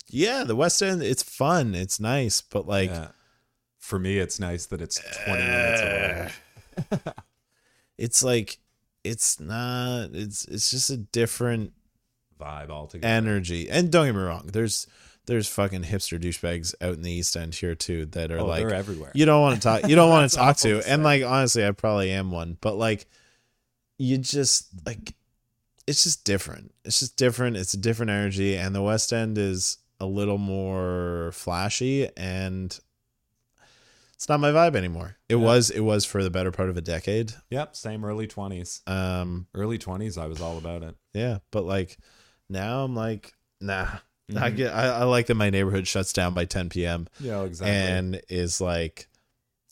yeah, 0.08 0.44
the 0.44 0.56
West 0.56 0.82
End, 0.82 1.02
it's 1.02 1.22
fun, 1.22 1.74
it's 1.74 2.00
nice, 2.00 2.40
but 2.40 2.66
like, 2.66 2.90
Yeah. 2.90 3.08
For 3.78 3.98
me, 3.98 4.18
it's 4.18 4.38
nice 4.38 4.66
that 4.66 4.82
it's 4.82 5.00
20 5.24 5.42
minutes 5.42 5.80
away. 5.80 6.30
Eh. 6.92 7.12
it's 7.98 8.22
like, 8.22 8.58
it's 9.04 9.40
not. 9.40 10.10
It's 10.12 10.44
it's 10.46 10.70
just 10.70 10.90
a 10.90 10.96
different 10.96 11.72
Vibe 12.38 12.70
altogether. 12.70 13.12
energy. 13.12 13.68
And 13.70 13.90
don't 13.90 14.06
get 14.06 14.14
me 14.14 14.20
wrong, 14.20 14.50
there's 14.52 14.86
there's 15.26 15.48
fucking 15.48 15.84
hipster 15.84 16.20
douchebags 16.20 16.74
out 16.80 16.94
in 16.94 17.02
the 17.02 17.12
East 17.12 17.36
End 17.36 17.54
here 17.54 17.74
too 17.74 18.06
that 18.06 18.32
are 18.32 18.38
oh, 18.38 18.46
like 18.46 18.66
they're 18.66 18.74
everywhere. 18.74 19.12
you 19.14 19.24
don't 19.24 19.42
want 19.42 19.56
to 19.56 19.60
talk 19.60 19.88
you 19.88 19.94
don't 19.94 20.10
want 20.10 20.28
to 20.30 20.36
talk 20.36 20.56
to 20.58 20.82
and 20.90 21.04
like 21.04 21.22
honestly 21.22 21.64
i 21.64 21.70
probably 21.70 22.10
am 22.10 22.32
one 22.32 22.56
but 22.60 22.74
like 22.74 23.06
you 23.98 24.18
just 24.18 24.66
like 24.84 25.14
it's 25.86 26.04
just 26.04 26.24
different 26.24 26.74
it's 26.84 27.00
just 27.00 27.16
different 27.16 27.56
it's 27.56 27.74
a 27.74 27.78
different 27.78 28.10
energy 28.10 28.56
and 28.56 28.74
the 28.74 28.82
west 28.82 29.12
end 29.12 29.38
is 29.38 29.78
a 30.00 30.06
little 30.06 30.38
more 30.38 31.30
flashy 31.32 32.08
and 32.16 32.80
it's 34.20 34.28
not 34.28 34.38
my 34.38 34.50
vibe 34.50 34.76
anymore 34.76 35.16
it 35.30 35.36
Yeah. 35.36 35.42
was 35.42 35.70
it 35.70 35.80
was 35.80 36.04
for 36.04 36.22
the 36.22 36.28
better 36.30 36.50
part 36.52 36.68
of 36.68 36.76
a 36.76 36.82
decade 36.82 37.32
Yep, 37.48 37.74
same 37.74 38.04
early 38.04 38.26
20s. 38.26 38.86
um 38.86 39.46
Early 39.54 39.78
20s, 39.78 40.18
I 40.20 40.26
was 40.26 40.42
all 40.42 40.58
about 40.58 40.82
it. 40.82 40.94
yeah 41.14 41.38
but 41.50 41.64
like 41.64 41.96
now 42.50 42.84
i'm 42.84 42.94
like 42.94 43.32
nah 43.60 43.88
I 44.36 44.50
Mhm. 44.52 44.56
get 44.56 44.72
I, 44.74 44.86
I 45.00 45.04
like 45.04 45.26
that 45.26 45.34
my 45.34 45.48
neighborhood 45.50 45.88
shuts 45.88 46.12
down 46.12 46.34
by 46.34 46.44
10 46.44 46.68
p.m. 46.68 47.08
Yeah, 47.18 47.42
exactly. 47.42 47.74
and 47.76 48.20
is 48.28 48.60
like 48.60 49.08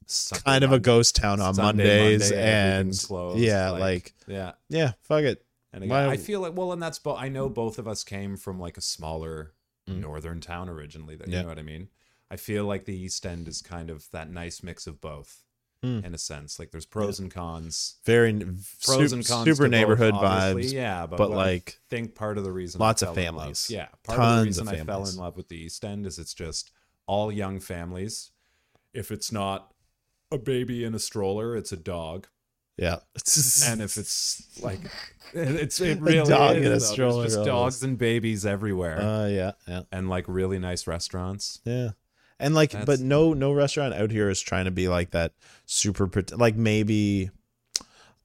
Sunday, 0.07 0.43
kind 0.45 0.65
of 0.65 0.73
a 0.73 0.81
ghost 0.81 1.15
town 1.15 1.41
on 1.41 1.55
Sunday, 1.55 1.99
Mondays 2.17 2.31
Monday, 2.33 2.53
and 2.79 2.99
closed, 3.07 3.39
yeah, 3.39 3.71
like, 3.71 4.15
yeah. 4.27 4.53
yeah, 4.69 4.93
fuck 5.03 5.23
it. 5.23 5.45
And 5.73 5.85
again, 5.85 6.07
Why- 6.09 6.13
I 6.13 6.17
feel 6.17 6.41
like 6.41 6.57
well, 6.57 6.73
and 6.73 6.83
that's 6.83 6.99
both. 6.99 7.19
I 7.21 7.29
know 7.29 7.49
both 7.49 7.79
of 7.79 7.87
us 7.87 8.03
came 8.03 8.37
from 8.37 8.59
like 8.59 8.77
a 8.77 8.81
smaller 8.81 9.53
Mm. 9.89 10.01
northern 10.01 10.41
town 10.41 10.69
originally. 10.69 11.15
That 11.15 11.29
Yeah. 11.29 11.37
you 11.37 11.43
know 11.45 11.49
what 11.51 11.59
I 11.61 11.63
mean. 11.63 11.89
I 12.31 12.37
feel 12.37 12.65
like 12.65 12.85
the 12.85 12.97
East 12.97 13.25
End 13.25 13.49
is 13.49 13.63
kind 13.63 13.91
of 13.91 14.11
that 14.13 14.31
nice 14.31 14.63
mix 14.63 14.87
of 14.87 15.01
both, 15.01 15.45
Mm. 15.85 16.05
in 16.05 16.13
a 16.15 16.19
sense. 16.19 16.59
Like 16.59 16.73
there's 16.73 16.87
pros 16.87 17.21
and 17.21 17.31
cons. 17.31 17.97
Very 18.05 18.33
Pros 18.35 19.11
su- 19.11 19.15
and 19.17 19.25
cons. 19.27 19.45
super 19.45 19.45
to 19.45 19.63
both, 19.63 19.71
neighborhood 19.71 20.15
vibes. 20.15 20.73
Yeah, 20.73 21.07
but, 21.07 21.17
but, 21.19 21.31
what 21.31 21.39
I 21.39 21.43
like, 21.53 21.79
think 21.89 22.15
part 22.17 22.37
of 22.37 22.43
the 22.45 22.51
reason 22.53 22.81
lots 22.81 23.03
I 23.03 23.09
of 23.09 23.15
families. 23.15 23.71
love- 23.71 23.77
yeah, 23.77 23.87
part 24.03 24.19
Tons 24.19 24.59
of 24.59 24.63
of 24.63 24.67
the 24.67 24.73
reason 24.73 24.89
I 24.91 24.93
fell 24.93 25.07
in 25.09 25.17
love 25.17 25.37
with 25.37 25.49
the 25.49 25.57
East 25.57 25.85
End 25.85 26.05
is 26.05 26.19
it's 26.19 26.35
just 26.35 26.73
all 27.07 27.31
young 27.33 27.61
families. 27.61 28.33
If 28.93 29.11
it's 29.13 29.31
not 29.31 29.73
a 30.33 30.37
baby 30.39 30.83
in 30.85 30.95
a 30.95 30.99
stroller, 30.99 31.57
it's 31.57 31.71
a 31.73 31.77
dog. 31.77 32.27
Yeah, 32.77 32.97
and 33.67 33.81
if 33.81 33.97
it's 33.97 34.61
like 34.63 34.81
it's 35.33 35.81
it 35.81 35.99
A 35.99 36.01
really 36.01 36.29
dog 36.29 36.57
is, 36.57 36.67
in 36.67 36.73
a 36.73 36.81
stroller, 36.81 37.25
just 37.25 37.45
dogs 37.45 37.83
and 37.83 37.97
babies 37.99 38.45
everywhere 38.47 39.01
uh, 39.01 39.27
yeah, 39.27 39.53
yeah, 39.67 39.83
and 39.93 40.09
like 40.09 40.25
really 40.29 40.59
nice 40.59 40.87
restaurants 40.87 41.61
yeah. 41.65 41.91
And 42.41 42.55
like, 42.55 42.71
That's- 42.71 42.87
but 42.87 43.01
no, 43.01 43.33
no 43.33 43.53
restaurant 43.53 43.95
out 43.95 44.11
here 44.11 44.31
is 44.31 44.41
trying 44.41 44.67
to 44.67 44.71
be 44.71 44.89
like 44.89 45.11
that 45.11 45.33
super. 45.67 46.09
Like 46.33 46.55
maybe, 46.57 47.31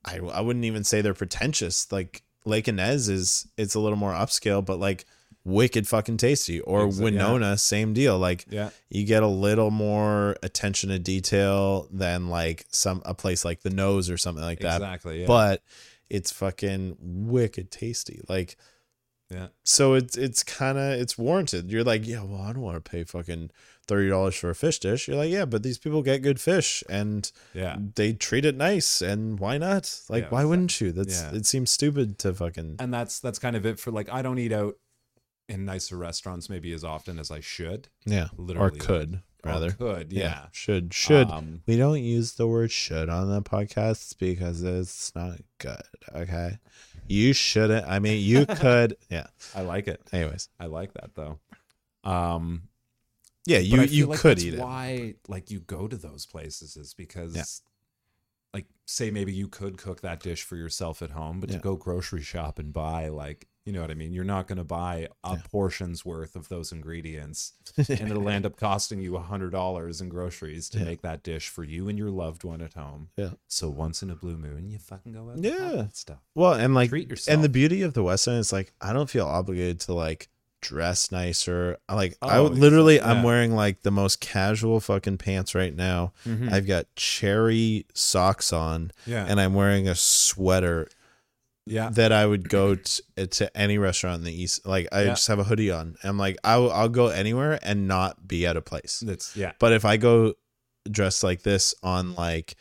I 0.05 0.17
I 0.17 0.41
wouldn't 0.41 0.65
even 0.65 0.83
say 0.83 1.01
they're 1.01 1.13
pretentious. 1.13 1.91
Like 1.91 2.23
Lake 2.45 2.67
Inez 2.67 3.09
is 3.09 3.47
it's 3.57 3.75
a 3.75 3.79
little 3.79 3.97
more 3.97 4.11
upscale, 4.13 4.63
but 4.63 4.79
like 4.79 5.05
wicked 5.45 5.87
fucking 5.87 6.17
tasty. 6.17 6.59
Or 6.61 6.87
Exa- 6.87 7.11
yeah. 7.13 7.21
Wynona, 7.21 7.59
same 7.59 7.93
deal. 7.93 8.17
Like 8.19 8.45
yeah 8.49 8.69
you 8.89 9.05
get 9.05 9.23
a 9.23 9.27
little 9.27 9.71
more 9.71 10.35
attention 10.43 10.89
to 10.89 10.99
detail 10.99 11.87
than 11.91 12.27
like 12.29 12.65
some 12.69 13.01
a 13.05 13.13
place 13.13 13.43
like 13.43 13.61
the 13.61 13.69
nose 13.69 14.09
or 14.09 14.17
something 14.17 14.43
like 14.43 14.59
that 14.59 14.77
exactly 14.77 15.21
yeah 15.21 15.27
but 15.27 15.63
it's 16.09 16.31
fucking 16.31 16.95
wicked 17.01 17.71
tasty 17.71 18.21
like 18.29 18.55
yeah 19.31 19.47
so 19.63 19.95
it's 19.95 20.15
it's 20.15 20.43
kind 20.43 20.77
of 20.77 20.91
it's 21.01 21.17
warranted 21.17 21.71
you're 21.71 21.83
like 21.83 22.05
yeah 22.05 22.21
well 22.23 22.41
i 22.41 22.53
don't 22.53 22.61
want 22.61 22.75
to 22.75 22.91
pay 22.91 23.03
fucking 23.03 23.49
$30 23.87 24.37
for 24.39 24.49
a 24.49 24.55
fish 24.55 24.79
dish 24.79 25.07
you're 25.07 25.17
like 25.17 25.31
yeah 25.31 25.45
but 25.45 25.61
these 25.63 25.77
people 25.77 26.01
get 26.01 26.21
good 26.21 26.39
fish 26.39 26.83
and 26.89 27.31
yeah 27.53 27.75
they 27.95 28.13
treat 28.13 28.45
it 28.45 28.55
nice 28.55 29.01
and 29.01 29.39
why 29.39 29.57
not 29.57 29.99
like 30.09 30.23
Yeah, 30.23 30.29
why 30.29 30.45
wouldn't 30.45 30.79
you 30.79 30.91
that's 30.91 31.21
yeah. 31.21 31.33
it 31.35 31.45
seems 31.45 31.69
stupid 31.71 32.17
to 32.19 32.33
fucking 32.33 32.77
and 32.79 32.93
that's 32.93 33.19
that's 33.19 33.39
kind 33.39 33.55
of 33.55 33.65
it 33.65 33.79
for 33.79 33.91
like 33.91 34.09
I 34.11 34.21
don't 34.21 34.39
eat 34.39 34.53
out 34.53 34.75
in 35.49 35.65
nicer 35.65 35.97
restaurants 35.97 36.49
maybe 36.49 36.71
as 36.73 36.83
often 36.83 37.19
as 37.19 37.29
I 37.29 37.41
should 37.41 37.89
yeah 38.05 38.29
literally 38.37 38.79
or 38.79 38.81
could 38.81 39.21
Or 39.43 39.51
rather 39.51 39.71
could 39.71 40.13
yeah, 40.13 40.45
should 40.53 40.93
should 40.93 41.29
Um, 41.29 41.63
We 41.67 41.75
don't 41.75 42.01
use 42.01 42.35
the 42.35 42.47
word 42.47 42.71
should 42.71 43.09
on 43.09 43.29
the 43.29 43.41
podcast 43.41 44.17
because 44.17 44.63
it's 44.63 45.13
not 45.13 45.41
good. 45.57 45.83
Okay. 46.15 46.59
You 47.05 47.33
shouldn't. 47.33 47.85
I 47.85 47.99
mean, 47.99 48.23
you 48.23 48.45
could. 48.63 48.95
Yeah. 49.09 49.27
I 49.53 49.63
like 49.63 49.89
it 49.89 49.99
Anyways. 50.13 50.47
I 50.57 50.67
like 50.67 50.93
that 50.93 51.15
though 51.15 51.39
um 52.05 52.63
Yeah, 53.45 53.59
you 53.59 53.81
you 53.83 54.05
like 54.07 54.19
could 54.19 54.39
eat 54.39 54.53
it. 54.53 54.59
Why, 54.59 55.15
like, 55.27 55.51
you 55.51 55.59
go 55.59 55.87
to 55.87 55.97
those 55.97 56.25
places 56.25 56.77
is 56.77 56.93
because, 56.93 57.35
Yeah. 57.35 57.43
like, 58.53 58.67
say 58.85 59.11
maybe 59.11 59.33
you 59.33 59.47
could 59.47 59.77
cook 59.77 60.01
that 60.01 60.21
dish 60.21 60.43
for 60.43 60.55
yourself 60.55 61.01
at 61.01 61.11
home, 61.11 61.39
but 61.39 61.49
Yeah. 61.49 61.57
to 61.57 61.61
go 61.61 61.75
grocery 61.75 62.21
shop 62.21 62.59
and 62.59 62.71
buy, 62.71 63.09
like, 63.09 63.47
you 63.65 63.71
know 63.71 63.79
what 63.81 63.91
I 63.91 63.93
mean? 63.93 64.11
You're 64.13 64.25
not 64.25 64.47
going 64.47 64.57
to 64.57 64.63
buy 64.65 65.07
a 65.23 65.35
Yeah. 65.35 65.41
portion's 65.49 66.03
worth 66.05 66.35
of 66.35 66.49
those 66.49 66.71
ingredients, 66.73 67.53
and 67.77 67.89
it'll 68.11 68.27
end 68.29 68.45
up 68.45 68.57
costing 68.57 68.99
you 69.01 69.15
a 69.15 69.21
hundred 69.21 69.51
dollars 69.51 70.01
in 70.01 70.09
groceries 70.09 70.69
to 70.71 70.79
Yeah. 70.79 70.83
make 70.85 71.01
that 71.01 71.23
dish 71.23 71.47
for 71.49 71.63
you 71.63 71.87
and 71.89 71.97
your 71.97 72.11
loved 72.11 72.43
one 72.43 72.61
at 72.61 72.73
home. 72.73 73.09
Yeah. 73.17 73.33
So 73.47 73.69
once 73.69 74.03
in 74.03 74.09
a 74.09 74.15
blue 74.15 74.37
moon, 74.37 74.69
you 74.69 74.79
fucking 74.79 75.13
go 75.13 75.29
out. 75.31 75.37
Yeah. 75.43 75.87
stuff. 75.93 76.19
well, 76.35 76.53
and 76.53 76.73
like, 76.75 76.89
Treat 76.89 77.09
yourself. 77.09 77.33
and 77.35 77.43
the 77.43 77.49
beauty 77.49 77.81
of 77.83 77.93
the 77.93 78.03
West 78.03 78.27
End 78.27 78.39
is 78.39 78.51
like, 78.53 78.73
I 78.81 78.91
don't 78.93 79.09
feel 79.09 79.25
obligated 79.25 79.79
to 79.81 79.93
like 79.93 80.29
dress 80.63 81.11
nicer. 81.11 81.77
I 81.87 81.93
Like, 81.95 82.17
I 82.21 82.37
Oh, 82.37 82.43
would 82.43 82.57
literally, 82.57 82.95
exactly. 82.95 83.17
I'm 83.17 83.23
wearing 83.23 83.53
like 83.55 83.81
the 83.83 83.91
most 83.91 84.19
casual 84.21 84.79
fucking 84.79 85.17
pants 85.19 85.53
right 85.53 85.75
now. 85.75 86.13
Mhm. 86.25 86.51
I've 86.51 86.65
got 86.65 86.85
cherry 86.95 87.85
socks 87.93 88.51
on, 88.53 88.91
yeah. 89.05 89.25
and 89.27 89.39
I'm 89.39 89.53
wearing 89.53 89.87
a 89.87 89.95
sweater 89.95 90.87
yeah. 91.65 91.89
that 91.91 92.11
I 92.11 92.25
would 92.25 92.49
go 92.49 92.75
to, 92.75 93.27
to 93.27 93.57
any 93.57 93.77
restaurant 93.77 94.19
in 94.19 94.23
the 94.25 94.33
east. 94.41 94.65
Like 94.65 94.87
I 94.91 95.01
Yeah. 95.03 95.07
just 95.09 95.27
have 95.27 95.39
a 95.39 95.43
hoodie 95.45 95.71
on. 95.71 95.95
I'm 96.03 96.17
like 96.17 96.37
I'll 96.43 96.71
I'll 96.71 96.89
go 96.89 97.07
anywhere 97.07 97.59
and 97.61 97.87
not 97.87 98.27
be 98.27 98.47
out 98.47 98.57
of 98.57 98.65
place. 98.65 99.03
That's, 99.05 99.35
yeah. 99.35 99.51
But 99.59 99.73
if 99.73 99.85
I 99.85 99.97
go 99.97 100.33
dressed 100.89 101.23
like 101.23 101.43
this 101.43 101.73
on 101.83 102.13
like 102.15 102.55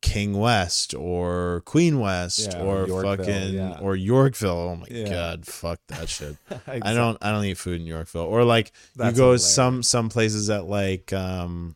King 0.00 0.38
West 0.38 0.94
or 0.94 1.62
Queen 1.64 1.98
West 2.00 2.52
Yeah, 2.52 2.62
or 2.62 2.82
or 2.82 2.86
Yorkville, 2.86 3.16
fucking 3.16 3.54
yeah. 3.54 3.78
or 3.80 3.96
Yorkville, 3.96 4.50
oh 4.50 4.76
my 4.76 4.86
Yeah. 4.90 5.08
god, 5.08 5.46
fuck 5.46 5.80
that 5.88 6.08
shit. 6.16 6.36
I 6.66 6.94
don't 6.94 7.18
I 7.20 7.30
don't 7.32 7.44
eat 7.44 7.58
food 7.58 7.80
in 7.80 7.86
Yorkville. 7.86 8.22
Or 8.22 8.44
like 8.44 8.72
That's 8.96 9.12
you 9.12 9.16
go 9.16 9.22
hilarious. 9.24 9.54
some 9.54 9.82
some 9.82 10.08
places 10.08 10.50
at 10.50 10.66
like 10.66 11.12
um 11.12 11.74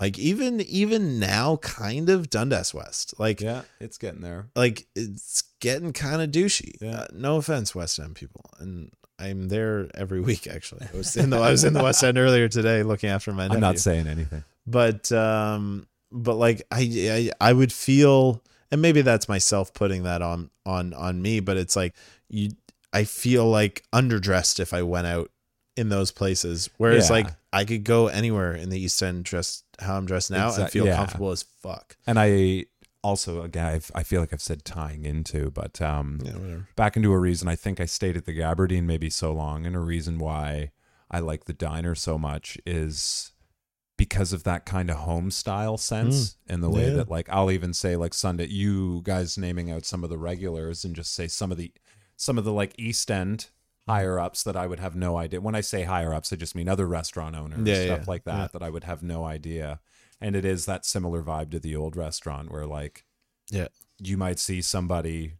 like 0.00 0.18
even 0.18 0.60
even 0.62 1.18
now 1.18 1.56
kind 1.56 2.08
of 2.08 2.30
Dundas 2.30 2.72
West. 2.72 3.14
Like 3.18 3.40
Yeah, 3.40 3.62
it's 3.80 3.98
getting 3.98 4.20
there. 4.22 4.46
like 4.56 4.86
it's 4.94 5.42
getting 5.60 5.92
kind 5.92 6.22
of 6.22 6.30
douchey. 6.30 6.80
Yeah. 6.80 7.00
Uh, 7.00 7.06
no 7.12 7.36
offense, 7.36 7.74
West 7.74 7.98
End 7.98 8.14
people, 8.14 8.48
and 8.58 8.90
I'm 9.18 9.48
there 9.48 9.88
every 9.94 10.20
week. 10.28 10.46
Actually, 10.46 10.86
I 10.92 10.96
was 10.96 11.16
in 11.16 11.30
the 11.30 11.36
I 11.38 11.50
was 11.50 11.64
in 11.64 11.72
the 11.74 11.82
West 11.82 12.02
End 12.02 12.16
earlier 12.16 12.48
today, 12.48 12.82
looking 12.84 13.10
after 13.10 13.32
my. 13.32 13.46
I'm 13.46 13.60
not 13.60 13.78
saying 13.78 14.06
anything. 14.06 14.44
but 14.66 15.10
um, 15.12 15.86
but 16.10 16.34
like 16.34 16.62
I, 16.70 17.30
I 17.40 17.48
I 17.48 17.52
would 17.52 17.72
feel, 17.72 18.42
and 18.70 18.82
maybe 18.82 19.02
that's 19.02 19.28
myself 19.28 19.72
putting 19.74 20.02
that 20.04 20.22
on 20.22 20.50
on 20.64 20.94
on 20.94 21.22
me, 21.22 21.40
but 21.40 21.56
it's 21.56 21.76
like 21.76 21.94
you. 22.28 22.50
I 22.90 23.04
feel 23.04 23.46
like 23.46 23.84
underdressed 23.92 24.60
if 24.60 24.72
I 24.72 24.82
went 24.82 25.06
out 25.06 25.30
in 25.76 25.90
those 25.90 26.10
places. 26.10 26.70
Whereas 26.78 27.08
Yeah. 27.10 27.16
like 27.16 27.26
I 27.52 27.64
could 27.64 27.84
go 27.84 28.06
anywhere 28.08 28.54
in 28.54 28.70
the 28.70 28.80
East 28.80 29.02
End 29.02 29.24
dressed 29.24 29.64
how 29.78 29.96
I'm 29.96 30.06
dressed 30.06 30.30
now 30.30 30.52
and 30.54 30.70
feel 30.70 30.86
yeah. 30.86 30.96
comfortable 30.96 31.30
as 31.30 31.42
fuck. 31.42 31.96
And 32.06 32.18
I 32.18 32.64
also 33.04 33.42
again 33.42 33.66
I've, 33.66 33.90
I 33.94 34.02
feel 34.02 34.20
like 34.20 34.32
I've 34.32 34.42
said 34.42 34.64
tying 34.64 35.04
into, 35.04 35.50
but 35.50 35.80
um, 35.82 36.20
Yeah, 36.24 36.56
back 36.76 36.96
into 36.96 37.12
a 37.12 37.18
reason 37.18 37.46
I 37.46 37.56
think 37.56 37.78
I 37.78 37.84
stayed 37.84 38.16
at 38.16 38.24
the 38.24 38.36
Gabardine 38.36 38.84
maybe 38.84 39.10
so 39.10 39.32
long, 39.32 39.66
and 39.66 39.76
a 39.76 39.80
reason 39.80 40.18
why 40.18 40.72
I 41.10 41.20
like 41.20 41.44
the 41.44 41.52
diner 41.52 41.94
so 41.94 42.18
much 42.18 42.58
is 42.66 43.32
because 43.98 44.32
of 44.32 44.44
that 44.44 44.64
kind 44.64 44.88
of 44.88 44.96
home 44.96 45.30
style 45.30 45.76
sense 45.76 46.30
mm. 46.30 46.54
in 46.54 46.60
the 46.62 46.70
way. 46.70 46.88
Yeah. 46.88 46.94
that 46.96 47.10
like 47.10 47.28
I'll 47.28 47.50
even 47.50 47.74
say 47.74 47.96
like 47.96 48.14
Sunday 48.14 48.46
you 48.46 49.02
guys 49.02 49.36
naming 49.36 49.70
out 49.70 49.84
some 49.84 50.02
of 50.02 50.08
the 50.08 50.16
regulars 50.16 50.84
and 50.84 50.96
just 50.96 51.12
say 51.12 51.26
some 51.28 51.52
of 51.52 51.58
the 51.58 51.70
some 52.16 52.38
of 52.38 52.44
the 52.44 52.52
like 52.52 52.72
East 52.78 53.10
End 53.10 53.50
higher 53.86 54.18
ups 54.18 54.42
that 54.44 54.56
I 54.56 54.66
would 54.66 54.80
have 54.80 54.94
no 54.94 55.16
idea. 55.16 55.40
When 55.40 55.54
I 55.54 55.62
say 55.62 55.82
higher 55.82 56.14
ups, 56.14 56.32
I 56.32 56.36
just 56.36 56.54
mean 56.54 56.68
other 56.68 56.86
restaurant 56.86 57.34
owners, 57.34 57.66
Yeah, 57.66 57.84
stuff 57.86 58.00
yeah, 58.00 58.04
like 58.06 58.24
that 58.24 58.38
yeah. 58.38 58.48
that 58.52 58.62
I 58.62 58.70
would 58.70 58.84
have 58.84 59.02
no 59.02 59.24
idea. 59.24 59.80
And 60.20 60.36
it 60.36 60.44
is 60.44 60.66
that 60.66 60.84
similar 60.84 61.22
vibe 61.22 61.50
to 61.50 61.60
the 61.60 61.74
old 61.74 61.96
restaurant 61.96 62.50
where 62.52 62.66
like 62.66 63.04
Yeah. 63.50 63.68
you 63.98 64.16
might 64.16 64.38
see 64.38 64.62
somebody 64.62 65.34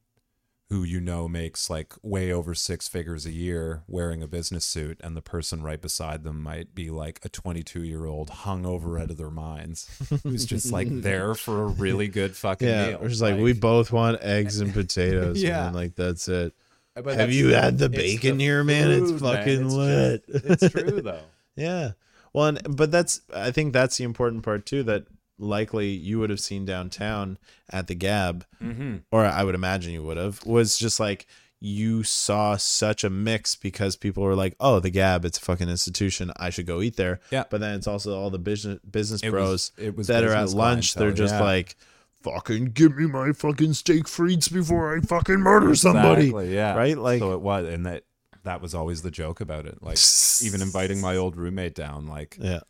who 0.70 0.82
you 0.84 1.00
know 1.00 1.26
makes 1.26 1.70
like 1.70 1.94
way 2.02 2.30
over 2.30 2.54
six 2.54 2.88
figures 2.88 3.24
a 3.24 3.32
year 3.32 3.82
wearing 3.88 4.22
a 4.22 4.26
business 4.26 4.64
suit 4.66 5.00
and 5.02 5.16
the 5.16 5.22
person 5.22 5.62
right 5.62 5.80
beside 5.80 6.24
them 6.24 6.42
might 6.42 6.74
be 6.74 6.90
like 6.90 7.20
a 7.24 7.28
22 7.30 7.82
year 7.84 8.04
old 8.04 8.28
hungover 8.28 9.00
out 9.00 9.10
of 9.10 9.16
their 9.16 9.30
minds 9.30 9.88
who's 10.22 10.44
just 10.44 10.70
like 10.70 10.88
there 10.90 11.34
for 11.34 11.62
a 11.62 11.66
really 11.68 12.06
good 12.08 12.36
fucking 12.36 12.68
Yeah, 12.68 12.88
meal 12.88 12.98
we're 13.00 13.08
just 13.08 13.22
like, 13.22 13.38
we 13.38 13.54
both 13.54 13.90
want 13.92 14.22
eggs 14.22 14.60
and 14.60 14.72
potatoes. 14.74 15.42
Yeah. 15.42 15.68
and 15.68 15.74
like 15.76 15.94
that's 15.94 16.28
it. 16.28 16.52
Uh, 16.96 17.00
but 17.02 17.10
Have 17.10 17.18
that's- 17.18 17.34
you 17.36 17.48
had 17.54 17.78
the 17.78 17.88
bacon 17.88 18.36
the 18.38 18.44
here, 18.44 18.62
man? 18.64 18.90
It's 18.90 19.10
food, 19.10 19.22
man. 19.22 19.36
fucking 19.36 19.64
It's 19.66 19.74
lit. 19.74 20.26
just- 20.26 20.44
it's 20.64 20.72
true 20.74 21.00
though 21.02 21.22
Yeah. 21.56 21.92
Well, 22.34 22.46
and, 22.48 22.76
but 22.76 22.90
that's 22.90 23.22
I 23.34 23.50
think 23.52 23.72
that's 23.72 23.96
the 23.96 24.04
important 24.04 24.42
part 24.42 24.66
too. 24.66 24.82
That 24.82 25.06
likely 25.38 25.88
you 25.88 26.18
would 26.18 26.30
have 26.30 26.40
seen 26.40 26.64
downtown 26.64 27.38
at 27.70 27.86
the 27.86 27.94
Gab, 27.94 28.44
mm-hmm. 28.62 28.96
or 29.10 29.24
I 29.24 29.44
would 29.44 29.54
imagine 29.54 29.92
you 29.92 30.02
would 30.02 30.16
have. 30.16 30.44
Was 30.44 30.78
just 30.78 30.98
like 31.00 31.26
you 31.60 32.04
saw 32.04 32.56
such 32.56 33.02
a 33.02 33.10
mix 33.10 33.56
because 33.56 33.96
people 33.96 34.22
were 34.22 34.34
like, 34.34 34.54
"Oh, 34.60 34.80
the 34.80 34.90
Gab, 34.90 35.24
it's 35.24 35.38
a 35.38 35.40
fucking 35.40 35.68
institution. 35.68 36.32
I 36.36 36.50
should 36.50 36.66
go 36.66 36.80
eat 36.80 36.96
there." 36.96 37.20
Yeah. 37.30 37.44
But 37.48 37.60
then 37.60 37.74
it's 37.74 37.86
also 37.86 38.18
all 38.18 38.30
the 38.30 38.38
business 38.38 38.78
business 38.88 39.22
It 39.22 39.30
bros 39.30 39.50
was- 39.50 39.72
it 39.78 39.96
was 39.96 40.06
that 40.08 40.24
are 40.24 40.34
at 40.34 40.50
lunch. 40.50 40.94
They're 40.94 41.12
just 41.12 41.34
yeah. 41.34 41.42
like. 41.42 41.76
Fucking 42.22 42.72
give 42.72 42.96
me 42.96 43.06
my 43.06 43.30
fucking 43.30 43.74
steak 43.74 44.06
frites 44.06 44.52
before 44.52 44.96
I 44.96 45.00
fucking 45.00 45.36
murder 45.38 45.72
somebody. 45.76 46.22
Exactly, 46.26 46.52
yeah 46.52 46.74
Right? 46.74 46.98
Like- 46.98 47.20
so 47.20 47.32
it 47.32 47.40
was 47.40 47.68
and 47.68 47.86
that 47.86 48.02
that 48.42 48.60
was 48.60 48.74
always 48.74 49.02
the 49.02 49.10
joke 49.12 49.40
about 49.40 49.66
it 49.66 49.80
like 49.80 49.98
even 50.42 50.60
inviting 50.60 51.00
my 51.00 51.16
old 51.16 51.36
roommate 51.36 51.76
down 51.76 52.08
like 52.08 52.36
Yeah. 52.40 52.60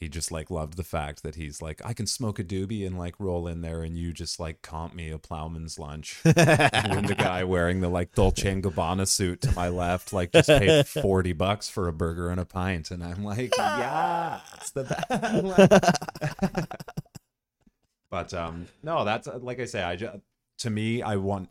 He 0.00 0.08
just 0.08 0.32
like 0.32 0.50
loved 0.50 0.76
the 0.78 0.82
fact 0.82 1.22
that 1.22 1.34
he's 1.34 1.60
like 1.60 1.80
i 1.84 1.92
can 1.92 2.06
smoke 2.06 2.38
a 2.38 2.44
doobie 2.44 2.86
and 2.86 2.98
like 2.98 3.14
roll 3.20 3.46
in 3.46 3.60
there 3.60 3.82
and 3.82 3.98
you 3.98 4.12
just 4.14 4.40
like 4.40 4.62
comp 4.62 4.94
me 4.94 5.10
a 5.10 5.18
plowman's 5.18 5.78
lunch. 5.78 6.20
And 6.24 7.06
the 7.06 7.14
guy 7.14 7.44
wearing 7.44 7.80
the 7.80 7.88
like 7.88 8.14
dolce 8.14 8.50
and 8.50 8.62
gabbana 8.62 9.06
suit 9.06 9.42
to 9.42 9.52
my 9.54 9.68
left 9.68 10.12
like 10.12 10.32
just 10.32 10.48
paid 10.48 10.86
40 10.86 11.32
bucks 11.34 11.68
for 11.68 11.86
a 11.88 11.92
burger 11.92 12.30
and 12.30 12.40
a 12.40 12.44
pint. 12.46 12.90
And 12.90 13.04
i'm 13.04 13.22
like 13.22 13.52
yeah 13.56 14.40
it's 14.56 14.70
the 14.70 14.84
best. 14.84 16.66
But 18.10 18.34
um 18.34 18.66
no 18.82 19.04
that's 19.04 19.28
like 19.28 19.60
i 19.60 19.66
say 19.66 19.82
i 19.82 19.94
just 19.94 20.16
to 20.58 20.70
me 20.70 21.00
i 21.02 21.14
want 21.16 21.48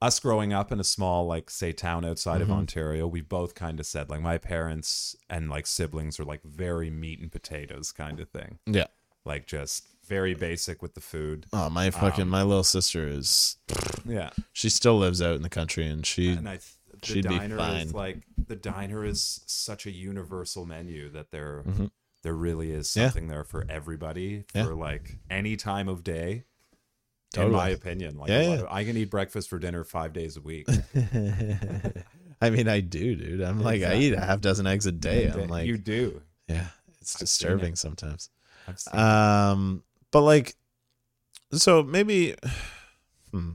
us 0.00 0.20
growing 0.20 0.52
up 0.52 0.70
in 0.70 0.78
a 0.80 0.84
small 0.84 1.26
like 1.26 1.50
say 1.50 1.72
town 1.72 2.04
outside 2.04 2.40
of 2.40 2.48
Mhm. 2.48 2.52
ontario 2.58 3.06
we 3.06 3.20
both 3.20 3.54
kind 3.54 3.80
of 3.80 3.86
said 3.86 4.08
like 4.10 4.20
my 4.20 4.38
parents 4.38 5.16
and 5.28 5.50
like 5.50 5.66
siblings 5.66 6.20
are 6.20 6.24
like 6.24 6.42
very 6.44 6.90
meat 6.90 7.20
and 7.20 7.32
potatoes 7.32 7.90
kind 7.92 8.20
of 8.20 8.28
thing 8.30 8.58
Yeah. 8.66 8.86
like 9.24 9.46
just 9.46 9.86
very 10.06 10.34
basic 10.34 10.80
with 10.82 10.94
the 10.94 11.00
food 11.00 11.46
Oh, 11.52 11.68
my 11.68 11.90
fucking 11.90 12.22
Um, 12.22 12.28
my 12.30 12.42
little 12.42 12.62
sister 12.64 13.06
is 13.08 13.56
yeah 14.04 14.30
she 14.52 14.68
still 14.70 14.98
lives 14.98 15.20
out 15.20 15.36
in 15.36 15.42
the 15.42 15.48
country 15.50 15.86
and 15.86 16.06
she 16.06 16.30
and 16.30 16.48
i 16.48 16.52
th- 16.58 16.72
the 17.00 17.06
she'd 17.06 17.28
be 17.28 17.36
diner 17.38 17.56
fine. 17.56 17.86
is 17.88 17.94
like 17.94 18.22
the 18.46 18.56
diner 18.56 19.04
is 19.04 19.40
such 19.46 19.84
a 19.86 19.90
universal 19.90 20.64
menu 20.64 21.08
that 21.10 21.30
there 21.30 21.62
Mhm. 21.66 21.90
there 22.22 22.34
really 22.34 22.70
is 22.72 22.94
Yeah. 22.96 23.06
something 23.08 23.28
there 23.28 23.44
for 23.44 23.66
everybody 23.68 24.44
Yeah. 24.54 24.64
for 24.64 24.74
like 24.74 25.18
any 25.30 25.56
time 25.56 25.88
of 25.88 26.02
day 26.02 26.44
in 27.36 27.52
my 27.52 27.68
opinion 27.68 28.16
like 28.16 28.30
Yeah, 28.30 28.54
yeah. 28.54 28.62
i 28.70 28.84
can 28.84 28.96
eat 28.96 29.10
breakfast 29.10 29.50
for 29.50 29.58
dinner 29.58 29.84
five 29.84 30.12
days 30.12 30.36
a 30.36 30.40
week 30.40 30.66
I 32.40 32.50
mean, 32.50 32.68
I 32.68 32.78
do, 32.78 33.16
dude. 33.16 33.40
I'm 33.40 33.60
like, 33.60 33.82
I 33.82 33.96
eat 33.96 34.12
a 34.12 34.20
half 34.20 34.40
dozen 34.40 34.64
eggs 34.64 34.86
a 34.86 34.92
day. 34.92 35.28
I'm 35.28 35.48
like, 35.48 35.66
you 35.66 35.76
do 35.76 36.22
yeah, 36.48 36.68
it's 37.00 37.16
I've 37.16 37.20
disturbing 37.20 37.74
it. 37.74 37.78
sometimes. 37.78 38.30
Um, 38.92 39.82
but 40.10 40.22
like, 40.22 40.54
so 41.52 41.82
maybe, 41.82 42.34
hmm. 43.30 43.52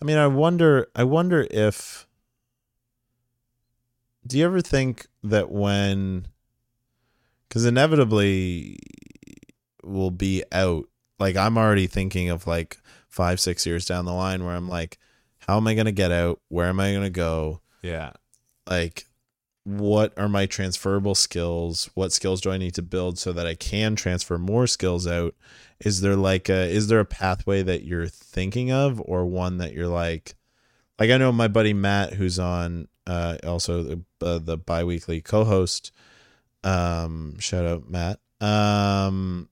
I 0.00 0.04
mean, 0.04 0.18
I 0.18 0.26
wonder, 0.28 0.88
I 0.94 1.04
wonder 1.04 1.46
if, 1.50 2.06
do 4.26 4.38
you 4.38 4.44
ever 4.44 4.60
think 4.60 5.06
that 5.24 5.50
when, 5.50 6.28
because 7.48 7.64
inevitably 7.64 8.78
we'll 9.82 10.10
be 10.10 10.44
out, 10.52 10.86
like 11.18 11.36
I'm 11.36 11.58
already 11.58 11.86
thinking 11.86 12.30
of 12.30 12.46
like 12.46 12.78
five, 13.08 13.40
six 13.40 13.66
years 13.66 13.86
down 13.86 14.04
the 14.04 14.12
line 14.12 14.44
where 14.44 14.54
I'm 14.54 14.68
like, 14.68 14.98
how 15.46 15.56
am 15.56 15.66
I 15.66 15.74
going 15.74 15.86
to 15.86 15.92
get 15.92 16.12
out? 16.12 16.40
Where 16.48 16.66
am 16.66 16.80
I 16.80 16.92
going 16.92 17.04
to 17.04 17.10
go? 17.10 17.60
yeah 17.82 18.10
like 18.68 19.06
what 19.64 20.12
are 20.18 20.28
my 20.28 20.46
transferable 20.46 21.14
skills 21.14 21.90
what 21.94 22.12
skills 22.12 22.40
do 22.40 22.50
i 22.50 22.56
need 22.56 22.74
to 22.74 22.82
build 22.82 23.18
so 23.18 23.32
that 23.32 23.46
i 23.46 23.54
can 23.54 23.94
transfer 23.94 24.38
more 24.38 24.66
skills 24.66 25.06
out 25.06 25.34
is 25.80 26.00
there 26.00 26.16
like 26.16 26.48
a 26.48 26.68
is 26.70 26.88
there 26.88 27.00
a 27.00 27.04
pathway 27.04 27.62
that 27.62 27.84
you're 27.84 28.08
thinking 28.08 28.72
of 28.72 29.00
or 29.04 29.26
one 29.26 29.58
that 29.58 29.72
you're 29.72 29.88
like 29.88 30.34
like 30.98 31.10
i 31.10 31.16
know 31.16 31.30
my 31.30 31.48
buddy 31.48 31.74
matt 31.74 32.14
who's 32.14 32.38
on 32.38 32.88
uh 33.06 33.36
also 33.46 33.82
the, 33.82 34.02
uh, 34.22 34.38
the 34.38 34.56
bi-weekly 34.56 35.20
co-host 35.20 35.92
um 36.64 37.38
shout 37.38 37.66
out 37.66 37.88
matt 37.88 38.20
um 38.40 39.48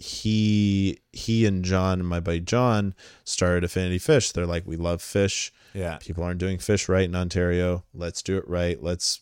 he 0.00 0.98
he 1.12 1.44
and 1.44 1.62
john 1.62 2.02
my 2.04 2.18
buddy 2.20 2.40
john 2.40 2.94
started 3.24 3.62
affinity 3.64 3.98
fish 3.98 4.32
they're 4.32 4.46
like 4.46 4.66
we 4.66 4.76
love 4.76 5.02
fish 5.02 5.52
yeah 5.74 5.98
people 5.98 6.24
aren't 6.24 6.40
doing 6.40 6.58
fish 6.58 6.88
right 6.88 7.04
in 7.04 7.14
Ontario. 7.14 7.84
Let's 7.94 8.22
do 8.22 8.36
it 8.38 8.48
right. 8.48 8.82
Let's 8.82 9.20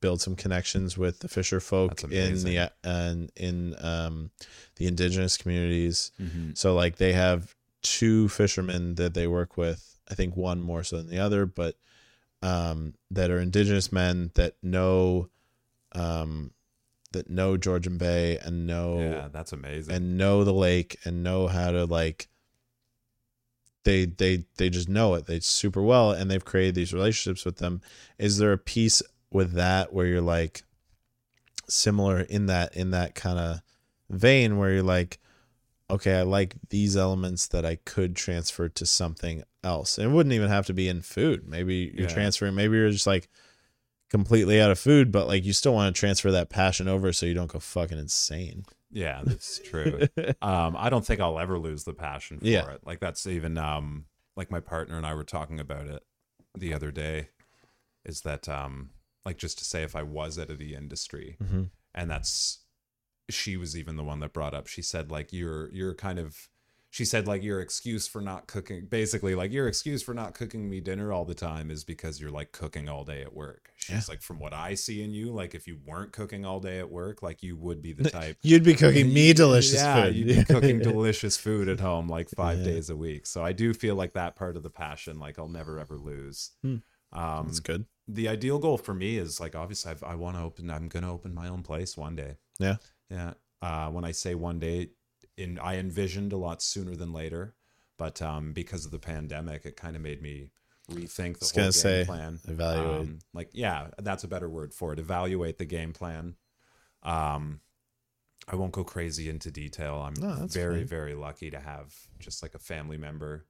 build 0.00 0.20
some 0.20 0.34
connections 0.34 0.98
with 0.98 1.20
the 1.20 1.28
fisher 1.28 1.60
folk 1.60 2.02
in 2.04 2.42
the 2.42 2.70
and 2.82 3.30
in 3.36 3.76
um, 3.78 4.30
the 4.76 4.86
indigenous 4.86 5.36
communities. 5.36 6.10
Mhm. 6.20 6.56
So 6.58 6.74
like 6.74 6.96
they 6.96 7.12
have 7.12 7.54
two 7.82 8.28
fishermen 8.28 8.96
that 8.96 9.14
they 9.14 9.26
work 9.26 9.56
with. 9.56 9.98
I 10.10 10.14
think 10.14 10.36
one 10.36 10.60
more 10.60 10.82
so 10.82 10.96
than 10.96 11.08
the 11.08 11.20
other, 11.20 11.46
but 11.46 11.76
um, 12.42 12.94
that 13.10 13.30
are 13.30 13.38
indigenous 13.38 13.92
men 13.92 14.30
that 14.34 14.56
know 14.62 15.28
um, 15.92 16.50
that 17.14 17.28
know 17.30 17.56
Georgian 17.56 17.96
Bay 17.98 18.38
and 18.38 18.66
know 18.66 18.98
yeah 19.00 19.28
that's 19.32 19.52
amazing. 19.52 19.92
and 19.94 20.16
know 20.18 20.44
the 20.44 20.52
lake 20.52 20.98
and 21.04 21.22
know 21.24 21.48
how 21.48 21.70
to 21.72 21.84
like 21.86 22.28
they 23.84 24.04
they 24.06 24.44
they 24.56 24.70
just 24.70 24.88
know 24.88 25.14
it. 25.14 25.26
They 25.26 25.40
super 25.40 25.82
well 25.82 26.10
and 26.10 26.30
they've 26.30 26.44
created 26.44 26.74
these 26.74 26.92
relationships 26.94 27.44
with 27.44 27.56
them. 27.56 27.80
Is 28.18 28.38
there 28.38 28.52
a 28.52 28.58
piece 28.58 29.02
with 29.30 29.52
that 29.52 29.92
where 29.92 30.06
you're 30.06 30.20
like 30.20 30.62
similar 31.68 32.20
in 32.20 32.46
that 32.46 32.74
in 32.76 32.90
that 32.92 33.14
kind 33.14 33.38
of 33.38 33.60
vein 34.10 34.58
where 34.58 34.70
you're 34.74 34.82
like 34.82 35.18
okay 35.90 36.18
i 36.18 36.22
like 36.22 36.54
these 36.68 36.94
elements 36.96 37.46
that 37.48 37.64
i 37.64 37.74
could 37.86 38.14
transfer 38.14 38.68
to 38.68 38.86
something 38.86 39.42
else? 39.62 39.98
And 39.98 40.10
it 40.10 40.14
wouldn't 40.14 40.32
even 40.34 40.48
have 40.50 40.66
to 40.66 40.74
be 40.74 40.88
in 40.88 41.00
food. 41.02 41.48
Maybe 41.48 41.92
you're 41.94 42.08
Yeah. 42.08 42.14
transferring 42.14 42.54
maybe 42.54 42.76
you're 42.76 42.90
just 42.90 43.06
like 43.06 43.28
completely 44.14 44.60
out 44.60 44.70
of 44.70 44.78
food 44.78 45.10
but 45.10 45.26
like 45.26 45.44
you 45.44 45.52
still 45.52 45.74
want 45.74 45.92
to 45.92 45.98
transfer 45.98 46.30
that 46.30 46.48
passion 46.48 46.86
over 46.86 47.12
so 47.12 47.26
you 47.26 47.34
don't 47.34 47.50
go 47.50 47.58
fucking 47.58 47.98
insane 47.98 48.64
yeah 48.92 49.22
that's 49.24 49.58
true 49.64 50.06
um 50.42 50.76
i 50.78 50.88
don't 50.88 51.04
think 51.04 51.20
i'll 51.20 51.40
ever 51.40 51.58
lose 51.58 51.82
the 51.82 51.92
passion 51.92 52.38
for 52.38 52.46
Yeah. 52.46 52.70
it 52.70 52.80
like 52.86 53.00
that's 53.00 53.26
even 53.26 53.58
um 53.58 54.04
like 54.36 54.52
my 54.52 54.60
partner 54.60 54.96
and 54.96 55.04
i 55.04 55.14
were 55.14 55.24
talking 55.24 55.58
about 55.58 55.88
it 55.88 56.04
the 56.56 56.72
other 56.72 56.92
day 56.92 57.30
is 58.04 58.20
that 58.20 58.48
um 58.48 58.90
like 59.24 59.36
just 59.36 59.58
to 59.58 59.64
say 59.64 59.82
if 59.82 59.96
i 59.96 60.02
was 60.04 60.38
out 60.38 60.48
of 60.50 60.58
the 60.58 60.74
industry 60.76 61.36
Mhm. 61.42 61.70
and 61.92 62.08
that's 62.08 62.60
she 63.30 63.56
was 63.56 63.76
even 63.76 63.96
the 63.96 64.04
one 64.04 64.20
that 64.20 64.32
brought 64.32 64.54
up 64.54 64.68
she 64.68 64.80
said 64.82 65.10
like 65.10 65.32
you're 65.32 65.72
you're 65.72 65.94
kind 65.94 66.20
of 66.20 66.48
she 66.94 67.04
said 67.04 67.26
like 67.26 67.42
your 67.42 67.60
excuse 67.60 68.06
for 68.06 68.20
not 68.20 68.46
cooking 68.46 68.86
basically 68.88 69.34
like 69.34 69.52
your 69.52 69.66
excuse 69.66 70.00
for 70.00 70.14
not 70.14 70.32
cooking 70.32 70.70
me 70.70 70.78
dinner 70.80 71.12
all 71.12 71.24
the 71.24 71.34
time 71.34 71.68
is 71.68 71.82
because 71.82 72.20
you're 72.20 72.30
like 72.30 72.52
cooking 72.52 72.88
all 72.88 73.02
day 73.04 73.20
at 73.22 73.34
work 73.34 73.70
she's 73.76 73.90
Yeah. 73.96 74.00
like 74.08 74.22
from 74.22 74.38
what 74.38 74.52
i 74.52 74.74
see 74.74 75.02
in 75.02 75.10
you 75.12 75.32
like 75.32 75.56
if 75.56 75.66
you 75.66 75.76
weren't 75.84 76.12
cooking 76.12 76.44
all 76.44 76.60
day 76.60 76.78
at 76.78 76.88
work 76.90 77.20
like 77.20 77.42
you 77.42 77.56
would 77.56 77.82
be 77.82 77.92
the 77.92 78.08
type 78.10 78.36
You'd 78.42 78.62
be 78.62 78.74
cooking 78.74 79.12
me 79.12 79.32
delicious 79.32 79.74
yeah, 79.82 80.04
food. 80.04 80.14
you'd 80.14 80.28
be 80.36 80.44
cooking 80.44 80.78
delicious 80.92 81.36
food 81.36 81.68
at 81.68 81.80
home 81.80 82.08
like 82.08 82.28
five 82.30 82.58
Yeah. 82.58 82.64
days 82.64 82.90
a 82.90 82.96
week 82.96 83.26
so 83.26 83.44
i 83.44 83.52
do 83.52 83.74
feel 83.74 83.96
like 83.96 84.12
that 84.12 84.36
part 84.36 84.56
of 84.56 84.62
the 84.62 84.70
passion 84.70 85.18
like 85.18 85.36
i'll 85.38 85.48
never 85.48 85.80
ever 85.80 85.96
lose 85.98 86.52
Hmm. 86.62 86.76
um 87.12 87.46
That's 87.46 87.58
good. 87.60 87.86
the 88.06 88.28
ideal 88.28 88.58
goal 88.60 88.78
for 88.78 88.94
me 88.94 89.18
is 89.18 89.40
like 89.40 89.56
obviously 89.56 89.90
I've, 89.90 90.04
i 90.04 90.14
want 90.14 90.36
to 90.36 90.42
open 90.44 90.70
i'm 90.70 90.86
gonna 90.88 91.12
open 91.12 91.34
my 91.34 91.48
own 91.48 91.62
place 91.64 91.96
one 91.96 92.14
day 92.14 92.36
Yeah. 92.60 92.76
yeah 93.10 93.32
uh 93.62 93.88
when 93.90 94.04
i 94.04 94.12
say 94.12 94.36
one 94.36 94.60
day 94.60 94.90
in 95.36 95.58
i 95.58 95.76
envisioned 95.76 96.32
a 96.32 96.36
lot 96.36 96.62
sooner 96.62 96.94
than 96.94 97.12
later 97.12 97.54
but 97.98 98.20
um 98.22 98.52
because 98.52 98.84
of 98.84 98.90
the 98.90 98.98
pandemic 98.98 99.64
it 99.64 99.76
kind 99.76 99.96
of 99.96 100.02
made 100.02 100.22
me 100.22 100.50
rethink 100.90 101.38
the 101.38 101.46
whole 101.46 101.64
game 101.64 101.72
say, 101.72 102.04
plan 102.04 102.38
evaluate. 102.46 103.00
Um, 103.00 103.18
like 103.32 103.50
yeah 103.52 103.88
that's 103.98 104.24
a 104.24 104.28
better 104.28 104.48
word 104.48 104.74
for 104.74 104.92
it 104.92 104.98
evaluate 104.98 105.58
the 105.58 105.64
game 105.64 105.92
plan 105.92 106.36
um 107.02 107.60
I 108.46 108.56
won't 108.56 108.72
go 108.72 108.84
crazy 108.84 109.28
into 109.28 109.50
detail. 109.50 109.94
I'm 109.96 110.14
No, 110.14 110.46
very, 110.46 110.80
fine. 110.80 110.86
very 110.86 111.14
lucky 111.14 111.50
to 111.50 111.58
have 111.58 111.94
just 112.18 112.42
like 112.42 112.54
a 112.54 112.58
family 112.58 112.98
member 112.98 113.46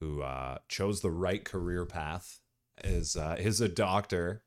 who 0.00 0.22
uh, 0.22 0.58
chose 0.68 1.00
the 1.00 1.10
right 1.10 1.44
career 1.44 1.84
path. 1.84 2.40
is 2.84 3.16
uh, 3.16 3.36
is 3.40 3.60
a 3.60 3.68
doctor, 3.68 4.44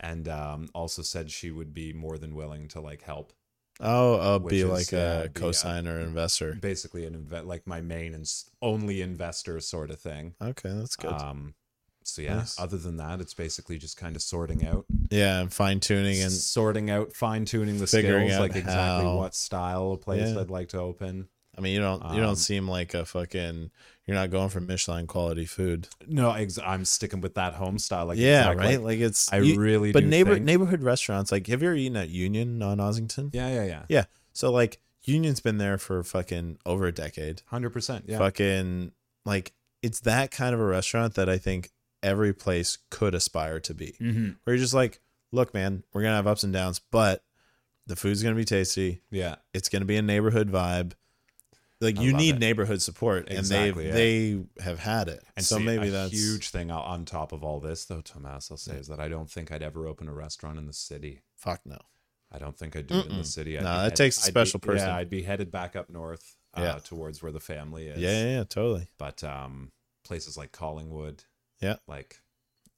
and 0.00 0.28
um, 0.28 0.68
also 0.74 1.02
said 1.02 1.30
she 1.30 1.50
would 1.50 1.72
be 1.72 1.92
more 1.92 2.18
than 2.18 2.34
willing 2.34 2.66
to 2.68 2.80
like 2.80 3.02
help. 3.02 3.32
Oh, 3.80 4.16
I'll 4.18 4.40
Which 4.40 4.50
be 4.50 4.60
is, 4.60 4.64
like 4.66 4.92
uh, 4.92 4.96
a 4.96 5.24
uh, 5.24 5.28
cosigner 5.28 6.02
investor. 6.02 6.54
Basically, 6.60 7.06
an 7.06 7.14
inve- 7.14 7.46
like 7.46 7.66
my 7.66 7.80
main 7.80 8.14
and 8.14 8.26
only 8.60 9.02
investor 9.02 9.60
sort 9.60 9.90
of 9.90 10.00
thing. 10.00 10.34
Okay, 10.42 10.70
that's 10.72 10.96
good. 10.96 11.12
Um, 11.12 11.54
so 12.02 12.22
yeah. 12.22 12.36
Nice. 12.38 12.58
Other 12.58 12.76
than 12.76 12.96
that, 12.96 13.20
it's 13.20 13.34
basically 13.34 13.78
just 13.78 13.96
kind 13.96 14.16
of 14.16 14.22
sorting 14.22 14.66
out, 14.66 14.86
yeah, 15.10 15.40
and 15.40 15.52
fine 15.52 15.78
tuning 15.78 16.20
and 16.22 16.32
sorting 16.32 16.90
out, 16.90 17.12
fine 17.12 17.44
tuning 17.44 17.78
the 17.78 17.86
skills, 17.86 18.38
like 18.38 18.56
exactly 18.56 19.04
how- 19.04 19.16
what 19.16 19.34
style 19.34 19.92
of 19.92 20.00
place 20.00 20.28
Yeah. 20.34 20.40
I'd 20.40 20.50
like 20.50 20.70
to 20.70 20.80
open. 20.80 21.28
I 21.58 21.60
mean, 21.60 21.74
you 21.74 21.80
don't 21.80 22.00
you 22.04 22.08
Um, 22.10 22.20
don't 22.20 22.36
seem 22.36 22.68
like 22.68 22.94
a 22.94 23.04
fucking. 23.04 23.70
You're 24.06 24.14
not 24.14 24.30
going 24.30 24.48
for 24.48 24.60
Michelin 24.60 25.06
quality 25.06 25.44
food. 25.44 25.88
No, 26.06 26.30
ex- 26.30 26.58
I'm 26.64 26.86
sticking 26.86 27.20
with 27.20 27.34
that 27.34 27.54
home 27.54 27.78
style. 27.78 28.06
Like 28.06 28.16
yeah, 28.18 28.50
exact- 28.52 28.58
right. 28.58 28.82
like, 28.82 29.00
it's. 29.00 29.30
I 29.32 29.38
you- 29.40 29.58
really 29.60 29.92
But 29.92 30.00
do 30.04 30.06
neighbor 30.06 30.34
think- 30.34 30.46
neighborhood 30.46 30.82
restaurants, 30.82 31.30
like, 31.30 31.46
have 31.48 31.60
you 31.60 31.68
ever 31.68 31.76
eaten 31.76 31.96
at 31.96 32.08
Union 32.08 32.62
on 32.62 32.78
Ossington? 32.78 33.34
yeah, 33.34 33.48
yeah, 33.52 33.64
yeah, 33.64 33.82
Yeah. 33.88 34.04
So 34.32 34.50
like, 34.50 34.80
Union's 35.02 35.40
been 35.40 35.58
there 35.58 35.76
for 35.78 36.02
fucking 36.02 36.58
over 36.64 36.86
a 36.86 36.92
decade. 36.92 37.42
hundred 37.46 37.70
percent. 37.70 38.04
Yeah, 38.08 38.18
Fucking 38.18 38.92
like, 39.26 39.52
it's 39.82 40.00
that 40.00 40.30
kind 40.30 40.54
of 40.54 40.60
a 40.60 40.64
restaurant 40.64 41.14
that 41.14 41.28
I 41.28 41.36
think 41.38 41.70
every 42.02 42.32
place 42.32 42.78
could 42.90 43.14
aspire 43.14 43.58
to 43.60 43.74
be. 43.74 43.94
mm-hmm. 44.00 44.30
Where 44.44 44.54
you're 44.56 44.62
just 44.62 44.74
like, 44.74 45.00
look, 45.32 45.52
man, 45.52 45.82
we're 45.92 46.02
gonna 46.02 46.16
have 46.16 46.26
ups 46.26 46.44
and 46.44 46.52
downs, 46.52 46.80
but 46.90 47.24
the 47.86 47.96
food's 47.96 48.22
gonna 48.22 48.34
be 48.36 48.44
tasty. 48.46 49.02
yeah, 49.10 49.36
It's 49.52 49.68
gonna 49.68 49.84
be 49.84 49.96
a 49.96 50.02
neighborhood 50.02 50.50
vibe. 50.50 50.92
Like 51.80 51.98
I 51.98 52.02
you 52.02 52.12
need 52.12 52.36
it. 52.36 52.38
neighborhood 52.40 52.82
support, 52.82 53.30
Exactly, 53.30 53.84
and 53.86 53.88
yeah. 53.88 53.92
they 53.94 54.32
they 54.32 54.62
have 54.64 54.80
had 54.80 55.08
it. 55.08 55.22
and 55.36 55.44
so 55.46 55.58
see, 55.58 55.64
maybe 55.64 55.88
a 55.88 55.90
that's 55.92 56.12
huge 56.12 56.50
thing 56.50 56.70
on 56.72 57.04
top 57.04 57.30
of 57.32 57.44
all 57.44 57.60
this, 57.60 57.84
though. 57.84 58.00
Tomas, 58.00 58.50
I'll 58.50 58.56
say 58.56 58.74
is 58.76 58.88
that 58.88 58.98
I 58.98 59.08
don't 59.08 59.30
think 59.30 59.52
I'd 59.52 59.62
ever 59.62 59.86
open 59.86 60.08
a 60.08 60.12
restaurant 60.12 60.58
in 60.58 60.66
the 60.66 60.72
city. 60.72 61.20
Fuck 61.36 61.60
no. 61.64 61.78
I 62.32 62.38
don't 62.38 62.58
think 62.58 62.74
I'd 62.76 62.86
do 62.88 62.98
it 62.98 63.06
in 63.06 63.16
the 63.18 63.24
city. 63.24 63.56
No, 63.56 63.62
that 63.62 63.82
headed- 63.84 63.96
takes 63.96 64.18
a 64.18 64.22
I'd 64.22 64.26
be- 64.26 64.30
special 64.30 64.60
person. 64.60 64.88
Yeah, 64.88 64.96
I'd 64.96 65.08
be 65.08 65.22
headed 65.22 65.50
back 65.52 65.76
up 65.76 65.88
north, 65.88 66.36
uh, 66.54 66.60
Yeah. 66.62 66.78
towards 66.82 67.22
where 67.22 67.32
the 67.32 67.40
family 67.40 67.86
is. 67.86 67.98
Yeah, 67.98 68.10
yeah, 68.10 68.36
yeah, 68.38 68.44
totally. 68.44 68.88
But 68.98 69.22
um, 69.24 69.70
places 70.04 70.36
like 70.36 70.50
Collingwood, 70.52 71.24
Yeah. 71.60 71.76
like 71.86 72.18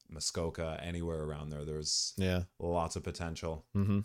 Muskoka, 0.08 0.78
anywhere 0.82 1.22
around 1.22 1.50
there, 1.50 1.64
there's 1.64 2.12
Yeah. 2.16 2.42
lots 2.58 2.96
of 2.96 3.02
potential. 3.02 3.64
hmm 3.72 4.00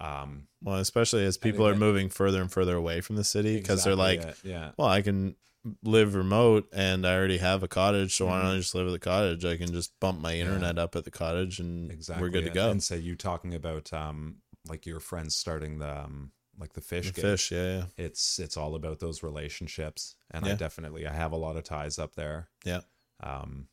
Um, 0.00 0.48
Well, 0.62 0.76
especially 0.76 1.24
as 1.24 1.36
people 1.36 1.66
are 1.66 1.70
again- 1.70 1.80
moving 1.80 2.08
further 2.08 2.40
and 2.40 2.50
further 2.50 2.74
away 2.76 3.00
from 3.02 3.16
the 3.16 3.24
city 3.24 3.56
because 3.58 3.84
they're 3.84 3.94
like, 3.94 4.20
it, 4.22 4.36
yeah, 4.42 4.72
well, 4.78 4.88
I 4.88 5.02
can 5.02 5.36
live 5.82 6.14
remote 6.14 6.66
and 6.72 7.06
I 7.06 7.14
already 7.14 7.36
have 7.38 7.62
a 7.62 7.68
cottage, 7.68 8.16
so 8.16 8.26
why 8.26 8.32
Mm-hmm. 8.38 8.42
don't 8.46 8.54
I 8.54 8.58
just 8.58 8.74
live 8.74 8.86
at 8.86 8.92
the 8.92 8.98
cottage? 8.98 9.44
I 9.44 9.56
can 9.58 9.72
just 9.72 9.98
bump 10.00 10.20
my 10.20 10.34
internet 10.34 10.78
up 10.78 10.96
at 10.96 11.04
the 11.04 11.10
cottage 11.10 11.60
and 11.60 11.90
exactly. 11.92 12.22
we're 12.22 12.30
good 12.32 12.44
to 12.44 12.50
go. 12.50 12.70
And 12.70 12.82
say 12.82 12.98
you 12.98 13.14
talking 13.14 13.54
about 13.54 13.92
um, 13.92 14.36
like 14.66 14.86
your 14.86 15.00
friends 15.00 15.36
starting 15.36 15.78
the 15.78 16.00
um, 16.04 16.32
like 16.58 16.72
the 16.72 16.80
fish 16.80 17.12
The 17.12 17.20
fish, 17.20 17.52
yeah, 17.52 17.76
yeah. 17.78 17.84
It's 17.98 18.38
it's 18.38 18.56
all 18.56 18.74
about 18.74 19.00
those 19.00 19.22
relationships, 19.22 20.16
and 20.30 20.44
I 20.46 20.54
definitely 20.54 21.06
I 21.06 21.12
have 21.12 21.32
a 21.32 21.36
lot 21.36 21.56
of 21.56 21.64
ties 21.64 21.98
up 21.98 22.14
there. 22.14 22.48
Yeah. 22.64 22.80
Um, 23.22 23.68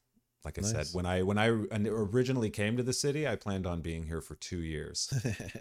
like 0.48 0.58
I 0.58 0.62
Nice. 0.62 0.72
said, 0.72 0.88
when 0.96 1.06
I 1.06 1.24
when 1.24 1.38
I 1.38 1.48
originally 1.48 2.50
came 2.50 2.78
to 2.78 2.84
the 2.84 2.94
city, 2.94 3.28
I 3.28 3.36
planned 3.36 3.68
on 3.68 3.82
being 3.82 4.04
here 4.04 4.22
for 4.22 4.36
two 4.36 4.62
years. 4.62 5.12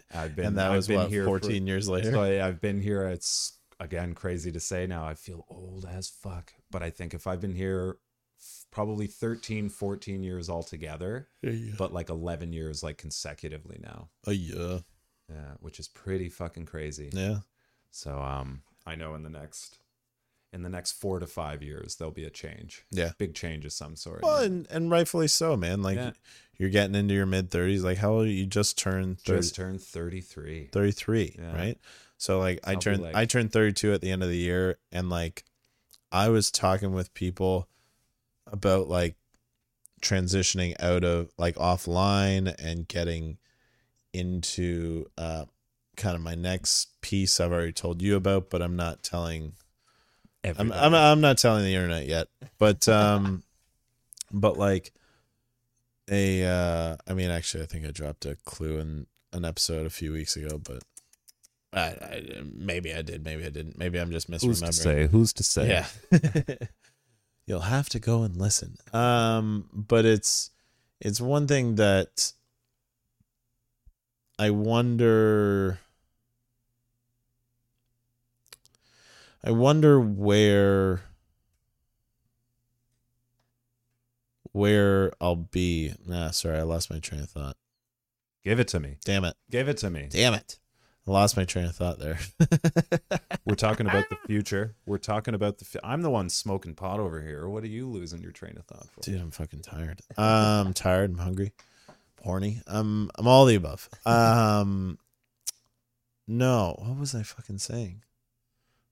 I've 0.15 0.37
been 0.37 0.47
and 0.47 0.59
that 0.59 0.71
I've 0.71 0.77
was 0.77 0.87
been 0.87 0.99
what, 0.99 1.09
here 1.11 1.25
for- 1.25 1.41
14 1.41 1.67
years 1.67 1.89
later? 1.89 2.13
So 2.13 2.23
I, 2.23 2.47
I've 2.47 2.61
been 2.61 2.81
here. 2.81 3.03
It's 3.09 3.59
again 3.81 4.15
crazy 4.15 4.53
to 4.53 4.61
say 4.61 4.87
now. 4.87 5.05
I 5.05 5.15
feel 5.15 5.45
old 5.49 5.85
as 5.91 6.09
fuck, 6.09 6.53
but 6.71 6.85
I 6.85 6.91
think 6.91 7.15
if 7.15 7.27
I've 7.27 7.41
been 7.41 7.57
here 7.57 7.99
probably 8.71 9.09
13, 9.09 9.71
14 9.71 10.23
years 10.23 10.49
altogether, 10.49 11.27
yeah. 11.43 11.73
but 11.77 11.93
like 11.93 12.09
11 12.11 12.53
years 12.53 12.83
like 12.83 12.99
consecutively 12.99 13.81
now. 13.83 14.11
Oh, 14.27 14.31
yeah. 14.31 14.79
Yeah, 15.29 15.55
which 15.59 15.81
is 15.81 15.89
pretty 15.89 16.29
fucking 16.29 16.67
crazy. 16.67 17.11
Yeah. 17.13 17.39
So 17.91 18.21
um 18.21 18.63
I 18.87 18.95
know 18.95 19.15
in 19.17 19.25
the 19.25 19.31
next 19.31 19.79
in 20.57 20.63
the 20.63 20.69
next 20.69 20.93
4 20.93 21.21
to 21.21 21.27
5 21.27 21.63
years 21.63 21.97
there'll 21.97 22.11
be 22.11 22.25
a 22.25 22.31
change. 22.31 22.85
Yeah. 22.91 23.13
Big 23.19 23.35
change 23.35 23.65
of 23.65 23.73
some 23.73 23.95
sort. 23.95 24.23
Well, 24.23 24.39
and, 24.43 24.67
and 24.71 24.91
rightfully 24.91 25.29
so, 25.29 25.57
man. 25.57 25.83
Like, 25.83 25.97
Yeah. 25.97 26.13
you're 26.59 26.71
getting 26.71 26.95
into 26.97 27.15
your 27.15 27.27
mid 27.27 27.51
30s. 27.51 27.83
Like, 27.85 27.99
how 27.99 28.13
old 28.13 28.25
are 28.27 28.31
you? 28.31 28.47
Just 28.47 28.79
turned 28.79 29.21
30, 29.21 29.39
just 29.39 29.55
turned 29.55 29.81
33. 29.83 30.71
33, 30.73 31.37
Yeah. 31.39 31.55
right? 31.55 31.79
So, 32.19 32.39
like, 32.39 32.61
I 32.65 32.71
I'll 32.71 32.77
be 32.77 32.81
turned 32.81 33.03
like- 33.03 33.15
I 33.15 33.27
turned 33.27 33.53
32 33.53 33.93
at 33.93 34.01
the 34.01 34.11
end 34.11 34.23
of 34.23 34.31
the 34.31 34.37
year, 34.39 34.79
and 34.91 35.11
like, 35.11 35.45
I 36.11 36.29
was 36.31 36.51
talking 36.51 36.93
with 36.93 37.13
people 37.15 37.69
about 38.51 38.89
like 38.89 39.17
transitioning 40.01 40.75
out 40.81 41.05
of 41.05 41.31
like 41.37 41.57
offline 41.57 42.55
and 42.59 42.87
getting 42.89 43.39
into 44.13 45.07
uh 45.19 45.45
kind 45.97 46.15
of 46.15 46.21
my 46.23 46.35
next 46.35 47.01
piece 47.01 47.41
I've 47.41 47.53
already 47.53 47.73
told 47.73 48.03
you 48.03 48.17
about, 48.17 48.51
but 48.51 48.61
I'm 48.63 48.77
not 48.77 49.03
telling 49.03 49.55
I'm, 50.59 50.73
I'm 50.73 50.95
I'm 50.95 51.21
not 51.21 51.39
telling 51.39 51.65
the 51.65 51.75
internet 51.75 52.07
yet, 52.07 52.29
but 52.59 52.89
um, 52.89 53.43
but 54.33 54.57
like 54.57 54.93
a 56.11 56.45
uh, 56.45 56.97
I 57.07 57.15
mean, 57.15 57.31
actually, 57.31 57.65
I 57.65 57.67
think 57.67 57.87
I 57.87 57.91
dropped 57.91 58.27
a 58.27 58.37
clue 58.45 58.79
in 58.79 59.07
an 59.33 59.45
episode 59.45 59.87
a 59.87 59.91
few 59.91 60.13
weeks 60.13 60.37
ago, 60.37 60.59
but 60.59 60.83
I, 61.73 61.81
I 61.81 62.23
maybe 62.55 62.95
I 62.95 63.03
did, 63.03 63.25
maybe 63.25 63.45
I 63.45 63.51
didn't, 63.51 63.79
maybe 63.79 63.99
I'm 63.99 64.11
just 64.11 64.31
misremembering. 64.31 64.47
Who's 64.47 64.61
to 64.61 64.73
say? 64.73 65.07
Who's 65.07 65.33
to 65.35 65.43
say? 65.43 65.69
Yeah, 65.69 66.57
you'll 67.47 67.61
have 67.61 67.89
to 67.91 67.99
go 67.99 68.23
and 68.23 68.37
listen. 68.37 68.77
Um, 68.93 69.69
but 69.73 70.05
it's 70.05 70.51
it's 71.01 71.21
one 71.21 71.47
thing 71.47 71.77
that 71.77 72.33
I 74.39 74.51
wonder. 74.51 75.81
I 79.45 79.51
wonder 79.51 80.01
where 80.01 81.03
where 84.53 85.13
I'll 85.21 85.37
be. 85.37 85.93
Nah, 86.07 86.31
sorry, 86.31 86.59
I 86.59 86.63
lost 86.63 86.91
my 86.91 86.99
train 86.99 87.23
of 87.23 87.31
thought. 87.31 87.57
Give 88.43 88.59
it 88.61 88.69
to 88.69 88.81
me. 88.81 88.97
Damn 89.05 89.25
it. 89.25 89.35
Give 89.51 89.69
it 89.69 89.77
to 89.79 89.91
me. 89.91 90.09
Damn 90.11 90.35
it. 90.35 90.59
I 91.07 91.11
lost 91.11 91.37
my 91.37 91.45
train 91.45 91.67
of 91.67 91.77
thought 91.77 91.99
there. 91.99 92.19
We're 93.45 93.55
talking 93.55 93.87
about 93.87 94.09
the 94.09 94.17
future. 94.27 94.75
We're 94.87 94.99
talking 94.99 95.35
about 95.35 95.59
the. 95.59 95.65
Fu- 95.65 95.79
I'm 95.85 96.03
the 96.03 96.11
one 96.11 96.29
smoking 96.31 96.75
pot 96.75 96.99
over 96.99 97.21
here. 97.23 97.49
What 97.49 97.63
are 97.63 97.69
you 97.69 97.89
losing 97.89 98.23
your 98.23 98.33
train 98.33 98.57
of 98.57 98.65
thought 98.65 98.89
for? 98.91 99.01
Dude, 99.03 99.21
I'm 99.21 99.31
fucking 99.31 99.61
tired. 99.61 100.01
I'm 100.19 100.73
tired. 100.73 101.11
I'm 101.11 101.19
hungry. 101.19 101.53
Horny. 102.23 102.61
I'm 102.67 103.11
I'm 103.17 103.29
all 103.29 103.45
the 103.45 103.55
above. 103.55 103.89
Um 104.05 104.99
No, 106.27 106.75
what 106.85 106.99
was 106.99 107.15
I 107.15 107.23
fucking 107.23 107.59
saying? 107.59 108.03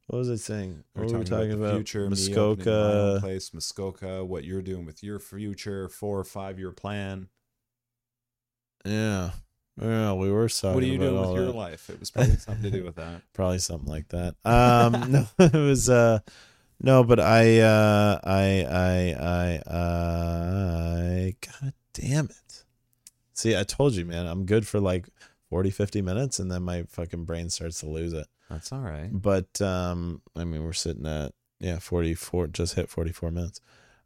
What 0.06 0.18
was 0.18 0.30
I 0.30 0.36
saying? 0.36 0.84
We're 0.94 1.04
What 1.04 1.12
were 1.12 1.18
we 1.20 1.24
talking, 1.24 1.52
about, 1.52 1.68
the 1.68 1.76
future, 1.76 2.10
me 2.10 2.16
my 2.34 2.40
own 2.40 2.56
Muskoka. 2.56 3.20
place, 3.20 3.54
Muskoka. 3.54 4.24
What 4.24 4.44
you're 4.44 4.62
doing 4.62 4.84
with 4.84 5.02
your 5.02 5.18
future, 5.18 5.88
four 5.88 6.18
or 6.18 6.24
five 6.24 6.58
year 6.58 6.72
plan. 6.72 7.28
Yeah. 8.84 9.30
Yeah, 9.80 10.12
we 10.12 10.30
were 10.30 10.48
talking 10.48 10.74
what 10.74 10.84
are 10.84 10.86
you 10.86 10.96
about 10.96 11.04
doing 11.10 11.20
with 11.20 11.36
your 11.36 11.46
that. 11.46 11.56
life? 11.56 11.90
It 11.90 11.98
was 11.98 12.10
probably 12.10 12.36
something 12.36 12.62
to 12.62 12.70
do 12.70 12.84
with 12.84 12.96
that. 12.96 13.22
Probably 13.32 13.58
something 13.58 13.88
like 13.88 14.08
that. 14.08 14.36
Um 14.44 14.92
no, 15.10 15.26
it 15.38 15.52
was 15.54 15.88
uh 15.90 16.20
no, 16.80 17.02
but 17.02 17.18
I 17.18 17.60
uh 17.60 18.20
I 18.22 18.66
I 18.70 19.60
I 19.66 19.74
I 19.74 21.34
god 21.40 21.72
damn 21.92 22.26
it. 22.26 22.64
See, 23.32 23.56
I 23.56 23.64
told 23.64 23.94
you, 23.94 24.04
man, 24.04 24.26
I'm 24.28 24.46
good 24.46 24.64
for 24.66 24.78
like 24.78 25.08
40 25.50 25.70
50 25.70 26.02
minutes 26.02 26.38
and 26.38 26.52
then 26.52 26.62
my 26.62 26.84
fucking 26.84 27.24
brain 27.24 27.50
starts 27.50 27.80
to 27.80 27.86
lose 27.88 28.12
it. 28.12 28.28
That's 28.50 28.72
all 28.72 28.80
right. 28.80 29.10
But 29.12 29.60
um 29.62 30.22
I 30.36 30.44
mean, 30.44 30.62
we're 30.64 30.72
sitting 30.72 31.06
at 31.06 31.32
yeah, 31.60 31.78
44 31.78 32.48
just 32.48 32.74
hit 32.74 32.88
44 32.90 33.30
minutes. 33.30 33.60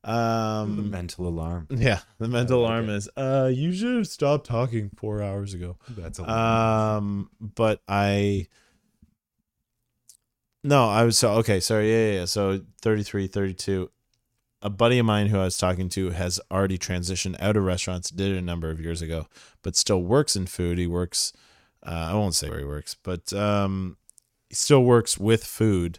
the 0.04 0.10
Um 0.10 0.90
mental 0.90 1.26
alarm. 1.26 1.66
yeah, 1.70 2.00
the 2.18 2.28
mental 2.28 2.60
like 2.62 2.68
alarm 2.70 2.88
it. 2.90 2.96
is 2.96 3.08
uh 3.16 3.50
you 3.52 3.72
should 3.72 3.96
have 3.96 4.06
stopped 4.08 4.46
talking 4.46 4.90
4 4.96 5.22
hours 5.22 5.54
ago. 5.54 5.76
That's 5.88 6.18
a 6.18 6.30
Um, 6.30 7.30
but 7.40 7.82
I 7.88 8.46
no, 10.64 10.88
I 10.88 11.04
was 11.04 11.16
so 11.18 11.32
okay. 11.34 11.60
Sorry, 11.60 11.90
yeah, 11.90 12.06
yeah. 12.12 12.18
yeah. 12.20 12.24
So 12.24 12.60
33, 12.82 13.26
32. 13.28 13.90
A 14.60 14.68
buddy 14.70 14.98
of 14.98 15.06
mine 15.06 15.28
who 15.28 15.38
I 15.38 15.44
was 15.44 15.56
talking 15.56 15.88
to 15.90 16.10
has 16.10 16.40
already 16.50 16.78
transitioned 16.78 17.36
out 17.40 17.56
of 17.56 17.62
restaurants. 17.62 18.10
Did 18.10 18.32
it 18.32 18.38
a 18.38 18.42
number 18.42 18.70
of 18.70 18.80
years 18.80 19.00
ago, 19.00 19.28
but 19.62 19.76
still 19.76 20.02
works 20.02 20.34
in 20.34 20.46
food. 20.46 20.78
He 20.78 20.86
works. 20.88 21.32
Uh, 21.86 22.08
I 22.10 22.14
won't 22.14 22.34
say 22.34 22.48
where 22.50 22.58
he 22.58 22.64
works, 22.64 22.96
but 23.04 23.32
um, 23.32 23.96
still 24.50 24.82
works 24.82 25.18
with 25.18 25.44
food 25.44 25.98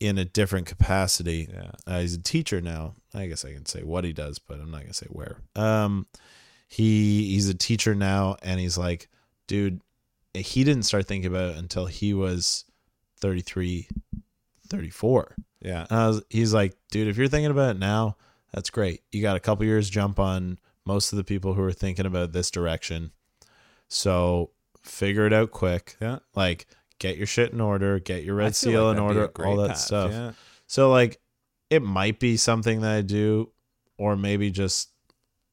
in 0.00 0.18
a 0.18 0.24
different 0.24 0.66
capacity. 0.66 1.48
yeah. 1.52 1.70
Uh, 1.86 2.00
he's 2.00 2.14
a 2.14 2.22
teacher 2.22 2.60
now. 2.60 2.94
I 3.14 3.26
guess 3.26 3.44
I 3.44 3.52
can 3.52 3.66
say 3.66 3.82
what 3.82 4.04
he 4.04 4.12
does, 4.12 4.38
but 4.38 4.60
I'm 4.60 4.70
not 4.70 4.82
gonna 4.82 4.92
say 4.92 5.06
where. 5.08 5.38
Um, 5.56 6.06
he 6.68 7.32
he's 7.32 7.48
a 7.48 7.54
teacher 7.54 7.94
now, 7.94 8.36
and 8.42 8.58
he's 8.60 8.76
like, 8.76 9.08
dude, 9.46 9.80
he 10.34 10.64
didn't 10.64 10.84
start 10.84 11.06
thinking 11.06 11.30
about 11.30 11.50
it 11.50 11.56
until 11.56 11.86
he 11.86 12.12
was 12.12 12.64
33, 13.20 13.88
34. 14.68 15.36
Yeah. 15.60 15.86
Was, 15.90 16.22
he's 16.28 16.52
like, 16.52 16.76
dude, 16.90 17.08
if 17.08 17.16
you're 17.16 17.28
thinking 17.28 17.50
about 17.50 17.76
it 17.76 17.78
now, 17.78 18.16
that's 18.52 18.70
great. 18.70 19.02
You 19.12 19.22
got 19.22 19.36
a 19.36 19.40
couple 19.40 19.64
years 19.64 19.88
jump 19.88 20.18
on 20.18 20.58
most 20.84 21.12
of 21.12 21.16
the 21.16 21.24
people 21.24 21.54
who 21.54 21.62
are 21.62 21.72
thinking 21.72 22.06
about 22.06 22.32
this 22.32 22.50
direction. 22.50 23.12
So 23.88 24.50
figure 24.82 25.26
it 25.26 25.32
out 25.32 25.50
quick. 25.50 25.96
Yeah. 26.00 26.18
Like 26.34 26.66
get 27.04 27.16
your 27.18 27.26
shit 27.26 27.52
in 27.52 27.60
order, 27.60 27.98
get 27.98 28.24
your 28.24 28.34
red 28.36 28.56
seal 28.56 28.86
like 28.86 28.96
in 28.98 29.02
that'd 29.04 29.14
be 29.14 29.20
a 29.20 29.24
order, 29.24 29.46
all 29.46 29.56
that 29.62 29.68
path, 29.68 29.78
stuff. 29.78 30.10
Yeah. 30.10 30.32
So 30.66 30.90
like 30.90 31.20
it 31.70 31.82
might 31.82 32.18
be 32.18 32.36
something 32.36 32.80
that 32.80 32.92
I 32.92 33.02
do 33.02 33.50
or 33.98 34.16
maybe 34.16 34.50
just 34.50 34.90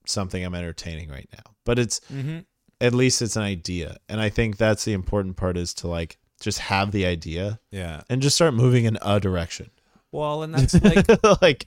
something 0.05 0.43
I'm 0.43 0.55
entertaining 0.55 1.09
right 1.09 1.29
now. 1.33 1.51
But 1.65 1.77
it's 1.79 1.99
Mm-hmm. 2.11 2.39
at 2.79 2.93
least 2.93 3.21
it's 3.21 3.35
an 3.35 3.43
idea. 3.43 3.97
And 4.09 4.19
I 4.21 4.29
think 4.29 4.57
that's 4.57 4.85
the 4.85 4.93
important 4.93 5.35
part 5.37 5.57
is 5.57 5.73
to 5.75 5.87
like 5.87 6.17
just 6.39 6.59
have 6.59 6.91
the 6.91 7.05
idea 7.05 7.59
Yeah. 7.69 8.01
and 8.09 8.21
just 8.21 8.35
start 8.35 8.53
moving 8.53 8.85
in 8.85 8.97
a 9.01 9.19
direction. 9.19 9.69
Well, 10.11 10.43
and 10.43 10.53
that's 10.55 10.73
like 10.83 11.07
like 11.41 11.65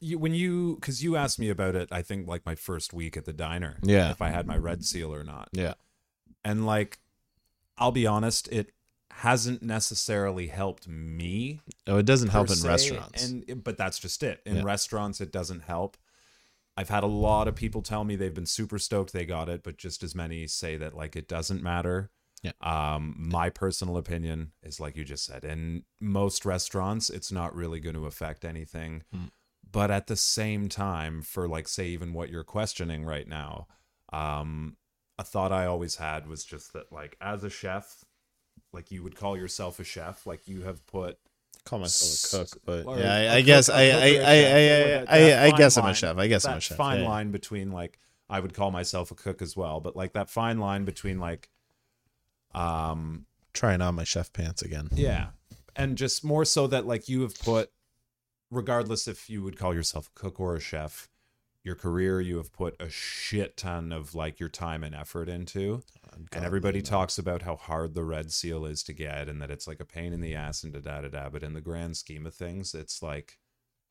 you, 0.00 0.18
when 0.18 0.34
you 0.34 0.76
because 0.76 1.02
you 1.02 1.16
asked 1.16 1.38
me 1.38 1.48
about 1.50 1.74
it. 1.74 1.88
I 1.90 2.02
think 2.02 2.26
like 2.28 2.44
my 2.46 2.54
first 2.54 2.92
week 2.92 3.16
at 3.16 3.24
the 3.24 3.32
diner. 3.32 3.78
Yeah. 3.82 4.10
If 4.10 4.20
I 4.22 4.28
had 4.30 4.46
my 4.46 4.56
red 4.56 4.84
seal 4.84 5.12
or 5.14 5.24
not. 5.24 5.48
yeah. 5.52 5.74
And 6.44 6.64
like, 6.66 6.98
I'll 7.78 7.90
be 7.92 8.06
honest, 8.06 8.48
it 8.48 8.72
hasn't 9.18 9.62
necessarily 9.62 10.46
helped 10.46 10.86
me. 10.86 11.60
Oh, 11.88 11.98
it 11.98 12.06
doesn't 12.06 12.28
help 12.28 12.48
in 12.50 12.54
se, 12.54 12.68
restaurants. 12.68 13.24
and 13.28 13.64
but 13.64 13.76
that's 13.76 13.98
just 13.98 14.22
it. 14.22 14.40
In 14.46 14.56
Yeah. 14.56 14.62
restaurants, 14.62 15.20
it 15.20 15.32
doesn't 15.32 15.60
help. 15.64 15.96
I've 16.76 16.88
had 16.88 17.02
a 17.02 17.08
lot 17.08 17.48
of 17.48 17.56
people 17.56 17.82
tell 17.82 18.04
me 18.04 18.14
they've 18.14 18.32
been 18.32 18.46
super 18.46 18.78
stoked 18.78 19.12
they 19.12 19.26
got 19.26 19.48
it, 19.48 19.64
but 19.64 19.76
just 19.76 20.04
as 20.04 20.14
many 20.14 20.46
say 20.46 20.76
that 20.76 20.94
like 20.94 21.16
it 21.16 21.26
doesn't 21.26 21.62
matter. 21.64 22.10
Yeah. 22.44 22.52
Um, 22.60 23.16
my 23.18 23.50
personal 23.50 23.96
opinion 23.96 24.52
is 24.62 24.78
like 24.78 24.96
you 24.96 25.04
just 25.04 25.24
said. 25.24 25.44
In 25.44 25.82
most 26.00 26.44
restaurants, 26.44 27.10
it's 27.10 27.32
not 27.32 27.52
really 27.56 27.80
going 27.80 27.96
to 27.96 28.06
affect 28.06 28.44
anything. 28.44 29.02
Mm. 29.12 29.30
But 29.68 29.90
at 29.90 30.06
the 30.06 30.14
same 30.16 30.68
time, 30.68 31.22
for 31.22 31.48
like 31.48 31.66
say 31.66 31.88
even 31.88 32.12
what 32.12 32.30
you're 32.30 32.44
questioning 32.44 33.04
right 33.04 33.26
now, 33.26 33.66
um, 34.12 34.76
a 35.18 35.24
thought 35.24 35.50
I 35.50 35.66
always 35.66 35.96
had 35.96 36.28
was 36.28 36.44
just 36.44 36.72
that 36.74 36.92
like 36.92 37.16
as 37.20 37.42
a 37.42 37.50
chef, 37.50 38.04
like 38.72 38.90
you 38.90 39.02
would 39.02 39.16
call 39.16 39.36
yourself 39.36 39.80
a 39.80 39.84
chef, 39.84 40.26
like 40.26 40.46
you 40.48 40.62
have 40.62 40.86
put 40.86 41.18
call 41.64 41.78
myself 41.78 42.32
a 42.32 42.46
cook, 42.46 42.62
but 42.64 42.98
yeah, 42.98 43.32
I, 43.32 43.36
cook- 43.36 43.46
guess 43.46 43.68
I 43.68 43.82
I 43.82 43.86
I 43.86 43.90
I 43.90 45.04
I, 45.06 45.06
I, 45.08 45.44
I 45.46 45.50
guess 45.52 45.76
I'm 45.76 45.86
a 45.86 45.94
chef. 45.94 46.16
I 46.16 46.26
guess 46.26 46.44
I'm 46.44 46.52
that 46.52 46.58
a 46.58 46.60
chef. 46.60 46.76
fine 46.76 47.00
yeah. 47.00 47.08
line 47.08 47.30
between 47.30 47.72
like 47.72 47.98
I 48.28 48.40
would 48.40 48.54
call 48.54 48.70
myself 48.70 49.10
a 49.10 49.14
cook 49.14 49.42
as 49.42 49.56
well, 49.56 49.80
but 49.80 49.96
like 49.96 50.12
that 50.12 50.30
fine 50.30 50.58
line 50.58 50.84
between 50.84 51.18
like 51.18 51.48
um 52.54 53.26
Trying 53.54 53.80
on 53.80 53.94
my 53.94 54.04
chef 54.04 54.32
pants 54.32 54.62
again. 54.62 54.88
yeah, 54.92 55.28
and 55.74 55.96
just 55.96 56.24
more 56.24 56.44
so 56.44 56.66
that 56.66 56.86
like 56.86 57.08
you 57.08 57.22
have 57.22 57.38
put 57.40 57.70
regardless 58.50 59.08
if 59.08 59.28
you 59.28 59.42
would 59.42 59.58
call 59.58 59.74
yourself 59.74 60.10
a 60.14 60.18
cook 60.18 60.38
or 60.38 60.54
a 60.54 60.60
chef, 60.60 61.08
your 61.68 61.76
career 61.76 62.18
you 62.18 62.38
have 62.38 62.50
put 62.50 62.74
a 62.80 62.88
shit 62.88 63.58
ton 63.58 63.92
of 63.92 64.14
like 64.14 64.40
your 64.40 64.48
time 64.48 64.82
and 64.82 64.94
effort 64.94 65.28
into. 65.28 65.82
Oh, 66.06 66.16
and 66.32 66.44
everybody 66.44 66.80
talks 66.80 67.18
about 67.18 67.42
how 67.42 67.56
hard 67.56 67.94
the 67.94 68.04
red 68.04 68.32
seal 68.32 68.64
is 68.64 68.82
to 68.84 68.94
get 68.94 69.28
and 69.28 69.40
that 69.42 69.50
it's 69.50 69.68
like 69.68 69.78
a 69.78 69.84
pain 69.84 70.14
in 70.14 70.22
the 70.22 70.34
ass 70.34 70.64
and 70.64 70.72
da 70.72 70.80
da 70.80 71.02
da 71.02 71.08
da. 71.08 71.28
But 71.28 71.42
in 71.42 71.52
the 71.52 71.60
grand 71.60 71.98
scheme 71.98 72.26
of 72.26 72.34
things, 72.34 72.74
it's 72.74 73.02
like 73.02 73.38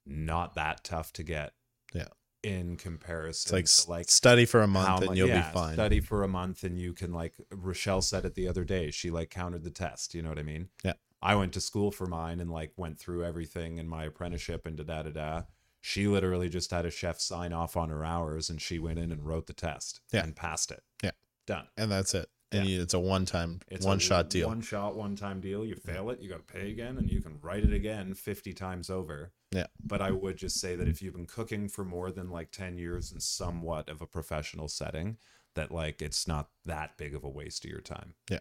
not 0.08 0.56
that 0.56 0.84
tough 0.84 1.14
to 1.14 1.24
get. 1.24 1.54
Yeah. 1.94 2.08
In 2.44 2.78
comparison 2.78 3.58
It's 3.58 3.88
like, 3.88 4.00
like 4.00 4.10
study 4.10 4.46
for 4.46 4.62
a 4.62 4.68
month 4.68 5.04
and 5.04 5.16
you'll 5.16 5.28
yeah, 5.30 5.50
be 5.50 5.54
fine. 5.54 5.74
Study 5.74 6.00
for 6.00 6.24
a 6.24 6.28
month 6.28 6.64
and 6.64 6.80
you 6.80 6.94
can 6.94 7.14
like 7.14 7.36
Rochelle 7.52 8.02
said 8.02 8.26
it 8.26 8.34
the 8.34 8.48
other 8.48 8.64
day. 8.64 8.90
She 8.90 9.12
like 9.12 9.30
countered 9.30 9.64
the 9.64 9.70
test. 9.70 10.16
You 10.16 10.24
know 10.24 10.30
what 10.30 10.40
I 10.40 10.44
mean? 10.44 10.70
Yeah. 10.84 10.94
I 11.22 11.36
went 11.36 11.54
to 11.54 11.62
school 11.62 11.92
for 11.92 12.08
mine 12.08 12.40
and 12.40 12.50
like 12.50 12.74
went 12.76 12.98
through 12.98 13.24
everything 13.24 13.78
in 13.78 13.88
my 13.88 14.06
apprenticeship 14.06 14.66
and 14.66 14.78
da 14.78 14.84
da 14.84 15.04
da 15.04 15.10
da. 15.12 15.42
She 15.88 16.06
literally 16.06 16.50
just 16.50 16.70
had 16.72 16.86
a 16.86 16.92
chef 16.92 17.18
sign 17.22 17.54
off 17.54 17.78
on 17.78 17.88
her 17.88 18.04
hours 18.04 18.50
and 18.50 18.62
she 18.62 18.78
went 18.78 19.00
in 19.00 19.10
and 19.10 19.26
wrote 19.26 19.48
the 19.48 19.54
test 19.54 20.02
Yeah. 20.12 20.22
and 20.22 20.36
passed 20.36 20.70
it. 20.70 20.84
Yeah. 21.02 21.12
Done. 21.46 21.70
and 21.78 21.90
that's 21.90 22.14
it. 22.14 22.30
And 22.52 22.68
Yeah. 22.68 22.82
it's 22.82 22.94
a 22.94 23.00
one 23.00 23.26
time, 23.26 23.62
one 23.80 24.00
shot 24.00 24.30
deal. 24.30 24.50
One 24.50 24.60
shot, 24.60 24.98
one 24.98 25.16
time 25.16 25.40
deal. 25.40 25.66
You 25.66 25.76
fail 25.76 26.10
it, 26.10 26.20
you 26.20 26.28
got 26.28 26.46
to 26.46 26.54
pay 26.54 26.72
again, 26.72 26.98
and 26.98 27.10
you 27.10 27.22
can 27.22 27.40
write 27.42 27.64
it 27.64 27.72
again 27.72 28.14
50 28.16 28.54
times 28.54 28.90
over. 28.90 29.32
Yeah. 29.54 29.68
But 29.82 30.02
I 30.02 30.12
would 30.12 30.36
just 30.36 30.60
say 30.60 30.76
that 30.76 30.90
if 30.90 31.02
you've 31.02 31.14
been 31.14 31.26
cooking 31.26 31.70
for 31.70 31.86
more 31.86 32.12
than 32.12 32.30
like 32.30 32.52
10 32.52 32.78
years 32.78 33.14
in 33.14 33.22
somewhat 33.22 33.88
of 33.88 34.02
a 34.02 34.08
professional 34.08 34.68
setting, 34.68 35.18
that 35.56 35.72
like 35.72 36.02
it's 36.02 36.28
not 36.28 36.50
that 36.66 36.98
big 36.98 37.16
of 37.16 37.24
a 37.24 37.30
waste 37.30 37.64
of 37.64 37.72
your 37.72 37.80
time. 37.82 38.16
Yeah. 38.30 38.40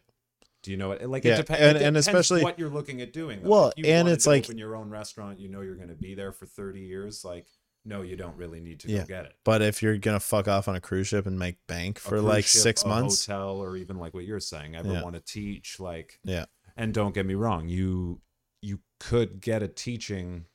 Do 0.66 0.72
you 0.72 0.76
know 0.76 0.88
what? 0.88 1.00
Like 1.08 1.22
Yeah, 1.24 1.38
it, 1.38 1.46
depe- 1.46 1.54
and- 1.60 1.76
it 1.76 1.82
and 1.84 1.96
especially- 1.96 2.42
what 2.42 2.58
you're 2.58 2.68
looking 2.68 3.00
at 3.00 3.12
doing. 3.12 3.40
though. 3.42 3.48
Well, 3.48 3.72
and 3.84 4.08
it's 4.08 4.26
like- 4.26 4.50
in 4.50 4.58
your 4.58 4.74
own 4.74 4.90
restaurant, 4.90 5.38
you 5.38 5.48
know 5.48 5.60
you're 5.60 5.76
going 5.76 5.90
to 5.90 5.94
be 5.94 6.14
there 6.16 6.32
for 6.32 6.44
30 6.44 6.80
years. 6.80 7.24
Like, 7.24 7.46
no, 7.84 8.02
you 8.02 8.16
don't 8.16 8.36
really 8.36 8.58
need 8.58 8.80
to 8.80 8.88
Yeah. 8.90 9.02
go 9.02 9.06
get 9.06 9.24
it. 9.26 9.34
But 9.44 9.62
if 9.62 9.80
you're 9.80 9.96
gonna 9.96 10.18
fuck 10.18 10.48
off 10.48 10.66
on 10.66 10.74
a 10.74 10.80
cruise 10.80 11.06
ship 11.06 11.24
and 11.24 11.38
make 11.38 11.64
bank 11.68 12.00
for 12.00 12.20
like 12.20 12.44
ship, 12.44 12.62
six 12.62 12.84
months, 12.84 13.24
hotel, 13.26 13.62
or 13.62 13.76
even 13.76 13.96
like 13.98 14.12
what 14.12 14.24
you're 14.24 14.40
saying, 14.40 14.74
ever 14.74 14.92
Yeah. 14.92 15.02
want 15.04 15.14
to 15.14 15.20
teach, 15.22 15.78
like 15.78 16.18
yeah, 16.24 16.46
and 16.76 16.92
don't 16.92 17.14
get 17.14 17.24
me 17.26 17.34
wrong 17.34 17.68
you 17.68 18.20
you 18.60 18.80
could 18.98 19.40
get 19.40 19.62
a 19.62 19.68
teaching 19.68 20.46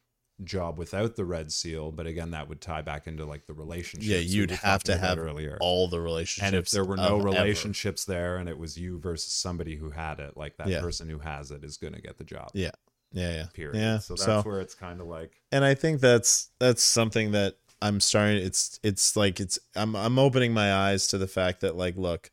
job 0.43 0.77
without 0.77 1.15
the 1.15 1.25
red 1.25 1.51
seal 1.51 1.91
but 1.91 2.05
again 2.07 2.31
that 2.31 2.47
would 2.49 2.59
tie 2.61 2.81
back 2.81 3.07
into 3.07 3.25
like 3.25 3.45
the 3.45 3.53
relationship 3.53 4.09
yeah, 4.09 4.17
you'd 4.17 4.51
have 4.51 4.83
to 4.83 4.97
have 4.97 5.17
earlier 5.17 5.57
all 5.61 5.87
the 5.87 5.99
relationships. 5.99 6.47
and 6.47 6.55
if 6.55 6.69
there 6.71 6.83
were 6.85 6.97
no 6.97 7.15
of 7.15 7.19
ever. 7.19 7.23
relationships 7.29 8.05
there 8.05 8.37
and 8.37 8.47
it 8.49 8.57
was 8.57 8.77
you 8.77 8.99
versus 8.99 9.31
somebody 9.33 9.75
who 9.75 9.89
had 9.91 10.19
it 10.19 10.35
like 10.37 10.57
that 10.57 10.67
Yeah. 10.67 10.79
person 10.81 11.09
who 11.09 11.19
has 11.19 11.51
it 11.51 11.63
is 11.63 11.77
going 11.77 11.93
to 11.93 12.01
get 12.01 12.17
the 12.17 12.23
job 12.23 12.49
Yeah. 12.53 12.71
yeah, 13.11 13.31
yeah, 13.33 13.45
period 13.53 13.75
yeah. 13.75 13.99
so 13.99 14.13
that's 14.15 14.25
so 14.25 14.41
where 14.41 14.61
it's 14.61 14.73
kind 14.75 14.99
of 15.01 15.07
like 15.07 15.41
and 15.51 15.63
I 15.65 15.73
think 15.73 16.01
that's 16.01 16.49
that's 16.59 16.81
something 16.83 17.31
that 17.33 17.57
I'm 17.83 17.99
starting. 17.99 18.37
It's 18.45 18.79
it's 18.83 19.15
like 19.15 19.39
it's 19.39 19.57
I'm 19.75 19.95
I'm 19.95 20.19
opening 20.19 20.53
my 20.53 20.71
eyes 20.71 21.07
to 21.07 21.17
the 21.17 21.27
fact 21.27 21.61
that 21.61 21.75
like, 21.75 21.97
look, 21.97 22.29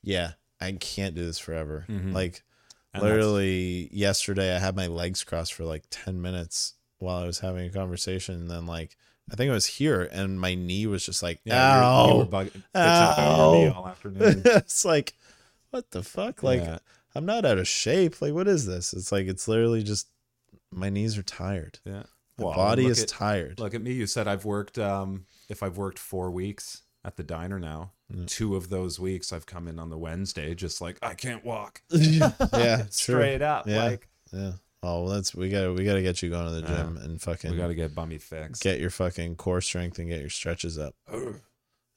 yeah, 0.00 0.34
I 0.60 0.70
can't 0.72 1.16
do 1.16 1.24
this 1.26 1.40
forever. 1.40 1.84
Mhm. 1.88 2.12
Like 2.14 2.44
and 2.94 3.02
literally 3.02 3.88
yesterday, 3.92 4.54
I 4.54 4.60
had 4.60 4.76
my 4.76 4.86
legs 4.86 5.24
crossed 5.24 5.54
for 5.54 5.64
like 5.64 5.82
ten 5.90 6.22
minutes 6.22 6.74
while 7.02 7.18
I 7.22 7.26
was 7.26 7.40
having 7.40 7.66
a 7.66 7.70
conversation, 7.72 8.34
and 8.36 8.50
then 8.50 8.66
like 8.66 8.96
I 9.30 9.36
think 9.36 9.50
I 9.50 9.54
was 9.54 9.66
here, 9.66 10.08
and 10.12 10.40
my 10.40 10.54
knee 10.54 10.86
was 10.86 11.04
just 11.06 11.22
like, 11.22 11.40
yeah, 11.44 11.76
you 11.76 12.08
were- 12.08 12.12
you 12.12 12.18
were 12.18 12.22
ow, 12.24 12.28
bug- 12.28 12.50
bitching 12.74 13.36
your 13.36 13.54
knee 13.54 13.66
Ow. 13.68 13.72
all 13.76 13.88
afternoon 13.88 14.42
it's 14.44 14.84
like, 14.84 15.14
what 15.70 15.90
the 15.90 16.02
fuck? 16.02 16.42
Like 16.42 16.60
Yeah. 16.60 16.78
I'm 17.14 17.26
not 17.26 17.44
out 17.44 17.58
of 17.58 17.68
shape. 17.68 18.20
Like 18.22 18.32
what 18.34 18.48
is 18.48 18.66
this? 18.66 18.92
It's 18.94 19.12
like 19.12 19.26
it's 19.26 19.46
literally 19.48 19.82
just 19.82 20.08
my 20.70 20.88
knees 20.88 21.18
are 21.18 21.22
tired. 21.22 21.78
yeah 21.84 22.04
My 22.38 22.46
Well, 22.46 22.54
body 22.54 22.86
is 22.86 23.02
at- 23.02 23.08
tired. 23.08 23.60
Look 23.60 23.74
at 23.74 23.82
me. 23.82 23.92
You 23.92 24.06
said 24.06 24.26
I've 24.26 24.44
worked. 24.44 24.78
Um, 24.78 25.26
if 25.48 25.62
I've 25.62 25.76
worked 25.76 25.98
four 25.98 26.30
weeks 26.30 26.82
at 27.04 27.16
the 27.16 27.22
diner 27.22 27.58
now, 27.58 27.92
Yeah. 28.08 28.24
two 28.26 28.56
of 28.56 28.70
those 28.70 28.98
weeks 28.98 29.32
I've 29.32 29.44
come 29.46 29.68
in 29.68 29.78
on 29.78 29.90
the 29.90 29.98
Wednesday, 29.98 30.54
just 30.54 30.80
like 30.80 30.96
I 31.02 31.14
can't 31.14 31.44
walk. 31.44 31.82
yeah, 31.90 32.30
true. 32.50 32.86
straight 32.90 33.42
up. 33.42 33.66
Yeah. 33.68 33.84
Like 33.84 34.08
Yeah. 34.32 34.52
Oh, 34.84 35.04
well, 35.04 35.14
that's 35.14 35.34
we 35.34 35.48
got 35.48 35.60
to 35.62 35.72
we 35.74 35.84
got 35.84 35.94
to 35.94 36.02
get 36.02 36.22
you 36.22 36.30
going 36.30 36.46
to 36.46 36.50
the 36.60 36.60
Yeah. 36.72 36.76
gym 36.82 36.96
and 36.96 37.20
fucking 37.22 37.50
we 37.52 37.56
got 37.56 37.68
to 37.68 37.74
get 37.74 37.94
bummy 37.94 38.18
fixed. 38.18 38.62
get 38.62 38.80
your 38.80 38.90
fucking 38.90 39.36
core 39.36 39.60
strength 39.60 39.98
and 39.98 40.08
get 40.08 40.20
your 40.20 40.30
stretches 40.30 40.78
up. 40.78 40.94
I 41.12 41.16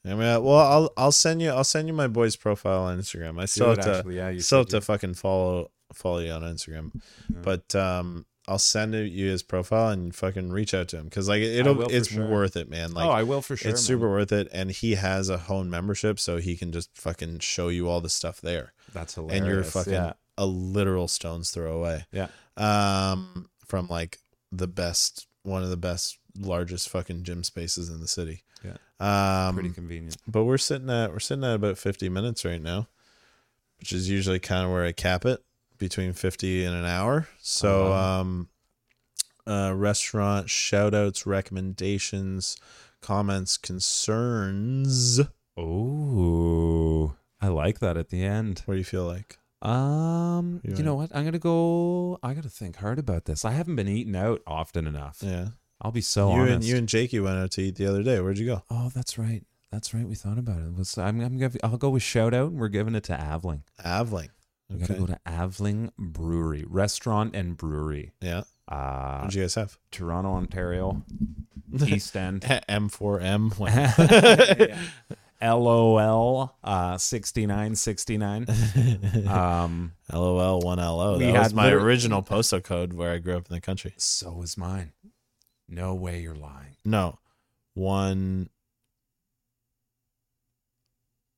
mean, 0.10 0.22
uh, 0.22 0.40
well, 0.40 0.58
I'll 0.60 0.94
I'll 0.98 1.12
send 1.12 1.42
you 1.42 1.50
I'll 1.50 1.64
send 1.64 1.88
you 1.88 1.94
my 1.96 2.08
boy's 2.08 2.36
profile 2.36 2.84
on 2.84 3.00
Instagram. 3.00 3.42
I 3.42 3.46
still 3.46 3.74
Do 3.74 3.82
have 3.82 3.86
to 3.86 3.98
actually, 3.98 4.18
yeah, 4.18 4.30
you 4.30 4.40
still 4.42 4.60
have 4.60 4.70
said 4.70 4.78
to 4.82 4.86
fucking 4.86 5.16
follow 5.16 5.72
follow 5.94 6.20
you 6.20 6.32
on 6.32 6.44
Instagram, 6.44 6.92
Yeah. 7.34 7.40
but 7.42 7.74
um, 7.74 8.28
I'll 8.48 8.60
send 8.60 8.94
you 8.94 9.26
his 9.30 9.42
profile 9.42 9.90
and 9.90 10.14
fucking 10.14 10.52
reach 10.52 10.76
out 10.76 10.90
to 10.90 10.98
him 10.98 11.06
because 11.06 11.28
like 11.28 11.42
it'll 11.42 11.90
it's 11.90 12.10
sure. 12.10 12.30
worth 12.30 12.56
it, 12.56 12.70
man. 12.70 12.92
Like 12.94 13.08
oh, 13.08 13.10
I 13.12 13.24
will 13.24 13.42
for 13.42 13.58
sure. 13.58 13.72
it's 13.72 13.82
man. 13.82 13.86
super 13.98 14.10
worth 14.12 14.32
it, 14.32 14.48
and 14.54 14.70
he 14.70 14.94
has 14.94 15.28
a 15.30 15.40
home 15.40 15.72
membership, 15.72 16.20
so 16.20 16.38
he 16.38 16.56
can 16.56 16.72
just 16.72 16.96
fucking 16.96 17.40
show 17.40 17.70
you 17.70 17.90
all 17.90 18.00
the 18.02 18.10
stuff 18.10 18.40
there, 18.42 18.74
That's 18.94 19.16
hilarious. 19.16 19.38
and 19.42 19.48
you're 19.52 19.64
fucking 19.64 19.94
yeah. 19.94 20.14
a 20.38 20.46
literal 20.46 21.08
stone's 21.08 21.50
throw 21.50 21.76
away. 21.76 22.06
Yeah. 22.12 22.28
Um, 22.58 23.49
from 23.66 23.88
like 23.88 24.20
the 24.51 24.68
best, 24.68 25.28
one 25.43 25.64
of 25.64 25.70
the 25.70 25.78
best, 25.78 26.18
largest 26.39 26.89
fucking 26.89 27.24
gym 27.24 27.43
spaces 27.43 27.89
in 27.89 27.99
the 27.99 28.08
city. 28.08 28.43
Yeah. 28.64 28.78
Um, 29.47 29.56
pretty 29.56 29.72
convenient. 29.72 30.18
but 30.28 30.45
we're 30.45 30.58
sitting 30.58 30.89
at 30.89 31.12
we're 31.12 31.20
sitting 31.20 31.43
at 31.43 31.53
about 31.56 31.78
50 31.78 32.08
minutes 32.10 32.45
right 32.45 32.62
now 32.62 32.88
which 33.78 33.91
is 33.91 34.10
usually 34.10 34.39
kind 34.39 34.66
of 34.66 34.72
where 34.72 34.86
i 34.86 34.93
cap 34.93 35.26
it 35.26 35.43
between 35.78 36.14
50 36.14 36.64
and 36.64 36.74
an 36.76 36.86
hour 36.86 37.28
so 37.39 37.89
wow. 37.89 38.22
um 38.22 38.47
uh 39.45 39.74
restaurant 39.76 40.49
shout 40.49 40.93
outs 40.95 41.26
recommendations 41.28 42.56
comments 43.01 43.58
concerns 43.58 45.20
Oh, 45.58 47.16
I 47.41 47.47
like 47.49 47.80
that 47.80 47.97
at 47.97 48.10
the 48.10 48.24
end. 48.24 48.62
what 48.66 48.76
do 48.76 48.78
you 48.78 48.84
feel 48.86 49.06
like 49.06 49.38
Um, 49.66 50.61
You 50.63 50.76
you, 50.78 50.84
know 50.84 50.95
what? 50.95 51.11
I'm 51.16 51.26
gonna 51.26 51.39
go. 51.39 52.20
I 52.24 52.34
gotta 52.34 52.49
think 52.49 52.76
hard 52.78 52.99
about 52.99 53.26
this. 53.26 53.43
I 53.45 53.51
haven't 53.51 53.76
been 53.76 53.88
eating 53.88 54.16
out 54.16 54.41
often 54.45 54.88
enough. 54.88 55.20
yeah 55.22 55.47
I'll 55.82 55.91
be 55.91 56.01
so 56.01 56.30
you 56.34 56.41
honest. 56.41 56.53
and 56.55 56.63
you 56.63 56.76
and 56.78 56.88
jakey 56.88 57.20
went 57.20 57.38
out 57.38 57.51
to 57.51 57.61
eat 57.61 57.76
the 57.76 57.86
other 57.86 58.01
day 58.01 58.20
where'd 58.22 58.38
you 58.38 58.45
go 58.45 58.63
Oh, 58.70 58.89
that's 58.95 59.18
right. 59.18 59.43
That's 59.72 59.93
right. 59.93 60.07
We 60.07 60.16
thought 60.16 60.38
about 60.38 60.59
it. 60.59 60.74
was 60.74 60.97
I'm 60.97 61.20
I'm 61.20 61.38
gonna, 61.38 61.51
I'll 61.63 61.78
go 61.78 61.89
with 61.89 62.03
shout 62.03 62.34
out 62.34 62.51
we're 62.53 62.70
giving 62.70 62.95
it 62.95 63.03
to 63.05 63.13
Avling. 63.13 63.63
avling 63.84 64.30
We 64.70 64.78
gotta 64.78 64.93
Okay. 64.93 64.99
go 65.01 65.05
to 65.07 65.20
Avling 65.28 65.91
Brewery, 65.97 66.63
restaurant 66.68 67.36
and 67.36 67.57
brewery. 67.57 68.13
Yeah. 68.22 68.43
Uh, 68.68 69.20
What'd 69.20 69.36
you 69.36 69.41
guys 69.43 69.55
have? 69.55 69.78
Toronto, 69.91 70.30
Ontario, 70.32 71.03
East 71.86 72.16
End. 72.16 72.41
M4M. 72.70 73.51
LOL 75.42 76.56
uh 76.64 76.98
6969. 76.98 79.28
Um 79.30 79.94
LOL 80.12 80.62
one 80.62 80.78
LO. 80.78 81.18
We 81.18 81.26
That 81.32 81.40
was 81.40 81.54
my 81.54 81.72
original 81.72 82.22
postal 82.22 82.62
code 82.62 82.94
where 82.94 83.12
I 83.12 83.18
grew 83.18 83.38
up 83.38 83.48
in 83.50 83.56
the 83.56 83.62
country. 83.62 83.94
so 83.98 84.32
was 84.32 84.58
mine. 84.58 84.94
No 85.68 85.94
way 85.96 86.22
you're 86.22 86.36
lying. 86.36 86.76
No, 86.86 87.18
one 87.74 88.50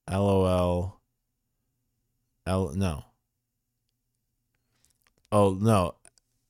LOL. 0.09 0.99
L 2.45 2.71
no. 2.75 3.03
Oh 5.31 5.57
no, 5.59 5.95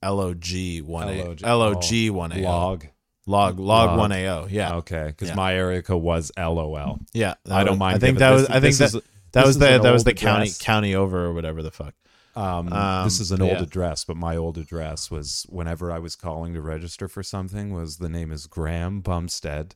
LOG 0.03 0.81
one 0.83 1.09
A 1.09 1.23
LOG. 1.23 1.41
LOG 1.41 2.09
one 2.11 2.31
A 2.31 2.41
Log. 2.41 2.87
Log 3.27 3.59
log 3.59 3.97
one 3.99 4.11
AO. 4.11 4.47
Yeah, 4.49 4.75
Okay, 4.77 5.13
cuz 5.17 5.29
Yeah. 5.29 5.35
my 5.35 5.53
area 5.53 5.83
code 5.83 6.01
was 6.01 6.31
LOL. 6.37 6.99
yeah. 7.13 7.35
I 7.49 7.63
don't 7.63 7.73
was- 7.73 7.79
mind. 7.79 7.95
I 7.97 7.99
think 7.99 8.17
that 8.17 8.31
this- 8.31 8.41
was. 8.41 8.49
I 8.49 8.53
think 8.59 8.75
this 8.75 8.77
that 8.79 8.85
is- 8.85 8.93
that 8.93 9.03
this 9.41 9.45
was 9.45 9.57
the 9.59 9.79
that 9.83 9.91
was 9.93 10.03
the 10.05 10.13
county 10.15 10.45
address. 10.45 10.57
county 10.57 10.95
over 10.95 11.25
or 11.25 11.33
whatever 11.33 11.61
the 11.61 11.69
fuck. 11.71 11.93
Um, 12.35 12.71
Um, 12.71 13.03
this 13.03 13.19
is 13.19 13.31
an 13.31 13.41
old 13.41 13.51
yeah. 13.53 13.63
address, 13.63 14.03
but 14.03 14.15
my 14.15 14.35
old 14.37 14.57
address 14.59 15.09
was 15.09 15.45
whenever 15.49 15.91
I 15.91 15.97
was 15.99 16.15
calling 16.15 16.53
to 16.53 16.61
register 16.61 17.07
for 17.07 17.23
something 17.23 17.73
was 17.73 17.97
the 17.97 18.09
name 18.09 18.31
is 18.31 18.45
Graham 18.45 19.01
Bumstead, 19.01 19.75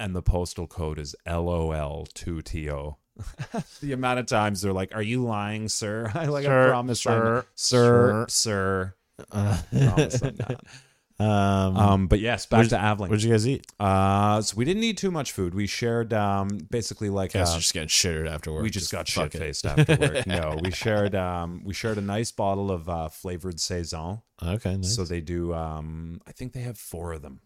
and 0.00 0.16
the 0.16 0.22
postal 0.22 0.66
code 0.66 0.98
is 0.98 1.14
LOL2TO. 1.26 2.96
the 3.80 3.92
amount 3.92 4.18
of 4.20 4.26
times 4.26 4.62
they're 4.62 4.72
like, 4.72 4.94
"Are 4.94 5.02
you 5.02 5.24
lying, 5.24 5.68
sir?" 5.68 6.10
I 6.14 6.26
like, 6.26 6.44
Sir, 6.44 6.66
I 6.66 6.70
promise, 6.70 7.06
I'm 7.06 7.12
sir, 7.12 7.46
sir, 7.54 8.26
sir. 8.28 8.94
Uh, 9.32 9.58
Promise 9.72 10.22
I'm 10.22 10.36
not. 10.38 10.64
um, 11.20 11.76
Um, 11.76 12.06
but 12.06 12.20
yes, 12.20 12.46
back 12.46 12.58
What'd- 12.58 12.70
to 12.70 12.76
Avling. 12.76 13.08
what'd 13.08 13.22
you 13.22 13.30
guys 13.30 13.46
eat? 13.48 13.66
Uh, 13.80 14.40
so 14.40 14.56
we 14.56 14.64
didn't 14.64 14.84
eat 14.84 14.96
too 14.98 15.10
much 15.10 15.32
food. 15.32 15.54
We 15.54 15.66
shared, 15.66 16.12
um, 16.12 16.48
basically 16.70 17.10
like 17.10 17.32
Guys 17.32 17.50
uh, 17.50 17.54
are 17.54 17.58
just 17.58 17.74
getting 17.74 17.88
shittered 17.88 18.28
after 18.30 18.52
work. 18.52 18.62
we 18.62 18.70
just 18.70 18.92
got 18.92 19.08
fuck 19.08 19.32
shit 19.32 19.34
it. 19.34 19.38
faced 19.38 19.66
after 19.66 19.96
work. 19.96 20.26
No, 20.26 20.58
we 20.62 20.70
shared, 20.70 21.14
um, 21.14 21.62
we 21.64 21.74
shared 21.74 21.98
a 21.98 22.02
nice 22.02 22.30
bottle 22.30 22.70
of 22.70 22.88
uh, 22.88 23.08
flavored 23.08 23.58
saison. 23.60 24.22
Okay, 24.42 24.76
nice. 24.76 24.94
So 24.94 25.04
they 25.04 25.20
do. 25.20 25.52
Um, 25.54 26.20
I 26.26 26.32
think 26.32 26.52
they 26.52 26.60
have 26.60 26.78
four 26.78 27.12
of 27.12 27.22
them. 27.22 27.40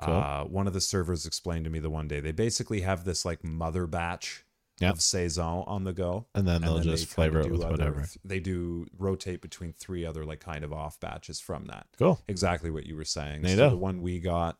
Cool. 0.00 0.14
Uh, 0.14 0.44
one 0.44 0.66
of 0.66 0.72
the 0.72 0.80
servers 0.80 1.24
explained 1.26 1.64
to 1.64 1.70
me 1.70 1.78
the 1.78 1.88
one 1.90 2.08
day 2.08 2.18
they 2.18 2.32
basically 2.32 2.80
have 2.80 3.04
this 3.04 3.24
like 3.24 3.44
mother 3.44 3.86
batch 3.86 4.43
Yep. 4.80 4.94
of 4.94 5.00
saison 5.02 5.62
on 5.68 5.84
the 5.84 5.92
go, 5.92 6.26
and 6.34 6.46
then 6.48 6.56
and 6.56 6.64
they'll 6.64 6.74
then 6.74 6.82
just 6.82 7.08
they 7.08 7.14
flavor 7.14 7.40
it 7.40 7.50
with 7.50 7.60
other- 7.62 7.70
whatever. 7.70 8.06
They 8.24 8.40
do 8.40 8.86
rotate 8.98 9.40
between 9.40 9.72
three 9.72 10.04
other 10.04 10.24
like 10.24 10.40
kind 10.40 10.64
of 10.64 10.72
off 10.72 10.98
batches 10.98 11.38
from 11.40 11.66
that. 11.66 11.86
Cool. 11.96 12.20
Exactly 12.26 12.70
what 12.70 12.84
you 12.84 12.96
were 12.96 13.04
saying. 13.04 13.46
So 13.46 13.70
the 13.70 13.76
one 13.76 14.02
we 14.02 14.18
got 14.18 14.58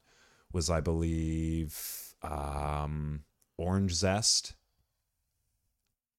was, 0.53 0.71
I 0.71 0.81
believe, 0.81 2.15
um, 2.23 3.25
orange 3.59 3.93
zest. 3.93 4.55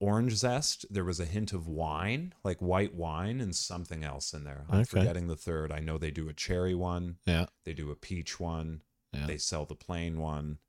Orange 0.02 0.34
zest. 0.36 0.86
There 0.90 1.06
was 1.06 1.22
a 1.22 1.26
hint 1.26 1.54
of 1.54 1.68
wine, 1.68 2.34
like 2.44 2.62
white 2.62 2.94
wine, 2.94 3.40
and 3.40 3.56
something 3.56 4.04
else 4.04 4.34
in 4.34 4.44
there. 4.44 4.66
I'm 4.70 4.82
Okay. 4.82 5.00
forgetting 5.00 5.28
the 5.28 5.38
third. 5.38 5.72
I 5.72 5.80
know 5.80 5.98
they 5.98 6.12
do 6.12 6.28
a 6.28 6.34
cherry 6.34 6.76
one. 6.76 7.18
Yeah. 7.26 7.46
They 7.64 7.74
do 7.74 7.92
a 7.92 7.96
peach 7.96 8.40
one. 8.40 8.82
Yeah. 9.14 9.26
They 9.26 9.38
sell 9.38 9.66
the 9.66 9.74
plain 9.76 10.20
one, 10.20 10.60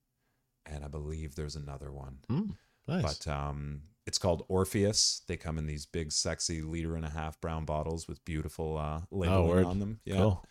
and 0.65 0.85
I 0.85 0.89
believe 0.89 1.35
there's 1.35 1.57
another 1.57 1.91
one. 1.91 2.19
Mm, 2.31 2.57
nice. 2.89 3.19
But 3.19 3.31
um, 3.33 3.83
it's 4.07 4.19
called 4.19 4.45
Orpheus. 4.49 5.23
They 5.27 5.37
come 5.37 5.59
in 5.59 5.67
these 5.67 5.87
big, 5.87 6.13
sexy 6.13 6.63
liter 6.63 6.97
and 6.97 7.05
a 7.05 7.11
half 7.11 7.41
brown 7.41 7.65
bottles 7.65 8.07
with 8.09 8.25
beautiful 8.25 8.79
uh, 8.79 9.01
labeling 9.11 9.65
Oh, 9.65 9.69
on 9.69 9.79
them. 9.81 10.01
Yeah. 10.05 10.17
Cool. 10.17 10.45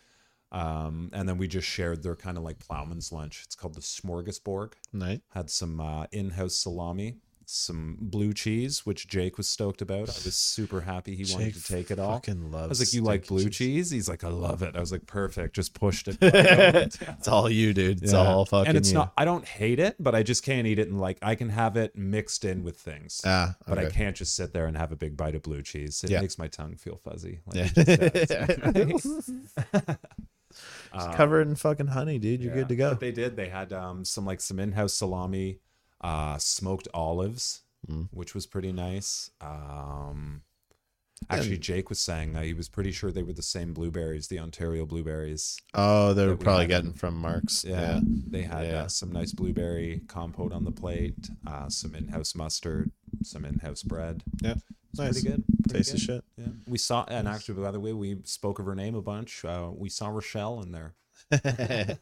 Um, 0.52 1.10
and 1.12 1.28
then 1.28 1.38
we 1.38 1.48
just 1.48 1.66
shared 1.66 2.02
their 2.02 2.14
kind 2.16 2.36
of 2.36 2.44
like 2.44 2.58
plowman's 2.60 3.10
lunch. 3.12 3.42
It's 3.44 3.56
called 3.56 3.74
the 3.74 3.80
Smorgasbord. 3.80 4.74
Nice. 4.92 5.18
Had 5.34 5.50
some 5.50 5.80
uh, 5.80 6.06
in-house 6.12 6.54
salami, 6.54 7.16
some 7.48 7.96
blue 8.00 8.32
cheese, 8.34 8.84
which 8.84 9.06
Jake 9.06 9.36
was 9.38 9.46
stoked 9.48 9.80
about. 9.80 10.00
I 10.08 10.18
was 10.24 10.34
super 10.36 10.80
happy 10.80 11.14
he 11.14 11.32
wanted 11.32 11.54
to 11.54 11.62
take 11.62 11.92
it 11.92 11.98
all. 12.00 12.14
Fucking 12.14 12.50
loves. 12.50 12.64
I 12.64 12.68
was 12.68 12.80
like, 12.80 12.92
"You 12.92 13.02
like 13.02 13.26
blue 13.28 13.48
cheese?" 13.48 13.90
He's 13.90 14.08
like, 14.08 14.24
"I 14.24 14.28
love 14.28 14.62
it." 14.62 14.74
I 14.76 14.80
was 14.80 14.90
like, 14.90 15.06
"Perfect." 15.06 15.54
Just 15.54 15.72
pushed 15.72 16.08
it. 16.08 16.18
it's 16.20 17.28
all 17.28 17.48
you, 17.48 17.72
dude. 17.72 18.02
It's 18.02 18.12
Yeah. 18.12 18.18
all 18.18 18.44
fucking 18.44 18.64
you. 18.64 18.68
and 18.70 18.76
it's 18.78 18.88
you. 18.90 18.94
not. 18.98 19.12
I 19.16 19.24
don't 19.24 19.46
hate 19.46 19.78
it, 19.78 19.94
but 20.00 20.16
I 20.16 20.24
just 20.24 20.42
can't 20.42 20.66
eat 20.66 20.80
it. 20.80 20.88
And 20.88 21.00
like, 21.00 21.18
I 21.22 21.36
can 21.36 21.50
have 21.50 21.76
it 21.76 21.94
mixed 21.96 22.44
in 22.44 22.64
with 22.64 22.76
things, 22.78 23.20
Ah, 23.24 23.54
but 23.66 23.78
I 23.78 23.90
can't 23.90 24.16
just 24.16 24.34
sit 24.34 24.52
there 24.52 24.66
and 24.66 24.76
have 24.76 24.90
a 24.90 24.96
big 24.96 25.16
bite 25.16 25.36
of 25.36 25.42
blue 25.42 25.62
cheese. 25.62 26.02
It 26.02 26.10
Yeah. 26.10 26.20
makes 26.22 26.38
my 26.38 26.48
tongue 26.48 26.74
feel 26.76 26.96
fuzzy. 26.96 27.40
Like 27.46 27.76
Yeah. 27.76 29.96
covered 31.14 31.48
in 31.48 31.54
fucking 31.54 31.88
honey, 31.88 32.18
dude. 32.18 32.42
You're 32.42 32.52
Yeah. 32.54 32.60
good 32.60 32.68
to 32.68 32.76
go. 32.76 32.90
But 32.90 33.00
they 33.00 33.12
did. 33.12 33.36
They 33.36 33.48
had 33.48 33.72
um, 33.72 34.04
some 34.04 34.24
like 34.24 34.40
some 34.40 34.58
in-house 34.58 34.94
salami, 34.94 35.58
uh, 36.00 36.38
smoked 36.38 36.88
olives, 36.94 37.62
Mm. 37.88 38.08
which 38.10 38.34
was 38.34 38.46
pretty 38.46 38.72
nice. 38.72 39.30
Um, 39.40 40.42
actually, 41.30 41.58
Jake 41.58 41.88
was 41.88 42.00
saying 42.00 42.34
uh, 42.34 42.42
he 42.42 42.52
was 42.52 42.68
pretty 42.68 42.90
sure 42.90 43.12
they 43.12 43.22
were 43.22 43.32
the 43.32 43.42
same 43.42 43.72
blueberries, 43.72 44.26
the 44.26 44.40
Ontario 44.40 44.84
blueberries. 44.86 45.56
Oh, 45.72 46.12
they 46.12 46.24
were 46.24 46.30
that 46.30 46.38
we 46.38 46.44
probably 46.44 46.66
getting 46.66 46.92
from 46.94 47.14
Mark's. 47.16 47.64
Yeah, 47.64 47.80
Yeah. 47.80 48.00
they 48.02 48.42
had 48.42 48.66
Yeah. 48.66 48.82
Uh, 48.82 48.88
some 48.88 49.12
nice 49.12 49.32
blueberry 49.32 50.00
compote 50.08 50.52
on 50.52 50.64
the 50.64 50.72
plate, 50.72 51.30
uh, 51.46 51.68
some 51.68 51.94
in-house 51.94 52.34
mustard, 52.34 52.90
some 53.22 53.44
in-house 53.44 53.84
bread. 53.84 54.24
Yeah. 54.42 54.54
It's 54.90 54.98
Nice. 54.98 55.12
pretty 55.20 55.28
good. 55.28 55.44
Pretty 55.68 55.78
Tasty 55.84 55.92
good. 55.98 56.00
shit. 56.00 56.24
Yeah, 56.38 56.48
we 56.66 56.78
saw, 56.78 57.04
and 57.08 57.28
actually, 57.28 57.62
by 57.62 57.70
the 57.70 57.78
way, 57.80 57.92
we 57.92 58.18
spoke 58.24 58.58
of 58.58 58.66
her 58.66 58.74
name 58.74 58.94
a 58.96 59.02
bunch. 59.02 59.44
Uh, 59.44 59.70
we 59.72 59.90
saw 59.90 60.08
Rochelle 60.08 60.60
in 60.62 60.72
there. 60.72 60.94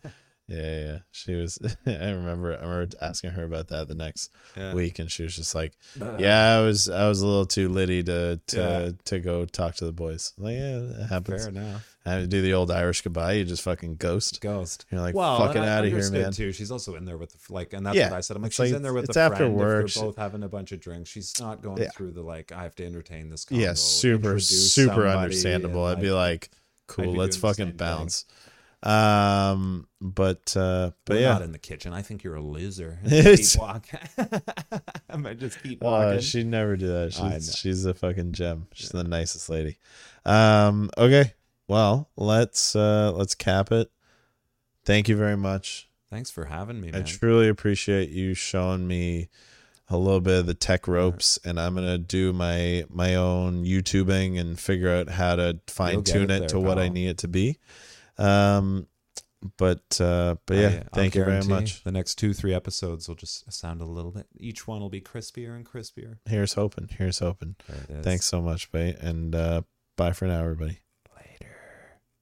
yeah, 0.49 0.57
yeah, 0.61 0.81
yeah. 0.85 0.99
She 1.11 1.35
was. 1.35 1.59
I 1.87 2.11
remember. 2.11 2.57
I 2.59 2.63
remember 2.67 2.89
asking 3.01 3.31
her 3.31 3.45
about 3.45 3.69
that 3.69 3.89
the 3.89 3.95
next 3.95 4.31
Yeah. 4.57 4.75
week, 4.75 4.99
and 4.99 5.11
she 5.11 5.23
was 5.23 5.35
just 5.37 5.55
like, 5.55 5.73
"Yeah, 6.19 6.59
I 6.59 6.63
was. 6.63 6.89
I 6.91 7.09
was 7.09 7.23
a 7.23 7.27
little 7.27 7.47
too 7.47 7.69
litty 7.69 8.03
to 8.05 8.41
to 8.49 8.57
Yeah. 8.59 8.91
to 9.07 9.21
go 9.21 9.45
talk 9.47 9.77
to 9.77 9.87
the 9.87 9.93
boys." 9.93 10.33
Like, 10.37 10.55
yeah, 10.57 10.79
it 10.81 11.07
happens. 11.09 11.43
Fair 11.43 11.49
enough. 11.51 11.91
I 12.07 12.11
had 12.11 12.19
to 12.21 12.27
do 12.27 12.43
the 12.43 12.53
old 12.53 12.71
Irish 12.71 13.01
goodbye. 13.01 13.33
You 13.33 13.45
just 13.47 13.63
fucking 13.63 13.97
ghost. 13.97 14.43
Ghost. 14.43 14.85
You're 14.91 15.01
like, 15.01 15.15
well, 15.15 15.39
fucking 15.39 15.65
out 15.65 15.87
of 15.87 15.91
here, 15.91 16.11
man. 16.11 16.33
Too. 16.33 16.53
She's 16.53 16.71
also 16.71 16.97
in 16.97 17.07
there 17.07 17.17
with 17.17 17.31
the 17.31 17.39
f- 17.43 17.49
like, 17.51 17.73
and 17.73 17.87
that's 17.87 17.97
Yeah, 17.97 18.11
what 18.11 18.19
I 18.19 18.21
said. 18.21 18.37
I'm 18.37 18.43
like, 18.43 18.49
it's 18.51 18.57
she's 18.57 18.73
like, 18.73 18.77
in 18.77 18.83
there 18.83 18.93
with 18.93 19.07
it's 19.07 19.17
a 19.17 19.21
after 19.21 19.37
friend. 19.39 19.55
work, 19.55 19.87
If 19.87 19.93
she- 19.93 20.01
they're 20.01 20.09
both 20.11 20.17
having 20.19 20.43
a 20.43 20.49
bunch 20.51 20.73
of 20.73 20.81
drinks. 20.81 21.09
She's 21.09 21.33
not 21.41 21.63
going 21.63 21.79
Yeah. 21.81 21.89
through 21.97 22.11
the 22.13 22.21
like. 22.21 22.53
I 22.53 22.63
have 22.65 22.75
to 22.75 22.85
entertain 22.85 23.31
this. 23.31 23.47
Yeah, 23.49 23.73
super, 23.73 24.39
super 24.39 25.07
understandable. 25.09 25.87
and, 25.89 25.97
I'd 25.97 26.03
be 26.03 26.11
like, 26.11 26.51
cool, 26.89 27.13
be 27.15 27.19
let's 27.19 27.39
fucking 27.39 27.73
bounce. 27.73 28.25
thing. 28.25 28.44
Um, 28.85 29.89
but 30.01 30.55
uh, 30.57 30.91
but 31.07 31.15
We're 31.15 31.21
yeah, 31.23 31.33
not 31.33 31.43
in 31.43 31.53
the 31.53 31.59
kitchen. 31.59 31.93
I 31.95 32.03
think 32.03 32.23
you're 32.23 32.35
a 32.35 32.43
loser. 32.43 32.99
Keep 33.09 33.59
walking. 33.59 33.99
I 35.09 35.17
might 35.17 35.39
just 35.39 35.63
keep 35.63 35.83
Uh, 35.83 35.87
walking. 35.87 36.21
she'd 36.21 36.47
never 36.47 36.77
do 36.77 36.89
that. 36.89 37.13
She's 37.15 37.57
she's 37.57 37.85
a 37.87 37.95
fucking 37.95 38.33
gem. 38.33 38.67
She's 38.75 38.91
the 38.91 39.05
nicest 39.05 39.49
lady. 39.49 39.79
Um, 40.27 40.91
okay. 40.99 41.33
Well, 41.67 42.11
let's 42.17 42.77
uh 42.77 43.13
let's 43.15 43.35
cap 43.35 43.73
it. 43.73 43.91
Thank 44.85 45.09
you 45.09 45.17
very 45.17 45.37
much. 45.37 45.89
Thanks 46.11 46.31
for 46.31 46.45
having 46.45 46.81
me, 46.81 46.91
I 46.95 47.01
truly 47.01 47.49
appreciate 47.49 48.11
you 48.11 48.35
showing 48.35 48.87
me 48.87 49.31
a 49.89 49.97
little 49.97 50.21
bit 50.21 50.39
of 50.41 50.47
the 50.47 50.55
tech 50.55 50.87
ropes 50.87 51.39
and 51.45 51.59
I'm 51.59 51.75
gonna 51.75 51.99
do 51.99 52.33
my 52.33 52.85
my 52.91 53.15
own 53.15 53.65
YouTubing 53.65 54.39
and 54.39 54.61
figure 54.61 54.91
out 54.95 55.09
how 55.09 55.37
to 55.37 55.59
fine 55.67 56.05
tune 56.05 56.31
it 56.31 56.41
there, 56.41 56.49
to 56.49 56.61
what 56.61 56.79
I 56.79 56.89
need 56.89 57.09
it 57.09 57.19
to 57.19 57.29
be. 57.29 57.59
Um 58.19 58.87
but 59.59 60.01
uh 60.01 60.37
but 60.47 60.57
yeah, 60.57 60.83
I- 60.93 60.95
thank 60.97 61.15
you 61.15 61.25
very 61.25 61.45
much. 61.45 61.85
The 61.85 61.93
next 61.93 62.15
two, 62.17 62.33
three 62.33 62.55
episodes 62.55 63.09
will 63.09 63.15
just 63.15 63.53
sound 63.53 63.81
a 63.83 63.85
little 63.85 64.11
bit. 64.11 64.27
Each 64.39 64.67
one 64.67 64.81
will 64.81 64.89
be 64.89 65.01
crispier 65.03 65.55
and 65.55 65.67
crispier. 65.67 66.19
Here's 66.25 66.55
hoping. 66.55 66.89
Here's 66.97 67.19
hoping. 67.19 67.57
There 67.69 67.77
it 67.89 67.91
is. 67.99 68.05
Thanks 68.05 68.27
so 68.27 68.41
much, 68.41 68.73
mate. 68.73 68.97
And 69.01 69.35
uh 69.35 69.63
bye 69.97 70.13
for 70.13 70.27
now, 70.27 70.41
everybody. 70.41 70.79